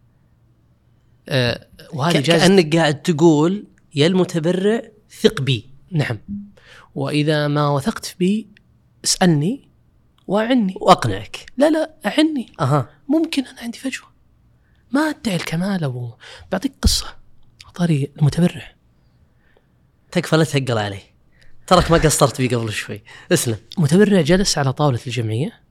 [1.29, 4.81] آه وهذه كأنك قاعد تقول يا المتبرع
[5.21, 5.69] ثق بي.
[5.91, 6.17] نعم.
[6.95, 8.47] وإذا ما وثقت بي
[9.03, 9.69] اسألني
[10.27, 11.45] وأعني وأقنعك.
[11.57, 12.51] لا لا أعني.
[12.59, 14.07] أها ممكن أنا عندي فجوة.
[14.91, 16.11] ما أدعي الكمال ابو
[16.51, 17.15] بعطيك قصة
[17.75, 18.75] طاري المتبرع
[20.13, 20.99] تكفى لا تهقل علي.
[21.67, 23.03] ترك ما قصرت بي قبل شوي.
[23.31, 23.57] اسلم.
[23.77, 25.63] متبرع جلس على طاولة الجمعية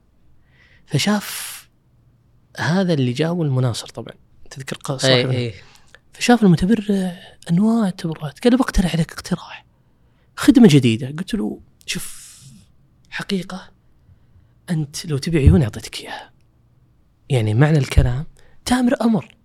[0.86, 1.52] فشاف
[2.58, 4.14] هذا اللي جاء المناصر طبعا.
[4.50, 5.54] تذكر صاحب أي أي.
[6.12, 7.16] فشاف المتبرع
[7.50, 8.44] أنواع التبرعات.
[8.44, 9.66] قال بقترح عليك اقتراح.
[10.36, 11.06] خدمة جديدة.
[11.06, 12.32] قلت له شوف
[13.10, 13.70] حقيقة
[14.70, 16.32] أنت لو تبي عيون أعطيتك إياها.
[17.28, 18.26] يعني معنى الكلام
[18.64, 19.36] تامر أمر.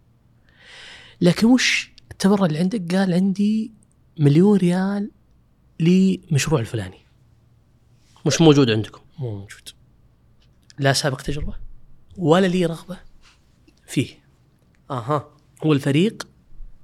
[1.21, 3.76] لكن وش التبرع اللي عندك؟ قال عندي
[4.19, 5.11] مليون ريال
[5.79, 6.99] لمشروع الفلاني.
[8.25, 9.01] مش موجود عندكم.
[9.19, 9.69] مو موجود.
[10.79, 11.53] لا سابق تجربة
[12.17, 12.97] ولا لي رغبة
[13.87, 14.23] فيه.
[14.91, 15.27] أها.
[15.65, 16.27] والفريق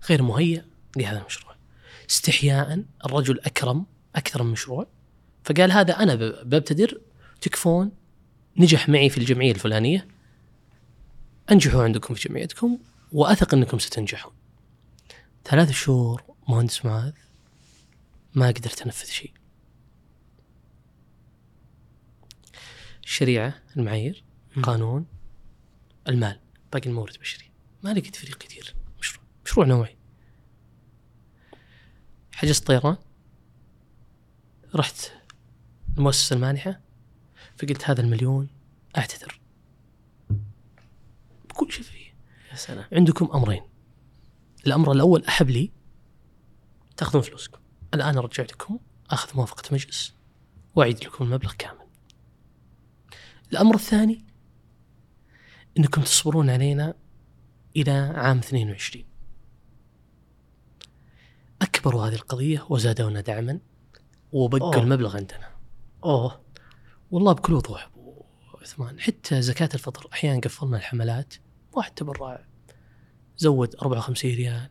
[0.09, 0.65] غير مهيأ
[0.97, 1.55] لهذا المشروع.
[2.09, 3.85] استحياء الرجل أكرم
[4.15, 4.87] أكثر من مشروع.
[5.43, 7.01] فقال هذا أنا ببتدر
[7.41, 7.91] تكفون
[8.57, 10.07] نجح معي في الجمعية الفلانية.
[11.51, 12.77] أنجحوا عندكم في جمعيتكم
[13.11, 14.33] وأثق إنكم ستنجحون.
[15.45, 17.11] ثلاث شهور مهندس معاذ.
[18.35, 19.33] ما قدرت أنفذ شيء.
[23.03, 24.23] الشريعة المعايير
[24.63, 25.05] قانون
[26.07, 26.39] المال
[26.73, 27.51] باقي المورد البشري
[27.83, 28.75] ما لقيت فريق كثير.
[28.99, 29.97] مشروع مشروع نوعي.
[32.31, 32.97] حجزت طيران.
[34.75, 35.11] رحت
[35.97, 36.81] المؤسسة المانحة.
[37.57, 38.49] فقلت هذا المليون
[38.97, 39.39] أعتذر.
[41.49, 42.15] بكل شفافية
[42.51, 42.85] يا سلام.
[42.91, 43.61] عندكم أمرين.
[44.67, 45.71] الأمر الأول أحب لي
[46.97, 47.62] تأخذون فلوسكم.
[47.93, 48.79] الآن أرجع لكم
[49.09, 50.13] أخذ موافقة مجلس
[50.75, 51.87] وأعيد لكم المبلغ كامل.
[53.51, 54.25] الأمر الثاني
[55.77, 56.93] أنكم تصبرون علينا
[57.75, 59.05] إلى عام 22
[61.61, 63.59] أكبروا هذه القضية وزادونا دعما
[64.31, 65.49] وبقوا المبلغ عندنا.
[66.05, 66.41] أوه.
[67.11, 68.25] والله بكل وضوح أبو
[68.61, 68.99] عثمان.
[68.99, 71.33] حتى زكاة الفطر أحيانا قفلنا الحملات
[71.73, 72.45] واحد تبرع
[73.37, 74.69] زود 54 ريال.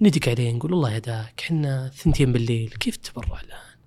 [0.00, 3.78] ندق عليه نقول الله يهداك حنا ثنتين بالليل كيف تبرع الآن؟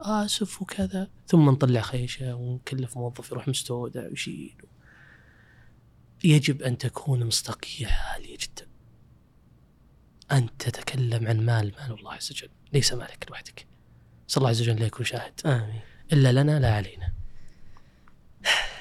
[0.00, 4.56] اسف وكذا ثم نطلع خيشة ونكلف موظف يروح مستودع ويشيل.
[6.24, 8.66] يجب أن تكون مصداقية عالية جدا.
[10.32, 12.48] انت تتكلم عن مال مال الله عز وجل.
[12.72, 13.66] ليس مالك لوحدك.
[14.26, 15.80] صلى الله عز وجل لا يكون شاهد آمين.
[16.12, 17.12] إلا لنا لا علينا.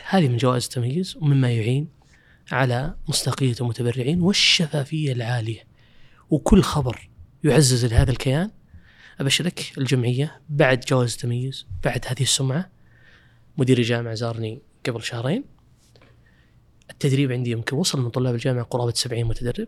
[0.09, 1.89] هذه من جوائز التمييز ومما يعين
[2.51, 5.66] على مصداقية المتبرعين والشفافية العالية.
[6.29, 7.09] وكل خبر
[7.43, 8.51] يعزز لهذا الكيان
[9.19, 12.69] أبشرك الجمعية بعد جواز التمييز بعد هذه السمعة
[13.57, 15.43] مدير الجامعة زارني قبل شهرين
[16.89, 19.67] التدريب عندي يمكن وصل من طلاب الجامعة قرابة 70 متدرب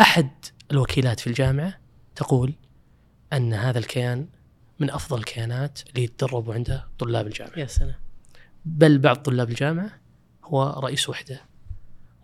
[0.00, 0.30] أحد
[0.70, 1.78] الوكيلات في الجامعة
[2.16, 2.54] تقول
[3.32, 4.26] أن هذا الكيان
[4.78, 7.58] من أفضل الكيانات اللي يتدربوا عندها طلاب الجامعة.
[7.58, 7.94] يا سلام.
[8.64, 9.90] بل بعض طلاب الجامعة
[10.44, 11.40] هو رئيس وحدة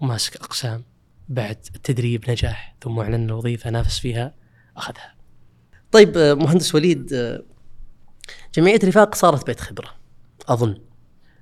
[0.01, 0.85] وماسك أقسام
[1.29, 4.35] بعد التدريب نجاح ثم أعلن الوظيفة نافس فيها
[4.77, 5.15] أخذها.
[5.93, 7.43] طيب آه، مهندس وليد آه،
[8.55, 9.95] جمعية رفاق صارت بيت خبرة
[10.49, 10.79] أظن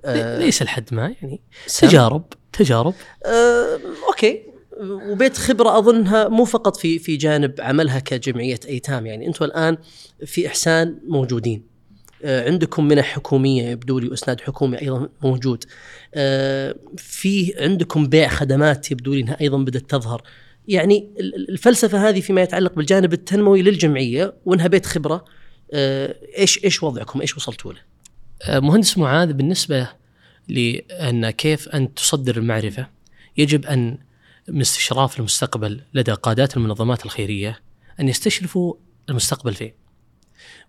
[0.04, 1.40] آه ليس لحد ما يعني.
[1.78, 2.94] تجارب تجارب
[3.26, 4.42] آه، أوكي
[4.80, 9.78] وبيت خبرة أظنها مو فقط في في جانب عملها كجمعية أيتام يعني أنتم الآن
[10.26, 11.66] في إحسان موجودين
[12.24, 15.64] عندكم منح حكومية يبدو لي وإسناد حكومي أيضا موجود.
[16.14, 20.22] آه، في عندكم بيع خدمات يبدو لي إنها أيضا بدأت تظهر.
[20.68, 25.24] يعني ال- ال- الفلسفة هذه فيما يتعلق بالجانب التنموي للجمعية وإنها بيت خبرة.
[25.72, 27.80] آه، إيش إيش وضعكم؟ إيش وصلتوا له؟
[28.42, 29.88] آه، مهندس معاذ بالنسبة
[30.48, 32.88] لأن كيف أن تصدر المعرفة
[33.36, 33.98] يجب أن
[34.48, 37.60] من استشراف المستقبل لدى قادات المنظمات الخيرية
[38.00, 38.74] أن يستشرفوا
[39.10, 39.72] المستقبل فين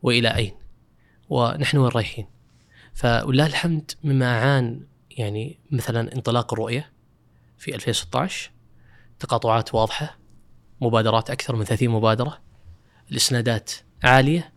[0.03, 0.51] وإلى أين؟
[1.29, 2.27] ونحن وين رايحين؟
[2.93, 6.91] فولله الحمد مما أعان يعني مثلا انطلاق الرؤية
[7.57, 8.51] في 2016
[9.19, 10.17] تقاطعات واضحة
[10.81, 12.41] مبادرات أكثر من 30 مبادرة
[13.11, 13.71] الإسنادات
[14.03, 14.53] عالية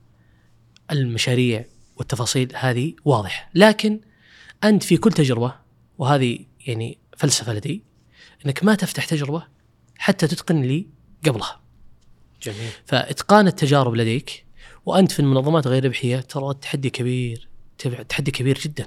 [0.90, 1.64] المشاريع
[1.96, 3.50] والتفاصيل هذه واضحة.
[3.54, 4.00] لكن
[4.64, 5.54] أنت في كل تجربة
[5.98, 7.84] وهذه يعني فلسفة لدي
[8.46, 9.46] أنك ما تفتح تجربة
[9.98, 10.86] حتى تتقن لي
[11.26, 11.60] قبلها.
[12.42, 12.70] جميل.
[12.86, 14.46] فإتقان التجارب لديك
[14.86, 17.48] وأنت في المنظمات غير ربحية ترى تحدي كبير
[18.08, 18.86] تحدي كبير جدا.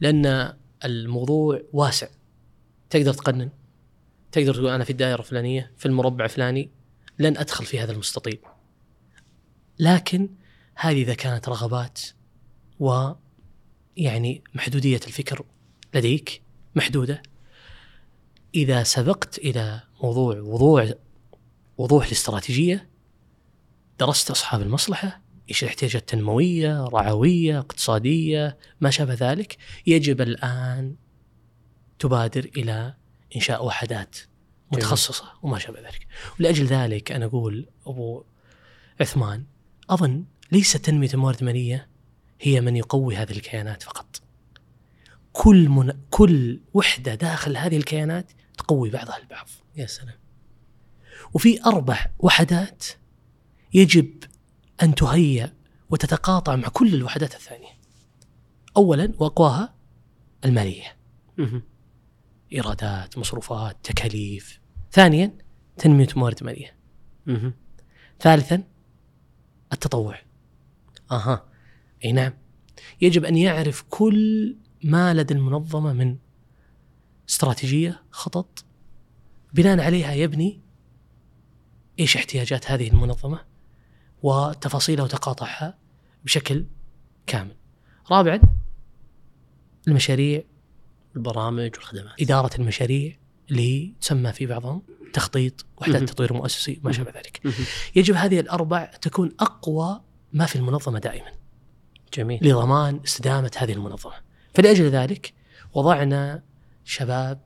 [0.00, 0.54] لأن
[0.84, 2.06] الموضوع واسع.
[2.90, 3.50] تقدر تقنن
[4.32, 6.70] تقدر تقول أنا في الدائرة الفلانية في المربع الفلاني
[7.18, 8.38] لن أدخل في هذا المستطيل.
[9.78, 10.28] لكن
[10.74, 12.00] هذه إذا كانت رغبات
[12.80, 13.10] و
[13.96, 15.44] يعني محدودية الفكر
[15.94, 16.42] لديك
[16.74, 17.22] محدودة
[18.54, 20.94] إذا سبقت إلى موضوع وضوع
[21.78, 22.88] وضوح الاستراتيجية
[23.98, 29.56] درست أصحاب المصلحة إيش الاحتياجات التنموية رعوية اقتصادية ما شابه ذلك.
[29.86, 30.96] يجب الآن
[31.98, 32.94] تبادر إلى
[33.36, 34.16] إنشاء وحدات
[34.72, 36.06] متخصصة وما شابه ذلك.
[36.40, 38.24] ولأجل ذلك أنا أقول أبو
[39.00, 39.44] عثمان
[39.90, 41.88] أظن ليس تنمية الموارد المالية
[42.40, 44.22] هي من يقوي هذه الكيانات فقط.
[45.32, 49.48] كل من كل وحدة داخل هذه الكيانات تقوي بعضها البعض.
[49.76, 50.18] يا سلام.
[51.34, 52.84] وفي أربع وحدات
[53.76, 54.24] يجب
[54.82, 55.52] أن تهيأ
[55.90, 57.76] وتتقاطع مع كل الوحدات الثانية.
[58.76, 59.74] أولا وأقواها
[60.44, 60.96] المالية.
[62.52, 64.60] إيرادات مصروفات تكاليف.
[64.92, 65.38] ثانيا
[65.78, 66.76] تنمية موارد مالية.
[68.20, 68.64] ثالثا
[69.72, 70.18] التطوع.
[71.10, 71.48] أها.
[72.04, 72.32] أي نعم.
[73.00, 76.16] يجب أن يعرف كل ما لدى المنظمه من
[77.28, 78.64] استراتيجية خطط.
[79.52, 80.60] بناء عليها يبني
[81.98, 83.55] إيش احتياجات هذه المنظمة؟
[84.26, 85.78] وتفاصيلها وتقاطعها
[86.24, 86.66] بشكل
[87.26, 87.56] كامل.
[88.10, 88.40] رابعا
[89.88, 90.42] المشاريع
[91.16, 93.16] البرامج والخدمات إدارة المشاريع
[93.50, 94.82] اللي هي تسمى في بعضهم
[95.12, 96.02] تخطيط وحدات.
[96.08, 97.40] تطوير مؤسسي ما شابه ذلك.
[97.96, 100.00] يجب هذه الأربع تكون أقوى
[100.32, 101.32] ما في المنظمة دائما.
[102.14, 104.14] جميل لضمان استدامة هذه المنظمة
[104.54, 105.34] فلأجل ذلك
[105.74, 106.42] وضعنا
[106.84, 107.40] شباب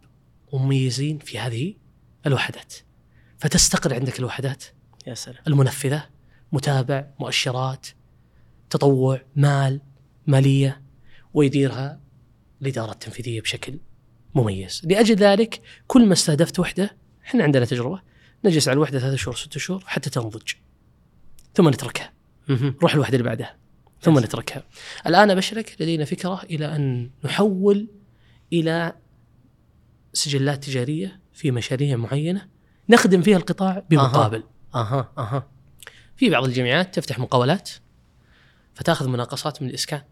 [0.53, 1.75] مميزين في هذه
[2.27, 2.75] الوحدات
[3.39, 4.65] فتستقر عندك الوحدات
[5.07, 6.20] يا سلام المنفذة
[6.53, 7.87] متابع مؤشرات
[8.71, 9.81] تطوع مال
[10.27, 10.83] مالية
[11.35, 12.01] ويديرها
[12.63, 13.79] الإدارة التنفيذية بشكل
[14.35, 18.01] مميز لأجل ذلك كل ما استهدفت وحدة إحنا عندنا تجربة
[18.45, 20.53] نجلس على الوحدة ثلاثة شهور ستة شهور حتى تنضج
[21.55, 22.13] ثم نتركها.
[22.49, 23.57] نروح الوحدة اللي بعدها
[24.01, 24.19] ثم.
[24.19, 24.63] نتركها.
[25.07, 27.89] الآن أبشرك لدينا فكرة إلى أن نحول
[28.53, 28.93] إلى
[30.13, 32.49] سجلات تجارية في مشاريع معينة
[32.89, 34.45] نخدم فيها القطاع بمقابل.
[34.75, 35.49] أها أها
[36.21, 37.71] في بعض الجامعات تفتح مقاولات
[38.75, 40.03] فتاخذ مناقصات من الإسكان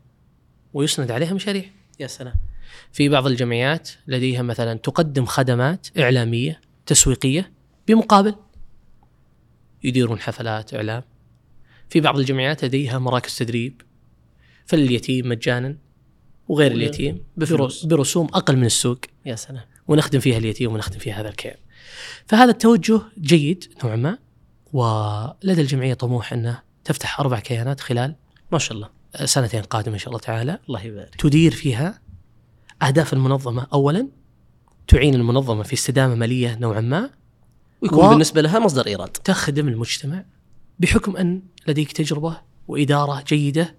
[0.74, 1.64] ويسند عليها مشاريع.
[2.00, 2.34] يا سلام
[2.92, 7.52] في بعض الجمعيات لديها مثلا تقدم خدمات إعلامية تسويقية
[7.88, 8.34] بمقابل
[9.84, 11.02] يديرون حفلات إعلام
[11.90, 13.82] في بعض الجمعيات لديها مراكز تدريب
[14.66, 15.76] فاليتيم مجانا
[16.48, 17.86] وغير اليتيم بفلوس.
[17.86, 21.56] برسوم أقل من السوق يا سلام ونخدم فيها اليتيم ونخدم فيها هذا الكيان.
[22.26, 24.18] فهذا التوجه جيد نوعا ما
[24.72, 28.14] ولدى الجمعية طموح انها تفتح أربع كيانات خلال
[28.52, 28.88] ما شاء الله
[29.24, 30.58] سنتين قادمة إن شاء الله تعالى.
[30.68, 31.14] الله يبارك.
[31.14, 32.00] تدير فيها
[32.82, 33.66] أهداف المنظمة.
[33.72, 34.08] اولا
[34.88, 37.10] تعين المنظمة في استدامة مالية نوعا ما.
[37.82, 39.08] ويكون و- بالنسبة لها مصدر إيراد.
[39.08, 40.24] تخدم المجتمع
[40.78, 43.74] بحكم أن لديك تجربة وإدارة جيدة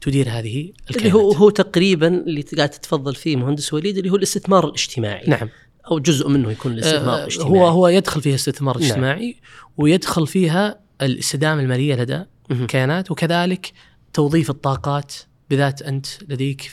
[0.00, 4.16] تدير هذه الكيانات اللي هو هو تقريبا اللي قاعد تتفضل فيه مهندس وليد اللي هو
[4.16, 5.26] الاستثمار الاجتماعي.
[5.26, 5.48] نعم.
[5.90, 8.86] أو جزء منه يكون الاستثمار آه، الاجتماعي هو هو يدخل فيها استثمار نعم.
[8.86, 9.36] اجتماعي
[9.76, 12.24] ويدخل فيها الاستدامة المالية لدى.
[12.50, 13.72] الكيانات وكذلك
[14.12, 15.12] توظيف الطاقات
[15.50, 16.70] بذات أنت لديك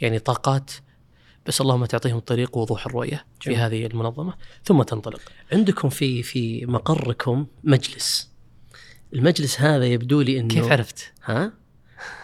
[0.00, 0.70] يعني طاقات
[1.46, 3.56] بس اللهم تعطيهم الطريق ووضوح الرؤية في.
[3.56, 4.34] هذه المنظمة
[4.64, 5.20] ثم تنطلق.
[5.52, 8.30] عندكم في في مقركم مجلس
[9.14, 11.52] المجلس هذا يبدو لي انه كيف عرفت؟ ها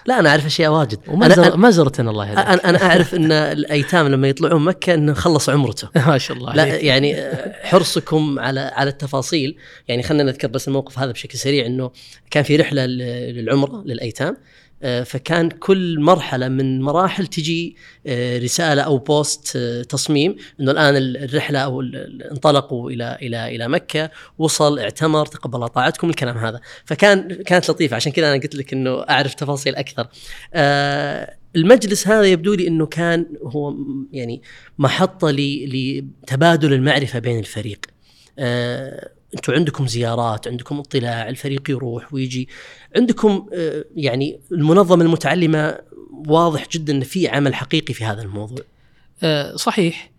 [0.07, 1.57] لا أنا أعرف أشياء واجد وما أنا.
[1.57, 5.89] ما زرتنا الله يهديك أنا أنا أعرف إن الأيتام لما يطلعون مكة إنه خلص عمرته
[6.09, 6.65] ما شاء الله لا.
[6.65, 7.16] يعني
[7.62, 9.57] حرصكم على على التفاصيل
[9.89, 11.90] يعني خلينا نذكر بس الموقف هذا بشكل سريع إنه
[12.31, 14.36] كان في رحلة للعمرة للأيتام آه،
[14.81, 17.77] فكان كل مرحلة من مراحل تجي
[18.07, 23.19] آه، رسالة أو بوست آه، تصميم إنه الآن ال- الرحلة أو ال- ال- انطلقوا إلى
[23.23, 26.61] إلى إلى مكة وصل اعتمر تقبل طاعتكم الكلام هذا.
[26.85, 27.97] فكان كانت لطيفة.
[27.97, 30.09] عشان كذا أنا قلت لك إنه أعرف تفاصيل أكثر.
[30.55, 33.74] آه، المجلس هذا يبدو لي إنه كان هو
[34.12, 34.43] يعني
[34.78, 37.86] محطة ل- لتبادل المعرفة بين الفريق.
[38.39, 42.48] آه، أنتم عندكم زيارات عندكم اطلاع الفريق يروح ويجي.
[42.97, 45.78] عندكم آه، يعني المنظمة المتعلمة
[46.28, 48.65] واضح جدا إن في عمل حقيقي في هذا الموضوع.
[49.23, 50.11] آه، صحيح.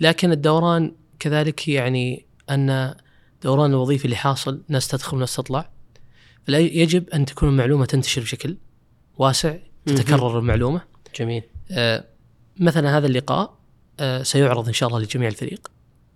[0.00, 2.94] لكن الدوران كذلك يعني أن
[3.42, 5.70] دوران الوظيفي اللي حاصل ناس تدخل وناس تطلع.
[6.48, 8.56] يجب أن تكون المعلومة تنتشر بشكل
[9.16, 9.56] واسع
[9.86, 10.80] تتكرر المعلومة.
[11.16, 11.42] جميل.
[11.70, 12.04] آه،
[12.60, 13.58] مثلا هذا اللقاء
[14.22, 15.70] سيعرض إن شاء الله لجميع الفريق.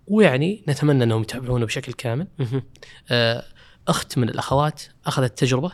[0.07, 2.27] ويعني نتمنى أنهم يتابعونه بشكل كامل.
[3.11, 3.43] آه،
[3.87, 5.71] أخت من الأخوات أخذت تجربة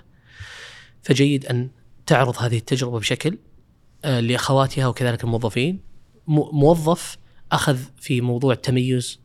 [1.04, 1.70] فجيد أن
[2.06, 3.38] تعرض هذه التجربة بشكل
[4.06, 5.80] آه، لأخواتها وكذلك الموظفين
[6.28, 7.18] موظف
[7.52, 9.20] أخذ في موضوع تميز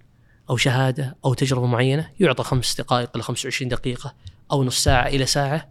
[0.51, 4.15] أو شهادة أو تجربة معينة يعطى خمس دقائق إلى 25 دقيقة
[4.53, 5.69] أو نص ساعة إلى ساعة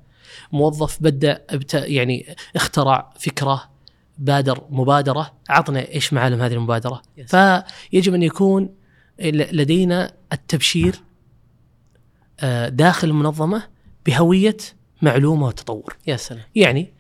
[0.52, 3.70] موظف بدأ يعني اخترع فكرة
[4.18, 7.26] بادر مبادرة عطنا إيش معالم هذه المبادرة Yes.
[7.26, 8.76] فيجب أن يكون
[9.22, 10.96] لدينا التبشير
[12.40, 13.64] آه، داخل المنظمة
[14.06, 14.58] بهوية
[15.02, 16.94] معلومة وتطور يا سلام يعني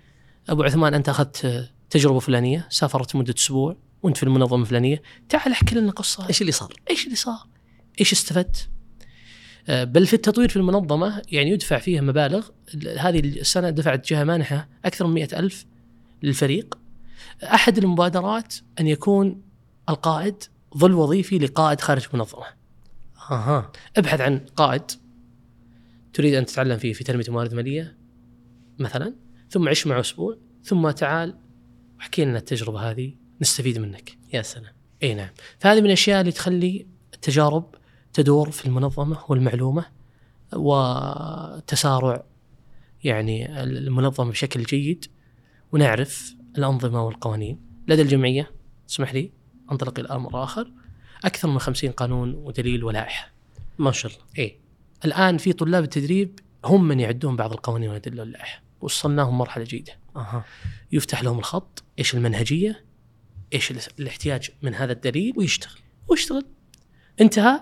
[0.50, 5.76] أبو عثمان أنت أخذت تجربة فلانية سافرت مدة أسبوع وأنت في المنظمة الفلانية تعال أحكي
[5.76, 7.48] لنا قصه إيش اللي صار؟ إيش اللي صار؟
[8.00, 8.70] إيش استفدت؟
[9.68, 14.24] آه، بل في التطوير في المنظمة يعني يدفع فيها مبالغ ال- هذه السنة دفعت جهة
[14.24, 15.66] مانحة أكثر من مئة ألف
[16.24, 16.78] للفريق
[17.44, 19.42] أحد المبادرات أن يكون
[19.90, 20.44] القائد
[20.78, 22.46] ظل وظيفي لقائد خارج المنظمة
[23.32, 23.72] أها.
[23.98, 24.92] ابحث عن قائد
[26.14, 27.98] تريد أن تتعلم فيه في تنمية الموارد المالية
[28.80, 29.16] مثلا
[29.50, 31.36] ثم عش معه أسبوع ثم تعال
[31.98, 34.18] واحكي لنا التجربة هذه نستفيد منك.
[34.34, 34.74] يا سلام.
[35.04, 35.30] إي نعم.
[35.60, 37.76] فهذه من الأشياء اللي تخلي التجارب
[38.14, 39.86] تدور في المنظمة والمعلومة
[40.54, 42.24] وتسارع
[43.04, 45.06] يعني المنظمة بشكل جيد
[45.72, 47.60] ونعرف الأنظمة والقوانين.
[47.88, 48.52] لدى الجمعية
[48.90, 49.32] اسمح لي.
[49.72, 50.72] انطلق إلى أمر آخر.
[51.26, 53.32] أكثر من 50 قانون ودليل ولائحة.
[53.80, 54.24] ما شاء الله.
[54.40, 54.60] اي
[55.06, 58.62] الآن في طلاب التدريب هم من يعدون بعض القوانين والأدلة واللائحة.
[58.82, 60.46] وصلناهم مرحلة جيده أها.
[60.92, 61.84] يفتح لهم الخط.
[62.00, 62.86] إيش المنهجية؟
[63.54, 65.80] إيش ال- الاحتياج من هذا الدليل؟ ويشتغل.
[66.08, 66.46] ويشتغل.
[67.22, 67.60] انتهى.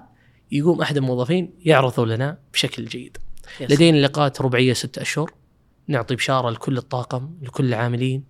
[0.52, 3.18] يقوم أحد الموظفين يعرضه لنا بشكل جيد.
[3.58, 3.72] سلام.
[3.72, 5.32] لدينا لقاءات ربعية ست أشهر.
[5.88, 8.24] نعطي بشارة لكل الطاقم لكل العاملين.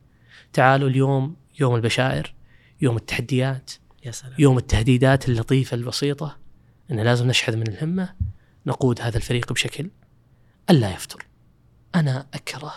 [0.53, 2.33] تعالوا اليوم يوم البشائر.
[2.81, 3.71] يوم التحديات
[4.05, 4.35] يا سلام.
[4.39, 6.37] يوم التهديدات اللطيفة البسيطة
[6.91, 8.15] إن لازم نشحذ من الهمة
[8.65, 9.89] نقود هذا الفريق بشكل
[10.69, 11.27] ألا يفتر.
[11.95, 12.73] أنا أكره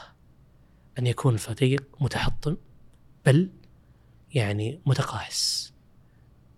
[0.98, 2.56] أن يكون الفريق متحطم
[3.26, 3.50] بل
[4.34, 5.72] يعني متقاعس.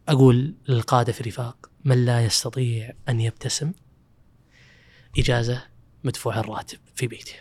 [0.08, 3.72] أقول للقادة في رفاق من لا يستطيع أن يبتسم
[5.18, 5.62] إجازة
[6.04, 7.36] مدفوع الراتب في بيته.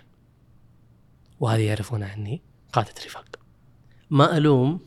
[1.40, 2.42] وهذه يعرفون عني
[2.74, 3.40] قادة رفاق
[4.10, 4.80] ما ألوم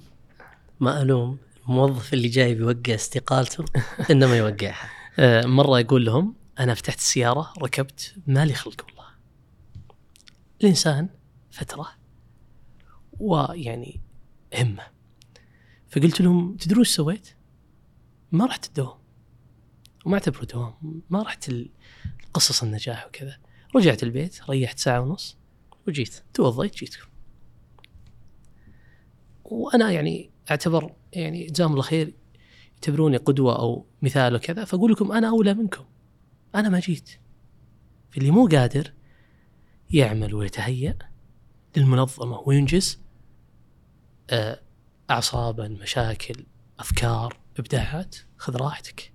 [0.81, 1.39] ما ألوم
[1.69, 3.65] الموظف اللي جاي بيوقع استقالته
[4.11, 4.91] إنما يوقعها.
[5.19, 9.05] آه، مرة يقول لهم أنا فتحت السيارة ركبت مالي خلق والله.
[10.61, 11.09] الإنسان
[11.51, 11.89] فترة
[13.21, 14.01] ويعني
[14.59, 14.87] همة.
[15.89, 17.29] فقلت لهم تدرون إيش سويت؟
[18.33, 18.99] ما رحت الدوام.
[20.05, 21.53] وما اعتبره دوام ما رحت
[22.35, 23.39] قصص النجاح وكذا.
[23.77, 25.37] رجعت البيت ريحت ساعة ونص
[25.89, 26.23] وجيت.
[26.35, 27.09] توضيت جيتكم
[29.45, 32.15] وأنا يعني أعتبر يعني جزاهم الله خير
[32.75, 35.85] يعتبروني قدوة أو مثال وكذا فأقول لكم أنا أولى منكم.
[36.55, 37.11] أنا ما جيت.
[38.11, 38.93] فاللي مو قادر
[39.91, 40.99] يعمل ويتهيأ
[41.77, 43.01] للمنظمة وينجز
[44.31, 44.61] آه،
[45.11, 46.45] اعصابا مشاكل
[46.79, 49.13] أفكار إبداعات خذ راحتك.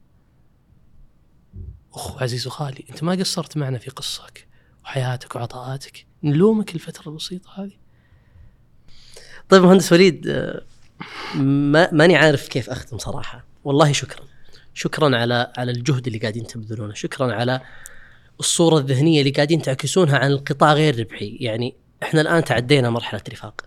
[1.93, 4.47] أخو عزيز وخالي أنت ما قصرت معنا في قصصك
[4.84, 7.77] وحياتك وعطاءاتك نلومك الفترة البسيطة هذه.
[9.49, 10.65] طيب مهندس وليد آه،
[11.35, 13.45] ما ماني عارف كيف اختم صراحة.
[13.63, 14.25] والله شكرا.
[14.73, 16.93] شكرا على على الجهد اللي قاعدين تبذلونه.
[16.93, 17.61] شكرا على
[18.39, 21.38] الصورة الذهنية اللي قاعدين تعكسونها عن القطاع غير ربحي.
[21.39, 23.61] يعني إحنا الآن تعدينا مرحلة رفاق.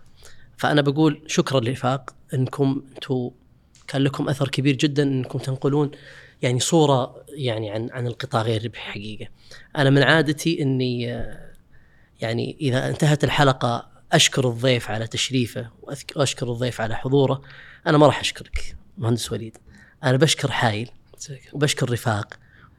[0.57, 2.09] فأنا بقول شكرا لرفاق.
[2.33, 3.31] إنكم أنتم
[3.87, 5.91] كان لكم أثر كبير جدا إنكم تنقلون
[6.41, 9.27] يعني صورة يعني عن عن القطاع غير ربحي حقيقة.
[9.77, 11.01] أنا من عادتي إني
[12.21, 15.69] يعني إذا انتهت الحلقة أشكر الضيف على تشريفه
[16.15, 17.41] وأشكر الضيف على حضوره.
[17.87, 19.57] أنا ما راح أشكرك مهندس وليد.
[20.03, 20.89] أنا بشكر حايل
[21.53, 22.33] وبشكر رفاق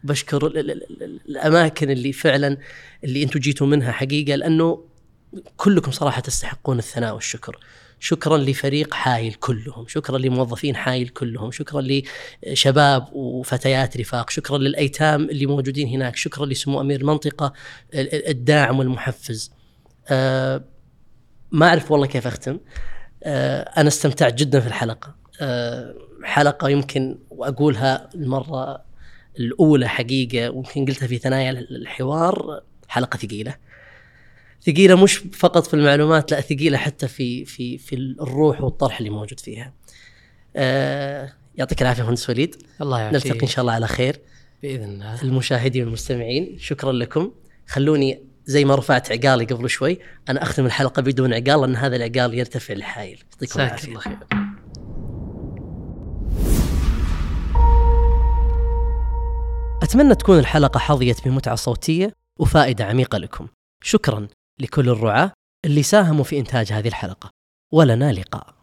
[0.05, 2.57] وبشكر ال- ال- ال- ال- الأماكن اللي فعلا
[3.05, 4.85] اللي أنتم جيتوا منها حقيقة لأنه
[5.57, 7.59] كلكم صراحة تستحقون الثناء والشكر.
[8.01, 11.85] شكرا لفريق حايل كلهم شكرا لموظفين حايل كلهم شكرا
[12.47, 17.53] لشباب وفتيات رفاق شكرا للأيتام اللي موجودين هناك شكرا لسمو أمير المنطقة
[17.95, 19.53] ال- ال- الداعم والمحفز.
[20.09, 20.65] أه
[21.53, 22.59] ما أعرف والله كيف أختم.
[23.25, 25.15] أه أنا استمتعت جدا في الحلقة.
[25.41, 25.95] أه
[26.25, 28.83] حلقة يمكن واقولها المرة
[29.41, 32.63] الأولى حقيقة ويمكن قلتها في ثنايا الحوار.
[32.89, 33.55] حلقة ثقيلة.
[34.63, 39.41] ثقيلة مش فقط في المعلومات لا ثقيلة حتى في في في الروح والطرح اللي موجود
[39.41, 39.73] فيها.
[40.57, 42.57] آه يعطيك العافية مهندس وليد.
[42.81, 43.27] الله يعافيك.
[43.27, 44.21] نلتقي إن شاء الله على خير.
[44.63, 45.23] بإذن الله.
[45.23, 47.33] المشاهدين والمستمعين شكرا لكم.
[47.67, 49.99] خلوني زي ما رفعت عقالي قبل شوي
[50.29, 54.19] أنا أختم الحلقة بدون عقال لأن هذا العقال يرتفع لحايل يعطيكم العافية الله خير
[59.83, 63.49] أتمنى تكون الحلقة حظيت بمتعة صوتية وفائدة عميقة لكم.
[63.83, 65.33] شكرا لكل الرعاة
[65.65, 67.31] اللي ساهموا في إنتاج هذه الحلقة.
[67.73, 68.58] ولنا لقاء.